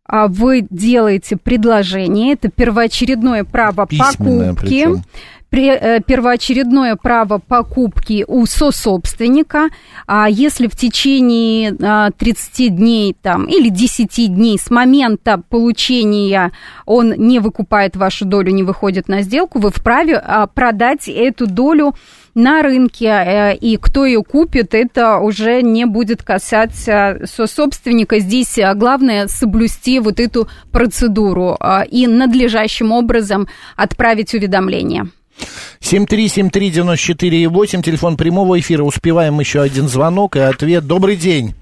а 0.06 0.28
вы 0.28 0.68
делаете 0.70 1.38
предложение, 1.38 2.34
это 2.34 2.50
первоочередное 2.50 3.44
право 3.44 3.88
Письменное 3.88 4.54
покупки. 4.54 4.66
Причем. 4.66 5.04
Э, 5.56 6.00
первоочередное 6.02 6.96
право 6.96 7.38
покупки 7.38 8.26
у 8.28 8.48
сособственника, 8.48 9.70
а 10.08 10.28
если 10.28 10.66
в 10.66 10.76
течение 10.76 11.74
30 12.18 12.60
а, 12.60 12.70
дней 12.70 13.16
там, 13.22 13.46
или 13.46 13.70
10 13.70 14.34
дней 14.34 14.58
с 14.58 14.72
момента 14.72 15.40
получения 15.50 16.52
он 16.88 17.14
не 17.18 17.38
выкупает 17.38 17.96
вашу 17.96 18.26
долю, 18.26 18.52
не 18.52 18.64
выходит 18.64 19.08
на 19.08 19.22
сделку, 19.22 19.60
вы 19.60 19.70
вправе 19.70 20.18
а, 20.18 20.48
продать 20.48 21.08
эту 21.08 21.46
долю 21.46 21.94
на 22.34 22.64
рынке, 22.64 23.06
э, 23.06 23.56
и 23.56 23.78
кто 23.78 24.06
ее 24.06 24.24
купит, 24.24 24.74
это 24.74 25.20
уже 25.20 25.62
не 25.62 25.86
будет 25.86 26.24
касаться 26.24 27.22
сособственника. 27.26 28.18
Здесь 28.18 28.58
э, 28.58 28.74
главное 28.74 29.28
соблюсти 29.28 30.00
вот 30.00 30.20
эту 30.20 30.48
процедуру 30.72 31.60
и 31.92 32.08
надлежащим 32.08 32.92
образом 32.92 33.48
отправить 33.76 34.34
уведомление. 34.34 35.10
7373948, 35.82 37.82
телефон 37.82 38.18
прямого 38.18 38.60
эфира. 38.60 38.84
Успеваем 38.84 39.40
еще 39.40 39.62
один 39.62 39.88
звонок 39.88 40.36
и 40.36 40.40
ответ. 40.40 40.86
Добрый 40.88 41.16
день. 41.16 41.56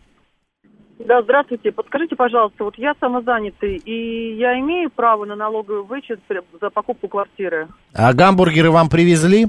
Да, 0.99 1.22
здравствуйте. 1.24 1.72
Подскажите, 1.72 2.15
пожалуйста, 2.15 2.63
вот 2.63 2.78
я 2.78 2.93
самозанятый, 2.99 3.78
и 3.78 4.36
я 4.38 4.59
имею 4.59 4.89
право 4.89 5.26
на 5.26 5.36
налоговый 5.36 5.84
вычет 5.84 6.19
за 6.61 6.69
покупку 6.69 7.07
квартиры? 7.07 7.67
А 7.93 8.13
гамбургеры 8.13 8.72
вам 8.72 8.89
привезли? 8.89 9.47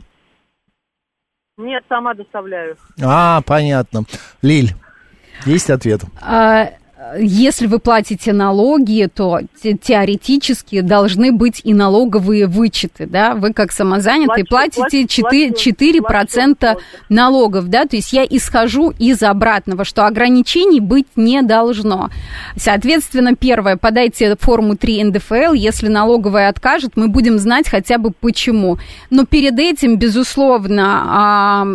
Нет, 1.58 1.84
сама 1.88 2.14
доставляю. 2.14 2.76
А, 3.02 3.42
понятно. 3.42 4.04
Лиль, 4.40 4.70
есть 5.44 5.70
ответ? 5.70 6.00
А, 6.20 6.70
если 7.18 7.66
вы 7.66 7.78
платите 7.78 8.32
налоги, 8.32 9.08
то 9.12 9.40
теоретически 9.62 10.80
должны 10.80 11.32
быть 11.32 11.60
и 11.64 11.74
налоговые 11.74 12.46
вычеты, 12.46 13.06
да, 13.06 13.34
вы 13.34 13.52
как 13.52 13.72
самозанятый 13.72 14.44
плачу, 14.44 14.80
платите 14.82 15.06
4, 15.06 15.50
4% 15.50 16.56
плачу, 16.56 16.80
налогов, 17.08 17.68
да, 17.68 17.84
то 17.86 17.96
есть 17.96 18.12
я 18.12 18.24
исхожу 18.24 18.92
из 18.98 19.22
обратного, 19.22 19.84
что 19.84 20.06
ограничений 20.06 20.80
быть 20.80 21.06
не 21.16 21.42
должно. 21.42 22.10
Соответственно, 22.56 23.34
первое, 23.34 23.76
подайте 23.76 24.36
форму 24.36 24.76
3 24.76 25.04
НДФЛ, 25.04 25.52
если 25.52 25.88
налоговая 25.88 26.48
откажет, 26.48 26.92
мы 26.96 27.08
будем 27.08 27.38
знать 27.38 27.68
хотя 27.68 27.98
бы 27.98 28.10
почему. 28.12 28.78
Но 29.10 29.26
перед 29.26 29.58
этим, 29.58 29.96
безусловно, 29.96 31.02
а, 31.06 31.66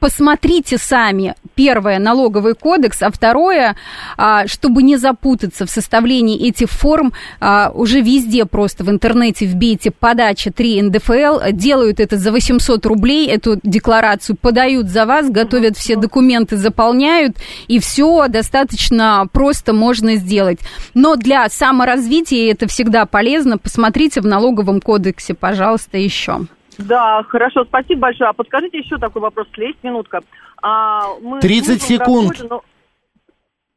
посмотрите 0.00 0.78
сами, 0.78 1.34
первое, 1.54 1.98
налоговый 1.98 2.54
кодекс, 2.54 3.02
а 3.02 3.10
второе, 3.10 3.76
а, 4.16 4.46
чтобы 4.46 4.82
не 4.82 4.96
запутаться 4.96 5.66
в 5.66 5.70
составлении 5.70 6.48
этих 6.48 6.70
форм, 6.70 7.12
а, 7.38 7.70
уже 7.74 8.00
везде 8.00 8.46
просто 8.46 8.82
в 8.82 8.90
интернете 8.90 9.44
вбейте 9.44 9.90
подача 9.90 10.50
3 10.50 10.82
НДФЛ, 10.82 11.52
делают 11.52 12.00
это 12.00 12.16
за 12.16 12.32
800 12.32 12.84
рублей, 12.86 13.28
эту 13.28 13.60
декларацию 13.62 14.36
подают 14.36 14.88
за 14.88 15.04
вас, 15.04 15.30
готовят 15.30 15.76
все 15.76 15.96
документы, 15.96 16.56
заполняют, 16.56 17.36
и 17.68 17.78
все 17.78 18.26
достаточно 18.28 19.26
просто 19.32 19.72
можно 19.72 20.16
сделать. 20.16 20.60
Но 20.94 21.16
для 21.16 21.48
саморазвития 21.48 22.50
это 22.50 22.66
всегда 22.66 23.04
полезно, 23.04 23.58
посмотрите 23.58 24.22
в 24.22 24.26
налоговом 24.26 24.80
кодексе, 24.80 25.34
пожалуйста, 25.34 25.98
еще. 25.98 26.40
Да, 26.86 27.22
хорошо, 27.24 27.64
спасибо 27.64 28.02
большое. 28.02 28.30
А 28.30 28.32
подскажите 28.32 28.78
еще 28.78 28.98
такой 28.98 29.22
вопрос, 29.22 29.46
есть 29.56 29.82
минутка. 29.82 30.22
А, 30.62 31.14
мы 31.20 31.40
30 31.40 31.82
секунд. 31.82 32.40
Работе, 32.40 32.46
но... 32.48 32.62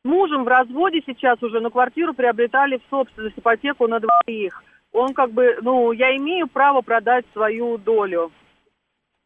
мужем 0.04 0.44
в 0.44 0.48
разводе 0.48 1.02
сейчас 1.06 1.42
уже, 1.42 1.60
но 1.60 1.70
квартиру 1.70 2.14
приобретали 2.14 2.78
в 2.78 2.90
собственность, 2.90 3.38
ипотеку 3.38 3.88
на 3.88 4.00
двоих. 4.00 4.64
Он 4.92 5.14
как 5.14 5.32
бы, 5.32 5.58
ну, 5.62 5.92
я 5.92 6.16
имею 6.18 6.48
право 6.48 6.82
продать 6.82 7.26
свою 7.34 7.78
долю. 7.78 8.32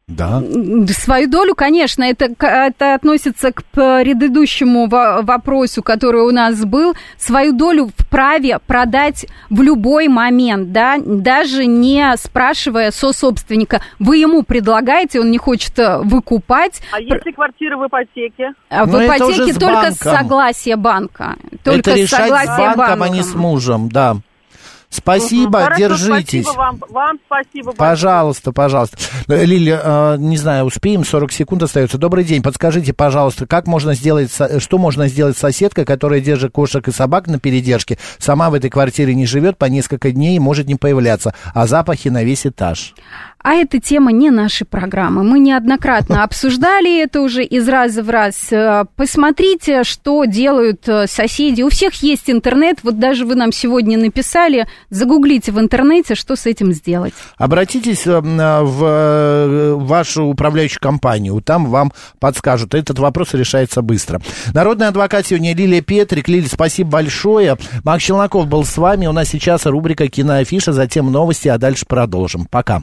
Да. 0.08 0.42
Свою 0.88 1.28
долю, 1.28 1.54
конечно, 1.54 2.02
это, 2.02 2.30
это 2.38 2.94
относится 2.94 3.52
к 3.52 3.62
предыдущему 3.64 4.88
вопросу, 4.88 5.82
который 5.82 6.22
у 6.22 6.30
нас 6.30 6.64
был. 6.64 6.94
Свою 7.18 7.52
долю 7.52 7.90
вправе 7.94 8.58
продать 8.66 9.26
в 9.50 9.60
любой 9.60 10.08
момент, 10.08 10.72
да, 10.72 10.96
даже 11.04 11.66
не 11.66 12.16
спрашивая 12.16 12.90
со 12.90 13.12
собственника. 13.12 13.82
Вы 13.98 14.16
ему 14.16 14.44
предлагаете, 14.44 15.20
он 15.20 15.30
не 15.30 15.38
хочет 15.38 15.78
э, 15.78 15.98
выкупать. 15.98 16.80
А 16.90 17.00
если 17.00 17.30
квартира 17.30 17.76
в 17.76 17.86
ипотеке? 17.86 18.54
А 18.70 18.86
в 18.86 18.92
Но 18.92 19.04
ипотеке 19.04 19.52
только 19.52 19.92
с 19.92 19.98
согласия 19.98 20.76
банка. 20.76 21.36
Только 21.62 21.90
это 21.90 22.00
решать 22.00 22.20
с 22.20 22.22
согласия 22.22 22.72
с 22.72 22.76
банком, 22.76 22.98
банка. 22.98 23.04
а 23.04 23.08
не 23.08 23.22
с 23.22 23.34
мужем, 23.34 23.90
да. 23.90 24.16
Спасибо, 24.90 25.60
Хорошо, 25.60 25.78
держитесь. 25.78 26.44
Спасибо 26.44 26.58
вам, 26.58 26.82
вам 26.88 27.18
спасибо. 27.26 27.72
Пожалуйста, 27.72 28.52
пожалуйста. 28.52 28.96
Лилия, 29.26 29.80
э, 29.82 30.16
не 30.18 30.36
знаю, 30.38 30.64
успеем, 30.64 31.04
40 31.04 31.30
секунд 31.30 31.62
остается. 31.62 31.98
Добрый 31.98 32.24
день, 32.24 32.42
подскажите, 32.42 32.94
пожалуйста, 32.94 33.46
как 33.46 33.66
можно 33.66 33.94
сделать, 33.94 34.30
что 34.58 34.78
можно 34.78 35.06
сделать 35.08 35.36
с 35.36 35.40
соседкой, 35.40 35.84
которая 35.84 36.20
держит 36.20 36.52
кошек 36.52 36.86
и 36.88 36.92
собак 36.92 37.26
на 37.26 37.38
передержке, 37.38 37.98
сама 38.18 38.48
в 38.48 38.54
этой 38.54 38.70
квартире 38.70 39.14
не 39.14 39.26
живет 39.26 39.58
по 39.58 39.66
несколько 39.66 40.10
дней 40.10 40.36
и 40.36 40.40
может 40.40 40.66
не 40.66 40.76
появляться, 40.76 41.34
а 41.54 41.66
запахи 41.66 42.08
на 42.08 42.24
весь 42.24 42.46
этаж? 42.46 42.94
А 43.42 43.54
эта 43.54 43.80
тема 43.80 44.10
не 44.10 44.30
нашей 44.30 44.66
программы. 44.66 45.22
Мы 45.22 45.38
неоднократно 45.38 46.22
обсуждали 46.24 47.02
это 47.02 47.20
уже 47.20 47.44
из 47.44 47.68
раза 47.68 48.02
в 48.02 48.10
раз. 48.10 48.52
Э, 48.52 48.84
посмотрите, 48.96 49.84
что 49.84 50.24
делают 50.24 50.88
э, 50.88 51.06
соседи. 51.06 51.62
У 51.62 51.70
всех 51.70 51.94
есть 52.02 52.28
интернет. 52.28 52.78
Вот 52.82 52.98
даже 52.98 53.24
вы 53.24 53.36
нам 53.36 53.52
сегодня 53.52 53.96
написали. 53.96 54.66
Загуглите 54.90 55.52
в 55.52 55.60
интернете, 55.60 56.14
что 56.14 56.36
с 56.36 56.46
этим 56.46 56.72
сделать. 56.72 57.14
Обратитесь 57.36 58.06
э, 58.06 58.20
в 58.20 59.74
вашу 59.76 60.24
управляющую 60.24 60.80
компанию. 60.80 61.40
Там 61.40 61.66
вам 61.66 61.92
подскажут. 62.18 62.74
Этот 62.74 62.98
вопрос 62.98 63.34
решается 63.34 63.82
быстро. 63.82 64.20
Народный 64.52 64.88
адвокат 64.88 65.26
сегодня 65.26 65.54
Лилия 65.54 65.80
Петрик. 65.80 66.28
Лилия, 66.28 66.48
спасибо 66.48 66.90
большое. 66.90 67.56
Макс 67.84 68.02
Челноков 68.02 68.48
был 68.48 68.64
с 68.64 68.76
вами. 68.76 69.06
У 69.06 69.12
нас 69.12 69.28
сейчас 69.28 69.64
рубрика 69.66 70.08
«Киноафиша», 70.08 70.72
затем 70.72 71.10
новости, 71.12 71.48
а 71.48 71.58
дальше 71.58 71.86
продолжим. 71.86 72.46
Пока. 72.46 72.82